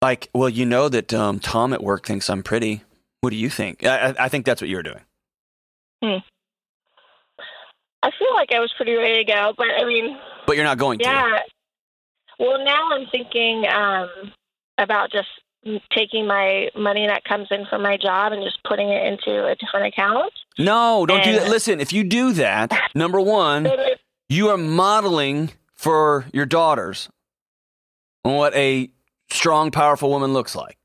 Like, 0.00 0.28
well, 0.34 0.48
you 0.48 0.66
know 0.66 0.88
that 0.88 1.12
um, 1.14 1.38
Tom 1.40 1.72
at 1.72 1.82
work 1.82 2.06
thinks 2.06 2.28
I'm 2.30 2.42
pretty. 2.42 2.82
What 3.20 3.30
do 3.30 3.36
you 3.36 3.48
think? 3.48 3.84
I, 3.84 4.08
I- 4.10 4.24
I 4.24 4.28
think 4.28 4.44
that's 4.46 4.60
what 4.60 4.68
you 4.68 4.76
were 4.76 4.82
doing. 4.82 6.22
I 8.02 8.10
feel 8.18 8.34
like 8.34 8.50
I 8.52 8.60
was 8.60 8.72
pretty 8.76 8.94
ready 8.94 9.24
to 9.24 9.32
go, 9.32 9.52
but 9.56 9.68
I 9.78 9.84
mean, 9.84 10.16
But 10.46 10.56
you're 10.56 10.64
not 10.64 10.78
going 10.78 10.98
to. 11.00 11.04
yeah. 11.04 11.38
Well, 12.38 12.64
now 12.64 12.90
I'm 12.92 13.06
thinking 13.12 13.64
um, 13.68 14.08
about 14.78 15.12
just 15.12 15.28
taking 15.92 16.26
my 16.26 16.70
money 16.76 17.06
that 17.06 17.22
comes 17.24 17.46
in 17.50 17.66
from 17.70 17.82
my 17.82 17.96
job 17.96 18.32
and 18.32 18.42
just 18.42 18.58
putting 18.64 18.88
it 18.88 19.06
into 19.06 19.46
a 19.46 19.54
different 19.54 19.86
account. 19.86 20.32
No, 20.58 21.06
don't 21.06 21.22
do 21.22 21.32
that. 21.32 21.48
Listen, 21.48 21.78
if 21.78 21.92
you 21.92 22.02
do 22.02 22.32
that, 22.32 22.72
number 22.94 23.20
one, 23.20 23.70
you 24.28 24.48
are 24.48 24.56
modeling 24.56 25.52
for 25.74 26.26
your 26.32 26.46
daughters 26.46 27.08
what 28.22 28.54
a 28.54 28.90
strong, 29.30 29.70
powerful 29.70 30.10
woman 30.10 30.32
looks 30.32 30.54
like. 30.54 30.78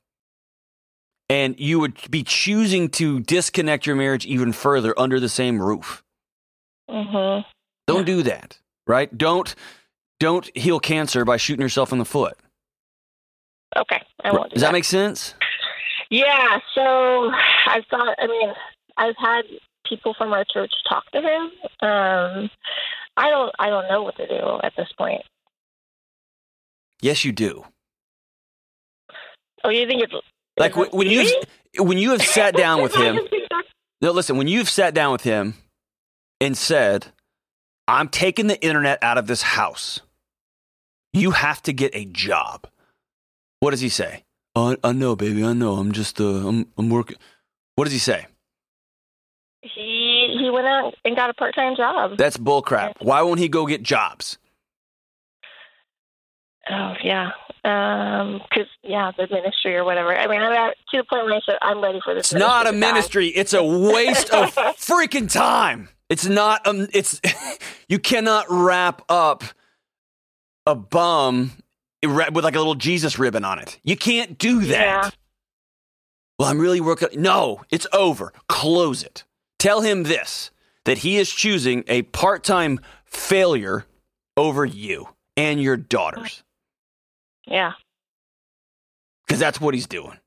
And 1.30 1.60
you 1.60 1.80
would 1.80 1.98
be 2.10 2.24
choosing 2.24 2.90
to 2.92 3.20
disconnect 3.20 3.86
your 3.86 3.96
marriage 3.96 4.26
even 4.26 4.54
further 4.54 4.98
under 4.98 5.20
the 5.20 5.30
same 5.30 5.62
roof. 5.62 6.04
Mhm. 6.90 7.46
Don't 7.88 8.06
do 8.06 8.24
that, 8.24 8.60
right? 8.86 9.16
Don't 9.18 9.54
don't 10.20 10.50
heal 10.58 10.80
cancer 10.80 11.24
by 11.26 11.38
shooting 11.38 11.62
yourself 11.62 11.92
in 11.92 12.00
the 12.00 12.06
foot. 12.06 12.38
Okay, 13.76 14.02
I 14.24 14.32
won't 14.32 14.50
do 14.50 14.56
Does 14.56 14.62
that 14.62 14.72
make 14.72 14.84
sense? 14.86 15.36
Yeah, 16.10 16.60
so 16.74 17.32
I've 17.68 17.86
thought, 17.90 18.16
I 18.18 18.28
mean, 18.28 18.54
I've 18.96 19.16
had 19.18 19.44
people 19.86 20.14
from 20.18 20.32
our 20.34 20.46
church 20.46 20.72
talk 20.90 21.04
to 21.12 21.20
him. 21.22 21.52
Um, 21.88 22.50
I 23.18 23.30
don't, 23.30 23.54
I 23.60 23.70
don't 23.70 23.88
know 23.90 24.04
what 24.04 24.16
to 24.18 24.28
do 24.28 24.60
at 24.64 24.74
this 24.78 24.88
point. 24.98 25.22
Yes, 27.02 27.24
you 27.26 27.32
do. 27.32 27.66
Oh, 29.64 29.70
you 29.70 29.86
think 29.86 30.02
it's 30.04 30.14
Like 30.58 30.76
when, 30.76 30.90
when 30.90 31.08
you 31.08 31.30
when 31.80 31.98
you 31.98 32.12
have 32.12 32.24
sat 32.24 32.56
down 32.56 32.82
with 32.82 32.96
him. 32.96 33.16
I 33.16 33.20
just 33.20 33.30
think 33.30 33.44
that's- 33.50 33.72
No, 34.02 34.12
listen, 34.12 34.38
when 34.38 34.48
you've 34.48 34.70
sat 34.70 34.94
down 34.94 35.12
with 35.12 35.22
him 35.24 35.56
and 36.42 36.58
said, 36.58 37.08
I'm 37.88 38.10
taking 38.10 38.48
the 38.48 38.62
internet 38.64 39.00
out 39.02 39.18
of 39.18 39.28
this 39.28 39.42
house, 39.42 40.02
you 41.14 41.32
have 41.32 41.62
to 41.64 41.74
get 41.74 41.96
a 41.96 42.06
job. 42.06 42.68
What 43.60 43.72
does 43.72 43.82
he 43.82 43.90
say? 43.90 44.24
Oh, 44.56 44.72
I, 44.84 44.90
I 44.90 44.92
know, 44.92 45.16
baby. 45.16 45.44
I 45.44 45.54
know. 45.54 45.76
I'm 45.76 45.92
just, 45.92 46.20
uh, 46.20 46.26
I'm, 46.48 46.68
I'm 46.78 46.90
working. 46.90 47.18
What 47.76 47.86
does 47.86 47.94
he 47.94 48.00
say? 48.00 48.26
He 49.62 50.36
he 50.40 50.50
went 50.50 50.68
out 50.68 50.94
and 51.04 51.16
got 51.16 51.30
a 51.30 51.34
part 51.34 51.54
time 51.56 51.76
job. 51.76 52.18
That's 52.18 52.38
bullcrap. 52.38 52.94
Why 53.00 53.22
won't 53.24 53.40
he 53.40 53.50
go 53.50 53.66
get 53.66 53.84
jobs? 53.84 54.38
Oh 56.70 56.94
yeah, 57.04 57.32
Um 57.64 58.42
'cause 58.52 58.68
yeah, 58.84 59.12
the 59.18 59.28
ministry 59.30 59.76
or 59.76 59.84
whatever. 59.84 60.16
I 60.16 60.28
mean, 60.28 60.42
I'm 60.42 60.52
at, 60.52 60.76
to 60.92 60.98
the 60.98 61.04
point 61.04 61.26
where 61.26 61.34
I 61.36 61.40
said 61.46 61.56
I'm 61.62 61.82
ready 61.82 62.00
for 62.04 62.14
this. 62.14 62.32
It's 62.32 62.40
not 62.40 62.68
a 62.68 62.72
to 62.72 62.80
die. 62.80 62.88
ministry. 62.88 63.28
It's 63.28 63.54
a 63.54 63.64
waste 63.64 64.30
of 64.30 64.54
freaking 64.56 65.32
time. 65.32 65.90
It's 66.10 66.26
not. 66.26 66.66
Um. 66.66 66.88
It's 66.94 67.20
you 67.90 68.00
cannot 68.00 68.46
wrap 68.50 69.02
up 69.10 69.44
a 70.66 70.76
bum 70.76 71.52
with 72.04 72.44
like 72.44 72.56
a 72.56 72.60
little 72.60 72.76
Jesus 72.76 73.18
ribbon 73.20 73.44
on 73.44 73.60
it. 73.60 73.80
You 73.84 73.98
can't 73.98 74.38
do 74.38 74.62
that. 74.66 74.70
Yeah. 75.04 75.10
Well, 76.40 76.48
I'm 76.50 76.60
really 76.60 76.80
working. 76.82 77.10
No, 77.22 77.64
it's 77.72 77.88
over. 77.94 78.32
Close 78.48 79.04
it. 79.04 79.24
Tell 79.60 79.82
him 79.82 80.04
this 80.04 80.52
that 80.86 81.00
he 81.00 81.18
is 81.18 81.30
choosing 81.32 81.84
a 81.88 82.04
part 82.04 82.44
time 82.44 82.80
failure 83.06 83.86
over 84.38 84.64
you 84.66 85.10
and 85.36 85.62
your 85.62 85.76
daughters 85.78 86.44
Yeah. 87.46 87.74
because 89.26 89.40
that's 89.40 89.60
what 89.60 89.74
he's 89.74 89.88
doing. 89.88 90.18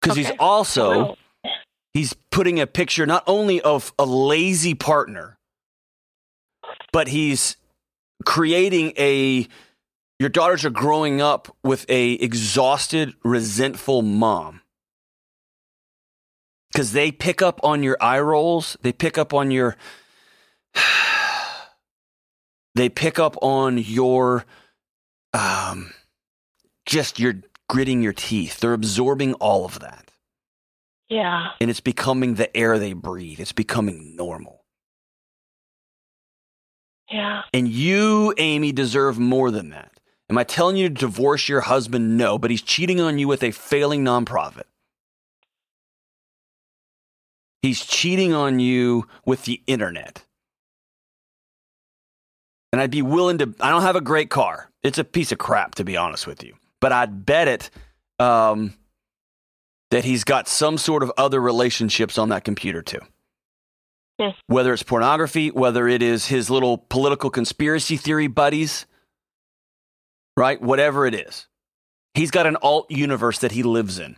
Because 0.00 0.16
he's 0.16 0.28
Okay. 0.28 0.36
also. 0.38 1.16
He's 1.94 2.14
putting 2.30 2.58
a 2.58 2.66
picture 2.66 3.04
not 3.04 3.22
only 3.26 3.60
of 3.60 3.92
a 3.98 4.06
lazy 4.06 4.74
partner, 4.74 5.38
but 6.92 7.08
he's 7.08 7.56
creating 8.24 8.92
a 8.96 9.46
your 10.18 10.28
daughters 10.28 10.64
are 10.64 10.70
growing 10.70 11.20
up 11.20 11.54
with 11.64 11.84
a 11.90 12.12
exhausted, 12.12 13.14
resentful 13.24 14.02
mom. 14.02 14.60
Cuz 16.74 16.92
they 16.92 17.12
pick 17.12 17.42
up 17.42 17.60
on 17.62 17.82
your 17.82 17.98
eye 18.00 18.20
rolls, 18.20 18.78
they 18.80 18.92
pick 18.92 19.18
up 19.18 19.34
on 19.34 19.50
your 19.50 19.76
they 22.74 22.88
pick 22.88 23.18
up 23.18 23.36
on 23.42 23.76
your 23.76 24.46
um 25.34 25.92
just 26.86 27.18
your 27.18 27.34
gritting 27.68 28.00
your 28.00 28.14
teeth. 28.14 28.60
They're 28.60 28.72
absorbing 28.72 29.34
all 29.34 29.66
of 29.66 29.80
that 29.80 30.11
yeah. 31.12 31.50
and 31.60 31.70
it's 31.70 31.80
becoming 31.80 32.34
the 32.34 32.54
air 32.56 32.78
they 32.78 32.94
breathe. 32.94 33.38
It's 33.40 33.52
becoming 33.52 34.16
normal. 34.16 34.64
Yeah. 37.10 37.42
And 37.52 37.68
you, 37.68 38.32
Amy, 38.38 38.72
deserve 38.72 39.18
more 39.18 39.50
than 39.50 39.70
that. 39.70 39.92
Am 40.30 40.38
I 40.38 40.44
telling 40.44 40.76
you 40.76 40.88
to 40.88 40.94
divorce 40.94 41.48
your 41.48 41.60
husband? 41.60 42.16
No, 42.16 42.38
but 42.38 42.50
he's 42.50 42.62
cheating 42.62 43.00
on 43.00 43.18
you 43.18 43.28
with 43.28 43.42
a 43.42 43.50
failing 43.50 44.02
nonprofit. 44.02 44.62
He's 47.60 47.84
cheating 47.84 48.32
on 48.32 48.58
you 48.58 49.06
with 49.26 49.44
the 49.44 49.60
internet. 49.66 50.24
And 52.72 52.80
I'd 52.80 52.90
be 52.90 53.02
willing 53.02 53.38
to, 53.38 53.54
I 53.60 53.68
don't 53.68 53.82
have 53.82 53.96
a 53.96 54.00
great 54.00 54.30
car. 54.30 54.70
It's 54.82 54.98
a 54.98 55.04
piece 55.04 55.30
of 55.30 55.38
crap, 55.38 55.74
to 55.74 55.84
be 55.84 55.98
honest 55.98 56.26
with 56.26 56.42
you. 56.42 56.54
But 56.80 56.92
I'd 56.92 57.26
bet 57.26 57.46
it 57.46 57.70
um, 58.18 58.72
that 59.92 60.06
he's 60.06 60.24
got 60.24 60.48
some 60.48 60.78
sort 60.78 61.02
of 61.02 61.12
other 61.18 61.38
relationships 61.38 62.16
on 62.16 62.30
that 62.30 62.44
computer 62.44 62.80
too. 62.80 63.00
Hmm. 64.18 64.30
Whether 64.46 64.72
it's 64.72 64.82
pornography, 64.82 65.50
whether 65.50 65.86
it 65.86 66.02
is 66.02 66.26
his 66.26 66.48
little 66.48 66.78
political 66.78 67.28
conspiracy 67.28 67.98
theory 67.98 68.26
buddies, 68.26 68.86
right? 70.34 70.60
Whatever 70.60 71.06
it 71.06 71.14
is. 71.14 71.46
He's 72.14 72.30
got 72.30 72.46
an 72.46 72.56
alt 72.62 72.90
universe 72.90 73.40
that 73.40 73.52
he 73.52 73.62
lives 73.62 73.98
in. 73.98 74.16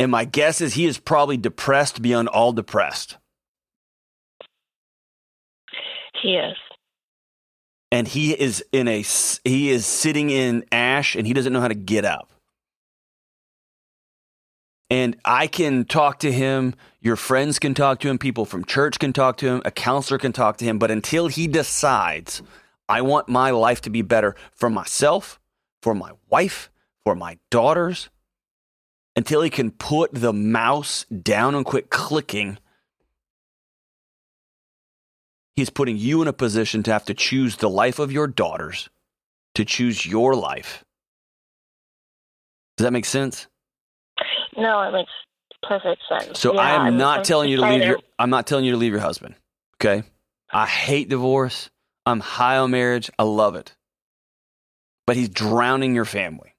And 0.00 0.10
my 0.10 0.24
guess 0.24 0.60
is 0.60 0.74
he 0.74 0.86
is 0.86 0.98
probably 0.98 1.36
depressed 1.36 2.02
beyond 2.02 2.26
all 2.26 2.52
depressed. 2.52 3.16
He 6.20 6.34
is. 6.34 6.56
And 7.92 8.08
he 8.08 8.32
is 8.32 8.64
in 8.72 8.88
a 8.88 9.04
he 9.44 9.70
is 9.70 9.86
sitting 9.86 10.30
in 10.30 10.64
ash 10.72 11.14
and 11.14 11.28
he 11.28 11.32
doesn't 11.32 11.52
know 11.52 11.60
how 11.60 11.68
to 11.68 11.74
get 11.74 12.04
up. 12.04 12.33
And 14.90 15.16
I 15.24 15.46
can 15.46 15.84
talk 15.84 16.18
to 16.20 16.30
him, 16.30 16.74
your 17.00 17.16
friends 17.16 17.58
can 17.58 17.74
talk 17.74 18.00
to 18.00 18.08
him, 18.08 18.18
people 18.18 18.44
from 18.44 18.64
church 18.64 18.98
can 18.98 19.12
talk 19.12 19.38
to 19.38 19.48
him, 19.48 19.62
a 19.64 19.70
counselor 19.70 20.18
can 20.18 20.32
talk 20.32 20.58
to 20.58 20.64
him, 20.64 20.78
but 20.78 20.90
until 20.90 21.28
he 21.28 21.46
decides 21.46 22.42
I 22.88 23.00
want 23.00 23.28
my 23.28 23.50
life 23.50 23.80
to 23.82 23.90
be 23.90 24.02
better 24.02 24.36
for 24.52 24.68
myself, 24.68 25.40
for 25.82 25.94
my 25.94 26.12
wife, 26.28 26.70
for 27.02 27.14
my 27.14 27.38
daughters, 27.50 28.10
until 29.16 29.42
he 29.42 29.50
can 29.50 29.70
put 29.70 30.12
the 30.12 30.32
mouse 30.32 31.04
down 31.06 31.54
and 31.54 31.64
quit 31.64 31.88
clicking, 31.88 32.58
He's 35.56 35.70
putting 35.70 35.96
you 35.96 36.20
in 36.20 36.28
a 36.28 36.32
position 36.32 36.82
to 36.82 36.92
have 36.92 37.04
to 37.04 37.14
choose 37.14 37.56
the 37.56 37.70
life 37.70 37.98
of 37.98 38.10
your 38.10 38.26
daughters, 38.26 38.88
to 39.54 39.64
choose 39.64 40.04
your 40.04 40.34
life. 40.34 40.84
Does 42.76 42.84
that 42.84 42.92
make 42.92 43.04
sense? 43.04 43.46
No, 44.56 44.80
it 44.82 44.92
makes 44.92 45.10
perfect 45.62 46.02
sense. 46.08 46.38
So 46.40 46.54
Yeah, 46.54 46.60
I 46.60 46.70
am 46.74 46.80
I'm- 46.82 46.98
not 46.98 47.24
telling 47.24 47.48
you 47.50 47.56
to 47.56 47.62
leave 47.62 47.84
your 47.84 47.98
I'm 48.18 48.30
not 48.30 48.46
telling 48.46 48.64
you 48.64 48.72
to 48.72 48.76
leave 48.76 48.92
your 48.92 49.00
husband. 49.00 49.34
Okay? 49.76 50.02
I 50.52 50.66
hate 50.66 51.08
divorce. 51.08 51.70
I'm 52.06 52.20
high 52.20 52.58
on 52.58 52.70
marriage. 52.70 53.10
I 53.18 53.22
love 53.24 53.56
it. 53.56 53.74
But 55.06 55.16
he's 55.16 55.28
drowning 55.28 55.94
your 55.94 56.04
family. 56.04 56.54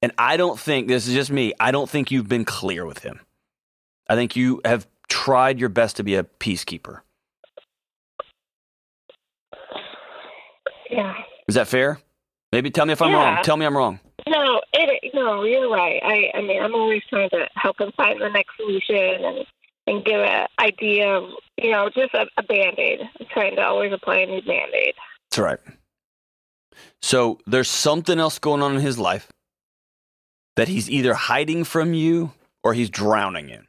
And 0.00 0.12
I 0.18 0.36
don't 0.36 0.58
think 0.58 0.86
this 0.88 1.06
is 1.06 1.14
just 1.14 1.30
me. 1.30 1.52
I 1.58 1.70
don't 1.70 1.88
think 1.88 2.10
you've 2.10 2.28
been 2.28 2.44
clear 2.44 2.84
with 2.84 3.00
him. 3.00 3.20
I 4.08 4.14
think 4.16 4.36
you 4.36 4.60
have 4.64 4.86
tried 5.08 5.58
your 5.58 5.68
best 5.68 5.96
to 5.96 6.02
be 6.04 6.14
a 6.14 6.24
peacekeeper. 6.24 7.00
Yeah. 10.90 11.14
Is 11.48 11.54
that 11.54 11.68
fair? 11.68 11.98
Maybe 12.52 12.70
tell 12.70 12.86
me 12.86 12.92
if 12.92 13.02
I'm 13.02 13.12
wrong. 13.12 13.42
Tell 13.42 13.56
me 13.56 13.66
I'm 13.66 13.76
wrong. 13.76 13.98
No, 14.26 14.60
it 14.72 15.12
no, 15.14 15.44
you're 15.44 15.70
right. 15.70 16.00
I 16.02 16.38
I 16.38 16.40
mean, 16.40 16.62
I'm 16.62 16.74
always 16.74 17.02
trying 17.08 17.30
to 17.30 17.46
help 17.56 17.80
him 17.80 17.92
find 17.96 18.20
the 18.20 18.30
next 18.30 18.56
solution 18.56 19.24
and 19.24 19.46
and 19.86 20.04
give 20.04 20.20
an 20.20 20.46
idea 20.58 21.08
of 21.08 21.30
you 21.58 21.70
know 21.72 21.90
just 21.90 22.14
a, 22.14 22.26
a 22.38 22.42
band 22.42 22.78
aid. 22.78 23.00
I'm 23.20 23.26
trying 23.30 23.56
to 23.56 23.62
always 23.62 23.92
apply 23.92 24.18
a 24.18 24.26
new 24.26 24.42
band 24.42 24.72
aid. 24.74 24.94
That's 25.30 25.38
right. 25.38 25.58
So 27.02 27.38
there's 27.46 27.68
something 27.70 28.18
else 28.18 28.38
going 28.38 28.62
on 28.62 28.74
in 28.74 28.80
his 28.80 28.98
life 28.98 29.30
that 30.56 30.68
he's 30.68 30.88
either 30.88 31.14
hiding 31.14 31.64
from 31.64 31.94
you 31.94 32.32
or 32.62 32.74
he's 32.74 32.90
drowning 32.90 33.50
in. 33.50 33.66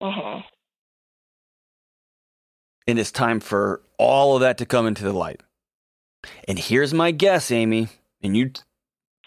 hmm 0.00 0.40
And 2.86 2.98
it's 2.98 3.12
time 3.12 3.40
for 3.40 3.82
all 3.98 4.36
of 4.36 4.40
that 4.42 4.58
to 4.58 4.66
come 4.66 4.86
into 4.86 5.04
the 5.04 5.12
light. 5.12 5.42
And 6.46 6.58
here's 6.58 6.94
my 6.94 7.10
guess, 7.10 7.50
Amy, 7.50 7.88
and 8.22 8.36
you 8.36 8.52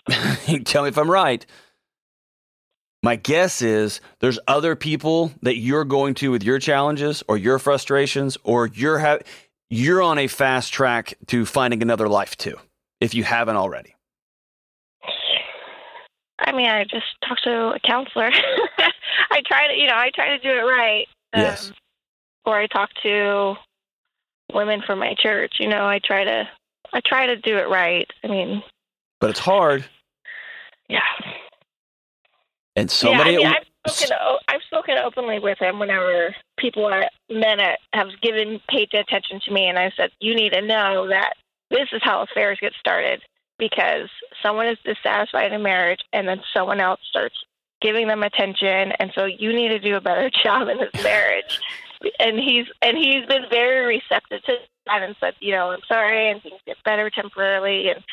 tell 0.66 0.84
me 0.84 0.90
if 0.90 0.98
I'm 0.98 1.10
right. 1.10 1.46
My 3.04 3.16
guess 3.16 3.62
is 3.62 4.02
there's 4.20 4.40
other 4.48 4.76
people 4.76 5.32
that 5.44 5.58
you're 5.58 5.86
going 5.86 6.16
to 6.16 6.32
with 6.32 6.44
your 6.44 6.58
challenges 6.58 7.24
or 7.28 7.38
your 7.38 7.60
frustrations, 7.60 8.38
or 8.44 8.68
you're 8.68 8.98
ha- 8.98 9.20
you're 9.70 10.02
on 10.02 10.18
a 10.18 10.28
fast 10.28 10.74
track 10.74 11.14
to 11.28 11.46
finding 11.46 11.82
another 11.84 12.08
life 12.08 12.36
too, 12.36 12.56
if 13.00 13.14
you 13.14 13.24
haven't 13.24 13.58
already. 13.58 13.96
I 16.40 16.52
mean, 16.52 16.68
I 16.68 16.84
just 16.84 17.06
talked 17.28 17.44
to 17.44 17.74
a 17.76 17.80
counselor. 17.80 18.30
I 19.32 19.42
try 19.46 19.68
to, 19.68 19.74
you 19.76 19.88
know, 19.88 19.96
I 19.96 20.12
try 20.14 20.38
to 20.38 20.40
do 20.40 20.50
it 20.50 20.64
right. 20.64 21.08
Um, 21.34 21.42
Yes. 21.42 21.72
Or 22.46 22.58
I 22.60 22.68
talk 22.68 22.90
to 23.04 23.56
women 24.54 24.82
from 24.86 25.00
my 25.00 25.16
church. 25.18 25.54
You 25.60 25.68
know, 25.68 25.86
I 25.86 26.00
try 26.04 26.24
to, 26.24 26.48
I 26.94 27.02
try 27.06 27.28
to 27.28 27.36
do 27.38 27.58
it 27.58 27.70
right. 27.70 28.10
I 28.24 28.28
mean, 28.28 28.64
But 29.20 29.32
it's 29.32 29.40
hard. 29.40 29.86
Yeah. 30.90 31.00
And 32.76 32.92
somebody, 32.92 33.34
yeah, 33.34 33.38
I 33.38 33.44
mean, 33.44 33.56
I've, 33.86 33.92
spoken, 33.92 34.18
I've 34.48 34.62
spoken 34.64 34.98
openly 34.98 35.40
with 35.40 35.58
him 35.60 35.80
whenever 35.80 36.36
people 36.58 36.86
are 36.86 37.06
men 37.30 37.58
that 37.58 37.80
have 37.94 38.10
given 38.22 38.60
paid 38.70 38.94
attention 38.94 39.40
to 39.46 39.52
me, 39.52 39.68
and 39.68 39.80
I 39.80 39.92
said, 39.96 40.12
you 40.20 40.36
need 40.36 40.54
to 40.54 40.62
know 40.62 41.08
that 41.08 41.34
this 41.72 41.88
is 41.94 42.02
how 42.04 42.22
affairs 42.22 42.58
get 42.60 42.74
started 42.80 43.22
because 43.58 44.10
someone 44.44 44.68
is 44.68 44.78
dissatisfied 44.84 45.54
in 45.54 45.64
marriage, 45.64 46.02
and 46.12 46.28
then 46.28 46.42
someone 46.54 46.82
else 46.82 47.00
starts 47.10 47.36
giving 47.82 48.08
them 48.08 48.24
attention, 48.24 48.92
and 49.00 49.12
so 49.16 49.26
you 49.26 49.54
need 49.54 49.70
to 49.70 49.80
do 49.80 49.96
a 49.96 50.02
better 50.02 50.30
job 50.44 50.68
in 50.68 50.78
this 50.78 51.04
marriage. 51.04 51.60
And 52.20 52.38
he's 52.38 52.66
and 52.82 52.98
he's 52.98 53.26
been 53.26 53.46
very 53.50 53.86
receptive 53.86 54.44
to 54.44 54.58
that 54.88 55.02
and 55.02 55.16
said, 55.20 55.34
you 55.40 55.54
know, 55.54 55.72
I'm 55.72 55.80
sorry, 55.88 56.30
and 56.30 56.42
things 56.42 56.60
get 56.68 56.78
better 56.84 57.10
temporarily, 57.10 57.90
and 57.90 58.04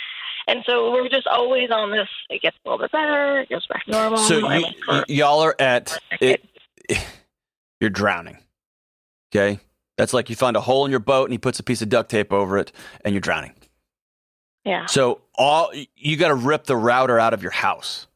and 0.49 0.63
so 0.67 0.93
we're 0.93 1.09
just 1.09 1.27
always 1.27 1.71
on 1.71 1.91
this. 1.91 2.09
It 2.31 2.43
gets 2.43 2.57
a 2.65 2.69
little 2.69 2.85
bit 2.85 2.93
better, 2.93 3.41
it 3.41 3.49
goes 3.49 3.67
back 3.67 3.85
to 3.87 3.91
normal. 3.91 4.19
so 4.19 4.51
you, 4.51 4.67
for, 4.85 5.05
y'all 5.09 5.41
are 5.41 5.57
at 5.59 5.99
it, 6.21 6.45
you're 7.81 7.91
drowning. 7.91 8.39
Okay, 9.35 9.61
that's 9.97 10.13
like 10.13 10.29
you 10.31 10.37
find 10.37 10.57
a 10.57 10.61
hole 10.61 10.85
in 10.85 10.91
your 10.91 11.01
boat 11.01 11.25
and 11.25 11.33
he 11.33 11.39
puts 11.39 11.59
a 11.59 11.63
piece 11.63 11.83
of 11.83 11.89
duct 11.89 12.11
tape 12.11 12.33
over 12.33 12.59
it, 12.59 12.73
and 13.05 13.15
you're 13.15 13.21
drowning. 13.21 13.55
Yeah. 14.65 14.87
So 14.87 15.23
all 15.35 15.73
you 15.97 16.17
got 16.17 16.29
to 16.29 16.35
rip 16.35 16.65
the 16.65 16.77
router 16.77 17.19
out 17.19 17.35
of 17.35 17.43
your 17.43 17.53
house. 17.53 18.07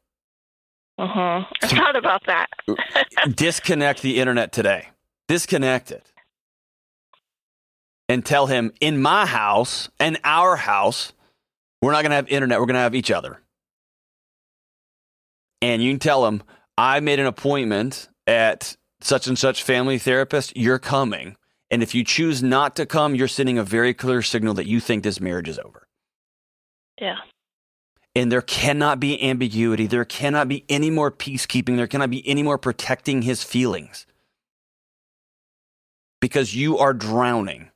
Uh-huh. 0.99 1.45
I 1.62 1.66
thought 1.66 1.97
about 1.97 2.22
that. 2.27 2.47
Disconnect 3.35 4.03
the 4.03 4.18
internet 4.18 4.53
today. 4.53 4.89
Disconnect 5.29 5.91
it. 5.91 6.12
And 8.09 8.24
tell 8.24 8.47
him 8.47 8.72
in 8.81 9.03
my 9.03 9.27
house 9.27 9.91
and 9.99 10.18
our 10.22 10.57
house, 10.57 11.12
we're 11.83 11.93
not 11.93 12.03
going 12.03 12.11
to 12.11 12.16
have 12.16 12.29
internet. 12.29 12.59
We're 12.59 12.66
going 12.66 12.74
to 12.74 12.81
have 12.81 12.95
each 12.95 13.11
other. 13.11 13.41
And 15.62 15.83
you 15.83 15.91
can 15.93 15.99
tell 15.99 16.27
him, 16.27 16.43
I 16.77 17.01
made 17.01 17.18
an 17.18 17.27
appointment 17.27 18.09
at 18.27 18.77
such 19.01 19.27
and 19.27 19.39
such 19.39 19.62
family 19.62 19.99
therapist. 19.99 20.57
You're 20.57 20.79
coming. 20.79 21.37
And 21.70 21.83
if 21.83 21.95
you 21.95 22.05
choose 22.05 22.43
not 22.43 22.77
to 22.77 22.87
come, 22.87 23.14
you're 23.14 23.29
sending 23.29 23.59
a 23.59 23.64
very 23.64 23.95
clear 23.95 24.22
signal 24.22 24.55
that 24.55 24.66
you 24.66 24.81
think 24.81 25.03
this 25.03 25.20
marriage 25.20 25.49
is 25.49 25.59
over. 25.59 25.87
Yeah. 27.01 27.18
And 28.14 28.33
there 28.33 28.43
cannot 28.43 29.01
be 29.01 29.22
ambiguity. 29.22 29.87
There 29.87 30.05
cannot 30.05 30.49
be 30.49 30.64
any 30.68 30.91
more 30.91 31.11
peacekeeping. 31.11 31.77
There 31.77 31.87
cannot 31.87 32.11
be 32.11 32.27
any 32.27 32.43
more 32.43 32.57
protecting 32.57 33.22
his 33.22 33.43
feelings. 33.43 34.07
Because 36.20 36.55
you 36.55 36.79
are 36.79 36.95
drowning. 36.95 37.70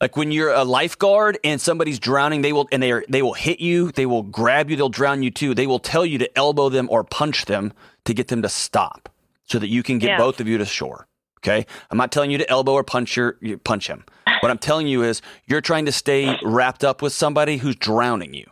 Like 0.00 0.16
when 0.16 0.30
you're 0.30 0.52
a 0.52 0.64
lifeguard 0.64 1.38
and 1.42 1.60
somebody's 1.60 1.98
drowning, 1.98 2.42
they 2.42 2.52
will 2.52 2.68
and 2.70 2.82
they 2.82 2.92
are 2.92 3.04
they 3.08 3.22
will 3.22 3.34
hit 3.34 3.58
you, 3.60 3.90
they 3.92 4.06
will 4.06 4.22
grab 4.22 4.70
you, 4.70 4.76
they'll 4.76 4.88
drown 4.88 5.22
you 5.22 5.30
too. 5.30 5.54
They 5.54 5.66
will 5.66 5.80
tell 5.80 6.06
you 6.06 6.18
to 6.18 6.38
elbow 6.38 6.68
them 6.68 6.88
or 6.90 7.02
punch 7.02 7.46
them 7.46 7.72
to 8.04 8.14
get 8.14 8.28
them 8.28 8.42
to 8.42 8.48
stop 8.48 9.08
so 9.44 9.58
that 9.58 9.68
you 9.68 9.82
can 9.82 9.98
get 9.98 10.08
Yeah. 10.10 10.18
both 10.18 10.40
of 10.40 10.46
you 10.46 10.58
to 10.58 10.64
shore. 10.64 11.06
Okay? 11.40 11.66
I'm 11.90 11.98
not 11.98 12.12
telling 12.12 12.30
you 12.30 12.38
to 12.38 12.48
elbow 12.50 12.72
or 12.74 12.84
punch 12.84 13.16
your 13.16 13.38
punch 13.64 13.88
him. 13.88 14.04
What 14.40 14.50
I'm 14.50 14.58
telling 14.58 14.86
you 14.86 15.02
is 15.02 15.20
you're 15.46 15.60
trying 15.60 15.86
to 15.86 15.92
stay 15.92 16.36
wrapped 16.44 16.84
up 16.84 17.02
with 17.02 17.12
somebody 17.12 17.56
who's 17.56 17.74
drowning 17.76 18.34
you, 18.34 18.46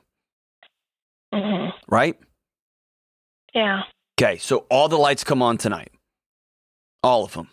hmm 1.33 1.69
right? 1.89 2.19
Yeah. 3.55 3.83
Okay, 4.21 4.39
so 4.39 4.67
all 4.71 4.89
the 4.89 4.97
lights 4.97 5.23
come 5.25 5.43
on 5.43 5.59
tonight. 5.59 5.93
All 7.03 7.25
of 7.25 7.35
them. 7.35 7.49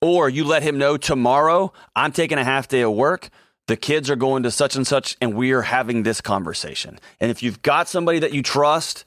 Or 0.00 0.28
you 0.28 0.44
let 0.44 0.62
him 0.62 0.78
know 0.78 0.96
tomorrow, 0.96 1.72
I'm 1.96 2.12
taking 2.12 2.38
a 2.38 2.44
half 2.44 2.68
day 2.68 2.82
of 2.82 2.92
work. 2.92 3.30
The 3.66 3.76
kids 3.76 4.08
are 4.10 4.16
going 4.16 4.44
to 4.44 4.50
such 4.50 4.76
and 4.76 4.86
such, 4.86 5.16
and 5.20 5.34
we 5.34 5.52
are 5.52 5.62
having 5.62 6.02
this 6.02 6.20
conversation. 6.20 6.98
And 7.20 7.30
if 7.30 7.42
you've 7.42 7.62
got 7.62 7.88
somebody 7.88 8.18
that 8.20 8.32
you 8.32 8.42
trust, 8.42 9.04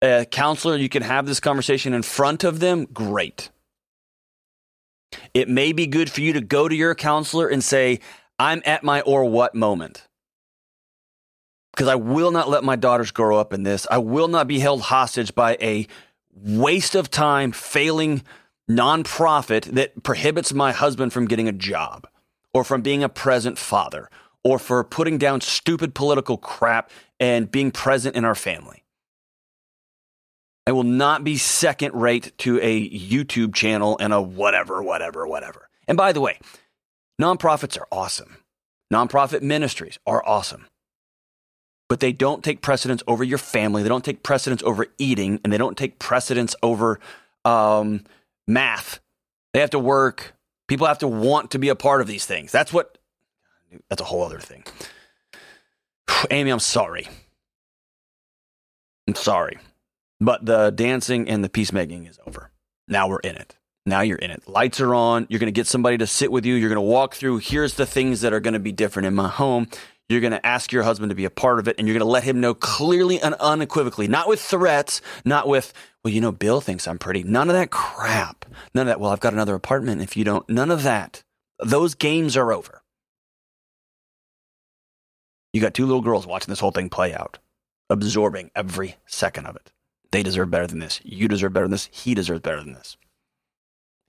a 0.00 0.24
counselor, 0.24 0.76
you 0.76 0.88
can 0.88 1.02
have 1.02 1.26
this 1.26 1.40
conversation 1.40 1.92
in 1.92 2.02
front 2.02 2.44
of 2.44 2.60
them, 2.60 2.86
great. 2.86 3.50
It 5.34 5.48
may 5.48 5.72
be 5.72 5.86
good 5.86 6.10
for 6.10 6.20
you 6.20 6.32
to 6.34 6.40
go 6.40 6.68
to 6.68 6.74
your 6.74 6.94
counselor 6.94 7.48
and 7.48 7.62
say, 7.62 8.00
I'm 8.38 8.62
at 8.64 8.84
my 8.84 9.00
or 9.02 9.24
what 9.24 9.54
moment 9.54 10.08
because 11.78 11.88
I 11.88 11.94
will 11.94 12.32
not 12.32 12.48
let 12.48 12.64
my 12.64 12.74
daughters 12.74 13.12
grow 13.12 13.38
up 13.38 13.52
in 13.52 13.62
this. 13.62 13.86
I 13.88 13.98
will 13.98 14.26
not 14.26 14.48
be 14.48 14.58
held 14.58 14.80
hostage 14.80 15.32
by 15.32 15.56
a 15.60 15.86
waste 16.34 16.96
of 16.96 17.08
time, 17.08 17.52
failing 17.52 18.24
nonprofit 18.70 19.64
that 19.74 20.02
prohibits 20.02 20.52
my 20.52 20.72
husband 20.72 21.12
from 21.12 21.26
getting 21.26 21.48
a 21.48 21.52
job 21.52 22.06
or 22.52 22.64
from 22.64 22.82
being 22.82 23.02
a 23.02 23.08
present 23.08 23.58
father 23.58 24.10
or 24.44 24.58
for 24.58 24.82
putting 24.84 25.18
down 25.18 25.40
stupid 25.40 25.94
political 25.94 26.36
crap 26.36 26.90
and 27.18 27.50
being 27.50 27.70
present 27.70 28.16
in 28.16 28.24
our 28.24 28.34
family. 28.34 28.84
I 30.66 30.72
will 30.72 30.84
not 30.84 31.24
be 31.24 31.36
second 31.38 31.94
rate 31.94 32.32
to 32.38 32.60
a 32.60 32.90
YouTube 32.90 33.54
channel 33.54 33.96
and 34.00 34.12
a 34.12 34.20
whatever, 34.20 34.82
whatever, 34.82 35.26
whatever. 35.26 35.70
And 35.86 35.96
by 35.96 36.12
the 36.12 36.20
way, 36.20 36.38
nonprofits 37.20 37.78
are 37.78 37.88
awesome. 37.90 38.38
Nonprofit 38.92 39.42
ministries 39.42 39.98
are 40.06 40.22
awesome 40.26 40.66
but 41.88 42.00
they 42.00 42.12
don't 42.12 42.44
take 42.44 42.60
precedence 42.60 43.02
over 43.08 43.24
your 43.24 43.38
family. 43.38 43.82
They 43.82 43.88
don't 43.88 44.04
take 44.04 44.22
precedence 44.22 44.62
over 44.62 44.86
eating, 44.98 45.40
and 45.42 45.52
they 45.52 45.58
don't 45.58 45.76
take 45.76 45.98
precedence 45.98 46.54
over 46.62 47.00
um, 47.44 48.04
math. 48.48 49.00
They 49.52 49.60
have 49.60 49.70
to 49.70 49.78
work. 49.78 50.34
People 50.66 50.86
have 50.86 50.98
to 50.98 51.08
want 51.08 51.52
to 51.52 51.58
be 51.58 51.68
a 51.68 51.76
part 51.76 52.00
of 52.00 52.06
these 52.06 52.26
things. 52.26 52.50
That's 52.50 52.72
what. 52.72 52.98
That's 53.88 54.00
a 54.00 54.04
whole 54.04 54.22
other 54.22 54.40
thing. 54.40 54.64
Amy, 56.30 56.50
I'm 56.50 56.58
sorry. 56.58 57.06
I'm 59.06 59.14
sorry, 59.14 59.58
but 60.20 60.44
the 60.44 60.70
dancing 60.70 61.28
and 61.28 61.42
the 61.42 61.48
peacemaking 61.48 62.06
is 62.06 62.18
over. 62.26 62.50
Now 62.88 63.08
we're 63.08 63.20
in 63.20 63.36
it. 63.36 63.56
Now 63.86 64.02
you're 64.02 64.18
in 64.18 64.30
it. 64.30 64.46
Lights 64.46 64.80
are 64.80 64.94
on. 64.94 65.26
You're 65.30 65.40
going 65.40 65.48
to 65.48 65.58
get 65.58 65.66
somebody 65.66 65.96
to 65.98 66.06
sit 66.06 66.30
with 66.30 66.44
you. 66.44 66.54
You're 66.54 66.68
going 66.68 66.76
to 66.76 66.82
walk 66.82 67.14
through. 67.14 67.38
Here's 67.38 67.74
the 67.74 67.86
things 67.86 68.20
that 68.20 68.34
are 68.34 68.40
going 68.40 68.52
to 68.54 68.60
be 68.60 68.72
different 68.72 69.06
in 69.06 69.14
my 69.14 69.28
home. 69.28 69.68
You're 70.08 70.20
going 70.20 70.32
to 70.32 70.46
ask 70.46 70.72
your 70.72 70.84
husband 70.84 71.10
to 71.10 71.14
be 71.14 71.26
a 71.26 71.30
part 71.30 71.58
of 71.58 71.68
it, 71.68 71.76
and 71.78 71.86
you're 71.86 71.94
going 71.94 72.06
to 72.06 72.10
let 72.10 72.24
him 72.24 72.40
know 72.40 72.54
clearly 72.54 73.20
and 73.20 73.34
unequivocally, 73.34 74.08
not 74.08 74.26
with 74.26 74.40
threats, 74.40 75.02
not 75.24 75.46
with, 75.46 75.74
well, 76.02 76.14
you 76.14 76.20
know, 76.20 76.32
Bill 76.32 76.62
thinks 76.62 76.88
I'm 76.88 76.98
pretty. 76.98 77.22
None 77.22 77.50
of 77.50 77.54
that 77.54 77.70
crap. 77.70 78.46
None 78.74 78.82
of 78.82 78.86
that. 78.88 79.00
Well, 79.00 79.10
I've 79.10 79.20
got 79.20 79.34
another 79.34 79.54
apartment 79.54 80.00
if 80.00 80.16
you 80.16 80.24
don't. 80.24 80.48
None 80.48 80.70
of 80.70 80.82
that. 80.82 81.22
Those 81.62 81.94
games 81.94 82.36
are 82.36 82.52
over. 82.52 82.82
You 85.52 85.60
got 85.60 85.74
two 85.74 85.86
little 85.86 86.02
girls 86.02 86.26
watching 86.26 86.50
this 86.50 86.60
whole 86.60 86.70
thing 86.70 86.88
play 86.88 87.14
out, 87.14 87.38
absorbing 87.90 88.50
every 88.54 88.96
second 89.06 89.46
of 89.46 89.56
it. 89.56 89.72
They 90.10 90.22
deserve 90.22 90.50
better 90.50 90.66
than 90.66 90.78
this. 90.78 91.00
You 91.04 91.28
deserve 91.28 91.52
better 91.52 91.66
than 91.66 91.72
this. 91.72 91.88
He 91.92 92.14
deserves 92.14 92.40
better 92.40 92.62
than 92.62 92.72
this. 92.72 92.96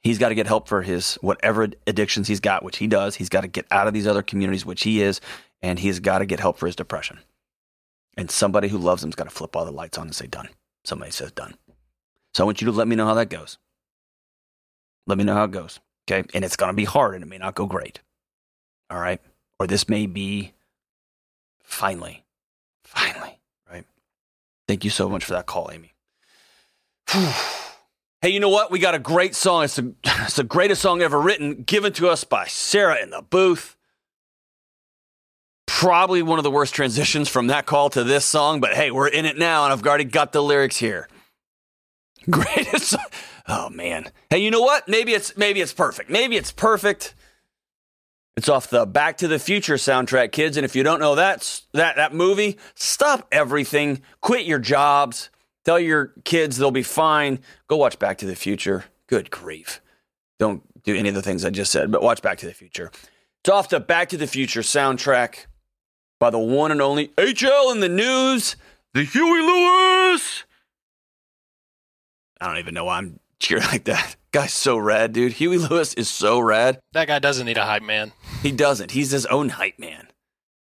He's 0.02 0.18
got 0.18 0.30
to 0.30 0.36
get 0.36 0.47
help 0.47 0.70
for 0.70 0.82
his 0.82 1.16
whatever 1.16 1.68
addictions 1.86 2.30
he's 2.30 2.39
got, 2.39 2.64
which 2.64 2.78
he 2.78 2.88
does. 2.88 3.16
He's 3.16 3.28
got 3.28 3.41
to 3.41 3.47
get 3.50 3.66
out 3.70 3.88
of 3.88 3.93
these 3.93 4.08
other 4.08 4.22
communities, 4.22 4.66
which 4.66 4.84
he 4.84 5.02
is, 5.02 5.20
and 5.62 5.80
he's 5.80 5.99
got 5.99 6.20
to 6.20 6.26
get 6.26 6.39
help 6.39 6.57
for 6.57 6.66
his 6.66 6.76
depression. 6.76 7.20
And 8.18 8.30
somebody 8.30 8.68
who 8.68 8.78
loves 8.78 9.03
him's 9.03 9.16
got 9.16 9.26
to 9.26 9.30
flip 9.30 9.55
all 9.55 9.66
the 9.66 9.72
lights 9.72 9.97
on 9.97 10.07
and 10.07 10.16
say, 10.16 10.28
done. 10.28 10.49
Somebody 10.84 11.12
says, 11.12 11.32
done. 11.32 11.55
So 12.34 12.43
I 12.43 12.45
want 12.45 12.62
you 12.62 12.66
to 12.66 12.72
let 12.72 12.88
me 12.88 12.95
know 12.95 13.05
how 13.05 13.14
that 13.16 13.30
goes. 13.30 13.57
Let 15.07 15.18
me 15.18 15.24
know 15.24 15.34
how 15.34 15.45
it 15.45 15.51
goes. 15.51 15.80
Okay. 16.10 16.28
And 16.34 16.43
it's 16.43 16.55
going 16.55 16.70
to 16.70 16.76
be 16.76 16.86
hard 16.86 17.16
and 17.16 17.24
it 17.24 17.28
may 17.28 17.38
not 17.38 17.55
go 17.55 17.66
great. 17.66 18.01
All 18.89 18.99
right. 18.99 19.22
Or 19.60 19.68
this 19.68 19.89
may 19.89 20.05
be 20.05 20.53
finally, 21.64 22.24
finally, 22.84 23.39
right? 23.70 23.86
Thank 24.68 24.84
you 24.84 24.89
so 24.89 25.10
much 25.10 25.26
for 25.26 25.34
that 25.34 25.45
call, 25.45 25.70
Amy. 25.72 25.93
Hey, 28.22 28.32
you 28.32 28.41
know 28.41 28.49
what? 28.49 28.70
We 28.70 28.80
got 28.80 28.95
a 28.95 28.99
great 28.99 29.34
song. 29.34 29.64
It's, 29.64 29.80
it's 30.03 30.36
the 30.36 30.43
greatest 30.43 30.82
song 30.82 31.01
ever 31.01 31.18
written, 31.18 31.64
given 31.64 31.93
to 31.93 32.10
us 32.10 32.26
by 32.26 32.47
Sarah 32.47 33.01
in 33.01 33.12
the 33.12 33.22
booth. 33.22 33.78
Probably 35.80 36.22
one 36.22 36.40
of 36.40 36.44
the 36.44 36.52
worst 36.52 36.76
transitions 36.76 37.30
from 37.30 37.48
that 37.48 37.66
call 37.66 37.90
to 37.92 38.04
this 38.04 38.26
song, 38.26 38.60
but 38.60 38.74
hey, 38.74 38.92
we're 38.92 39.08
in 39.08 39.24
it 39.24 39.38
now, 39.38 39.64
and 39.64 39.72
I've 39.72 39.82
already 39.88 40.04
got 40.04 40.34
the 40.34 40.44
lyrics 40.44 40.76
here. 40.76 41.08
Greatest. 42.30 42.98
Oh 43.48 43.70
man. 43.70 44.12
Hey, 44.30 44.40
you 44.40 44.52
know 44.52 44.60
what? 44.60 44.90
Maybe 44.90 45.14
it's 45.14 45.38
maybe 45.38 45.62
it's 45.62 45.72
perfect. 45.72 46.10
Maybe 46.10 46.36
it's 46.36 46.52
perfect. 46.52 47.16
It's 48.36 48.50
off 48.50 48.70
the 48.70 48.86
Back 48.86 49.20
to 49.20 49.30
the 49.30 49.40
Future 49.40 49.76
soundtrack, 49.76 50.34
kids. 50.34 50.58
And 50.58 50.66
if 50.66 50.76
you 50.76 50.84
don't 50.84 51.00
know 51.00 51.16
that 51.16 51.62
that 51.72 51.96
that 51.96 52.14
movie, 52.14 52.58
stop 52.76 53.26
everything, 53.32 54.02
quit 54.20 54.46
your 54.46 54.60
jobs, 54.60 55.30
tell 55.64 55.80
your 55.80 56.08
kids 56.26 56.58
they'll 56.58 56.72
be 56.72 56.84
fine. 56.84 57.40
Go 57.70 57.78
watch 57.78 57.98
Back 58.00 58.18
to 58.18 58.26
the 58.26 58.36
Future. 58.36 58.84
Good 59.08 59.32
grief. 59.32 59.80
Don't 60.40 60.62
do 60.84 60.94
any 60.94 61.08
of 61.08 61.16
the 61.16 61.22
things 61.22 61.46
I 61.46 61.52
just 61.52 61.72
said, 61.72 61.90
but 61.90 62.04
watch 62.04 62.22
Back 62.22 62.40
to 62.40 62.48
the 62.48 62.54
Future. 62.54 62.92
It's 63.40 63.50
off 63.50 63.70
the 63.70 63.80
Back 63.80 64.10
to 64.10 64.18
the 64.18 64.28
Future 64.28 64.60
soundtrack 64.60 65.46
by 66.20 66.30
the 66.30 66.39
one 66.39 66.72
and 66.72 66.82
only 66.82 67.07
HL 67.09 67.72
in 67.72 67.80
the 67.80 67.89
news, 67.89 68.55
the 68.93 69.03
Huey 69.03 69.41
Lewis. 69.41 70.43
I 72.41 72.47
don't 72.47 72.57
even 72.57 72.74
know 72.74 72.86
why 72.86 72.97
I'm 72.97 73.20
cheering 73.39 73.65
like 73.65 73.86
that. 73.86 74.15
Guy's 74.32 74.53
so 74.53 74.78
rad, 74.78 75.13
dude. 75.13 75.34
Huey 75.34 75.57
Lewis 75.57 75.93
is 75.95 76.09
so 76.09 76.39
rad. 76.39 76.80
That 76.93 77.07
guy 77.07 77.20
doesn't 77.20 77.45
need 77.45 77.57
a 77.57 77.65
hype 77.65 77.84
man. 77.84 78.11
He 78.43 78.51
doesn't. 78.51 78.91
He's 78.91 79.11
his 79.11 79.26
own 79.26 79.49
hype 79.49 79.80
man. 79.80 80.07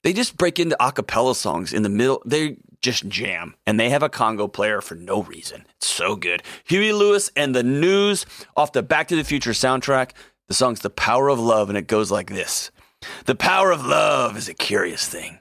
They 0.04 0.12
just 0.12 0.36
break 0.36 0.58
into 0.58 0.76
a 0.84 0.92
cappella 0.92 1.34
songs 1.34 1.72
in 1.72 1.82
the 1.82 1.88
middle. 1.88 2.22
They 2.24 2.56
just 2.80 3.08
jam. 3.08 3.54
And 3.66 3.78
they 3.78 3.90
have 3.90 4.02
a 4.02 4.08
conga 4.08 4.50
player 4.50 4.80
for 4.80 4.94
no 4.94 5.22
reason. 5.22 5.66
It's 5.76 5.88
so 5.88 6.16
good. 6.16 6.42
Huey 6.64 6.92
Lewis 6.92 7.30
and 7.36 7.54
the 7.54 7.62
News 7.64 8.24
off 8.56 8.72
the 8.72 8.82
Back 8.82 9.08
to 9.08 9.16
the 9.16 9.24
Future 9.24 9.50
soundtrack. 9.50 10.12
The 10.46 10.54
song's 10.54 10.80
The 10.80 10.90
Power 10.90 11.28
of 11.28 11.38
Love, 11.38 11.68
and 11.68 11.76
it 11.76 11.88
goes 11.88 12.10
like 12.10 12.30
this 12.30 12.70
The 13.26 13.34
power 13.34 13.70
of 13.70 13.84
love 13.84 14.36
is 14.36 14.48
a 14.48 14.54
curious 14.54 15.06
thing. 15.06 15.40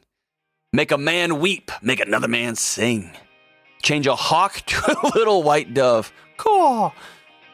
Make 0.77 0.91
a 0.91 0.97
man 0.99 1.39
weep, 1.39 1.71
make 1.81 1.99
another 1.99 2.27
man 2.27 2.55
sing. 2.55 3.09
Change 3.81 4.05
a 4.05 4.15
hawk 4.15 4.57
to 4.67 4.95
a 5.01 5.17
little 5.17 5.41
white 5.41 5.73
dove. 5.73 6.13
Caw. 6.37 6.91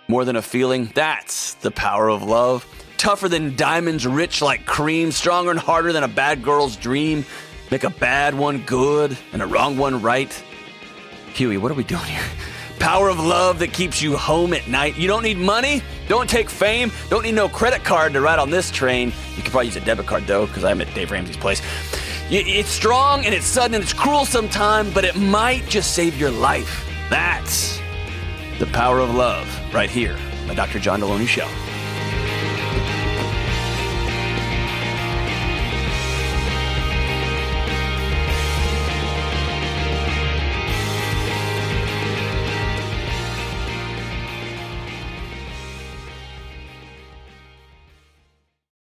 More 0.10 0.26
than 0.26 0.36
a 0.36 0.42
feeling, 0.42 0.92
that's 0.94 1.54
the 1.54 1.72
power 1.72 2.10
of 2.10 2.22
love. 2.22 2.66
Tougher 2.98 3.30
than 3.30 3.56
diamonds, 3.56 4.06
rich 4.06 4.42
like 4.42 4.66
cream, 4.66 5.10
stronger 5.14 5.52
and 5.52 5.60
harder 5.62 5.94
than 5.94 6.04
a 6.04 6.10
bad 6.10 6.44
girl's 6.44 6.76
dream. 6.76 7.24
Make 7.72 7.86
a 7.86 7.92
bad 7.92 8.36
one 8.36 8.58
good 8.66 9.18
and 9.32 9.42
a 9.42 9.48
wrong 9.48 9.78
one 9.78 10.02
right. 10.02 10.34
Huey, 11.34 11.56
what 11.56 11.72
are 11.72 11.76
we 11.76 11.86
doing 11.86 12.04
here? 12.04 12.26
Power 12.80 13.08
of 13.08 13.22
love 13.22 13.60
that 13.60 13.72
keeps 13.72 14.02
you 14.02 14.18
home 14.18 14.52
at 14.52 14.68
night. 14.68 14.98
You 14.98 15.08
don't 15.08 15.24
need 15.24 15.38
money, 15.38 15.82
don't 16.10 16.30
take 16.30 16.50
fame, 16.50 16.92
don't 17.10 17.24
need 17.24 17.36
no 17.36 17.48
credit 17.48 17.86
card 17.86 18.12
to 18.12 18.20
ride 18.20 18.40
on 18.40 18.50
this 18.50 18.70
train. 18.70 19.14
You 19.38 19.44
could 19.44 19.52
probably 19.52 19.68
use 19.68 19.78
a 19.78 19.86
debit 19.86 20.08
card 20.08 20.28
though, 20.28 20.46
because 20.46 20.66
I'm 20.66 20.82
at 20.82 20.94
Dave 20.94 21.10
Ramsey's 21.10 21.38
place. 21.38 21.62
It's 22.30 22.70
strong 22.70 23.26
and 23.26 23.36
it's 23.36 23.46
sudden 23.46 23.76
and 23.76 23.84
it's 23.84 23.94
cruel 23.94 24.26
sometimes, 24.26 24.94
but 24.94 25.04
it 25.04 25.16
might 25.16 25.68
just 25.68 25.94
save 25.94 26.18
your 26.18 26.32
life. 26.32 26.90
That's 27.10 27.80
the 28.60 28.66
power 28.68 29.00
of 29.00 29.14
love 29.14 29.48
right 29.74 29.90
here, 29.90 30.18
the 30.48 30.56
Dr. 30.56 30.80
John 30.80 31.02
Delony 31.02 31.28
Show. 31.28 31.48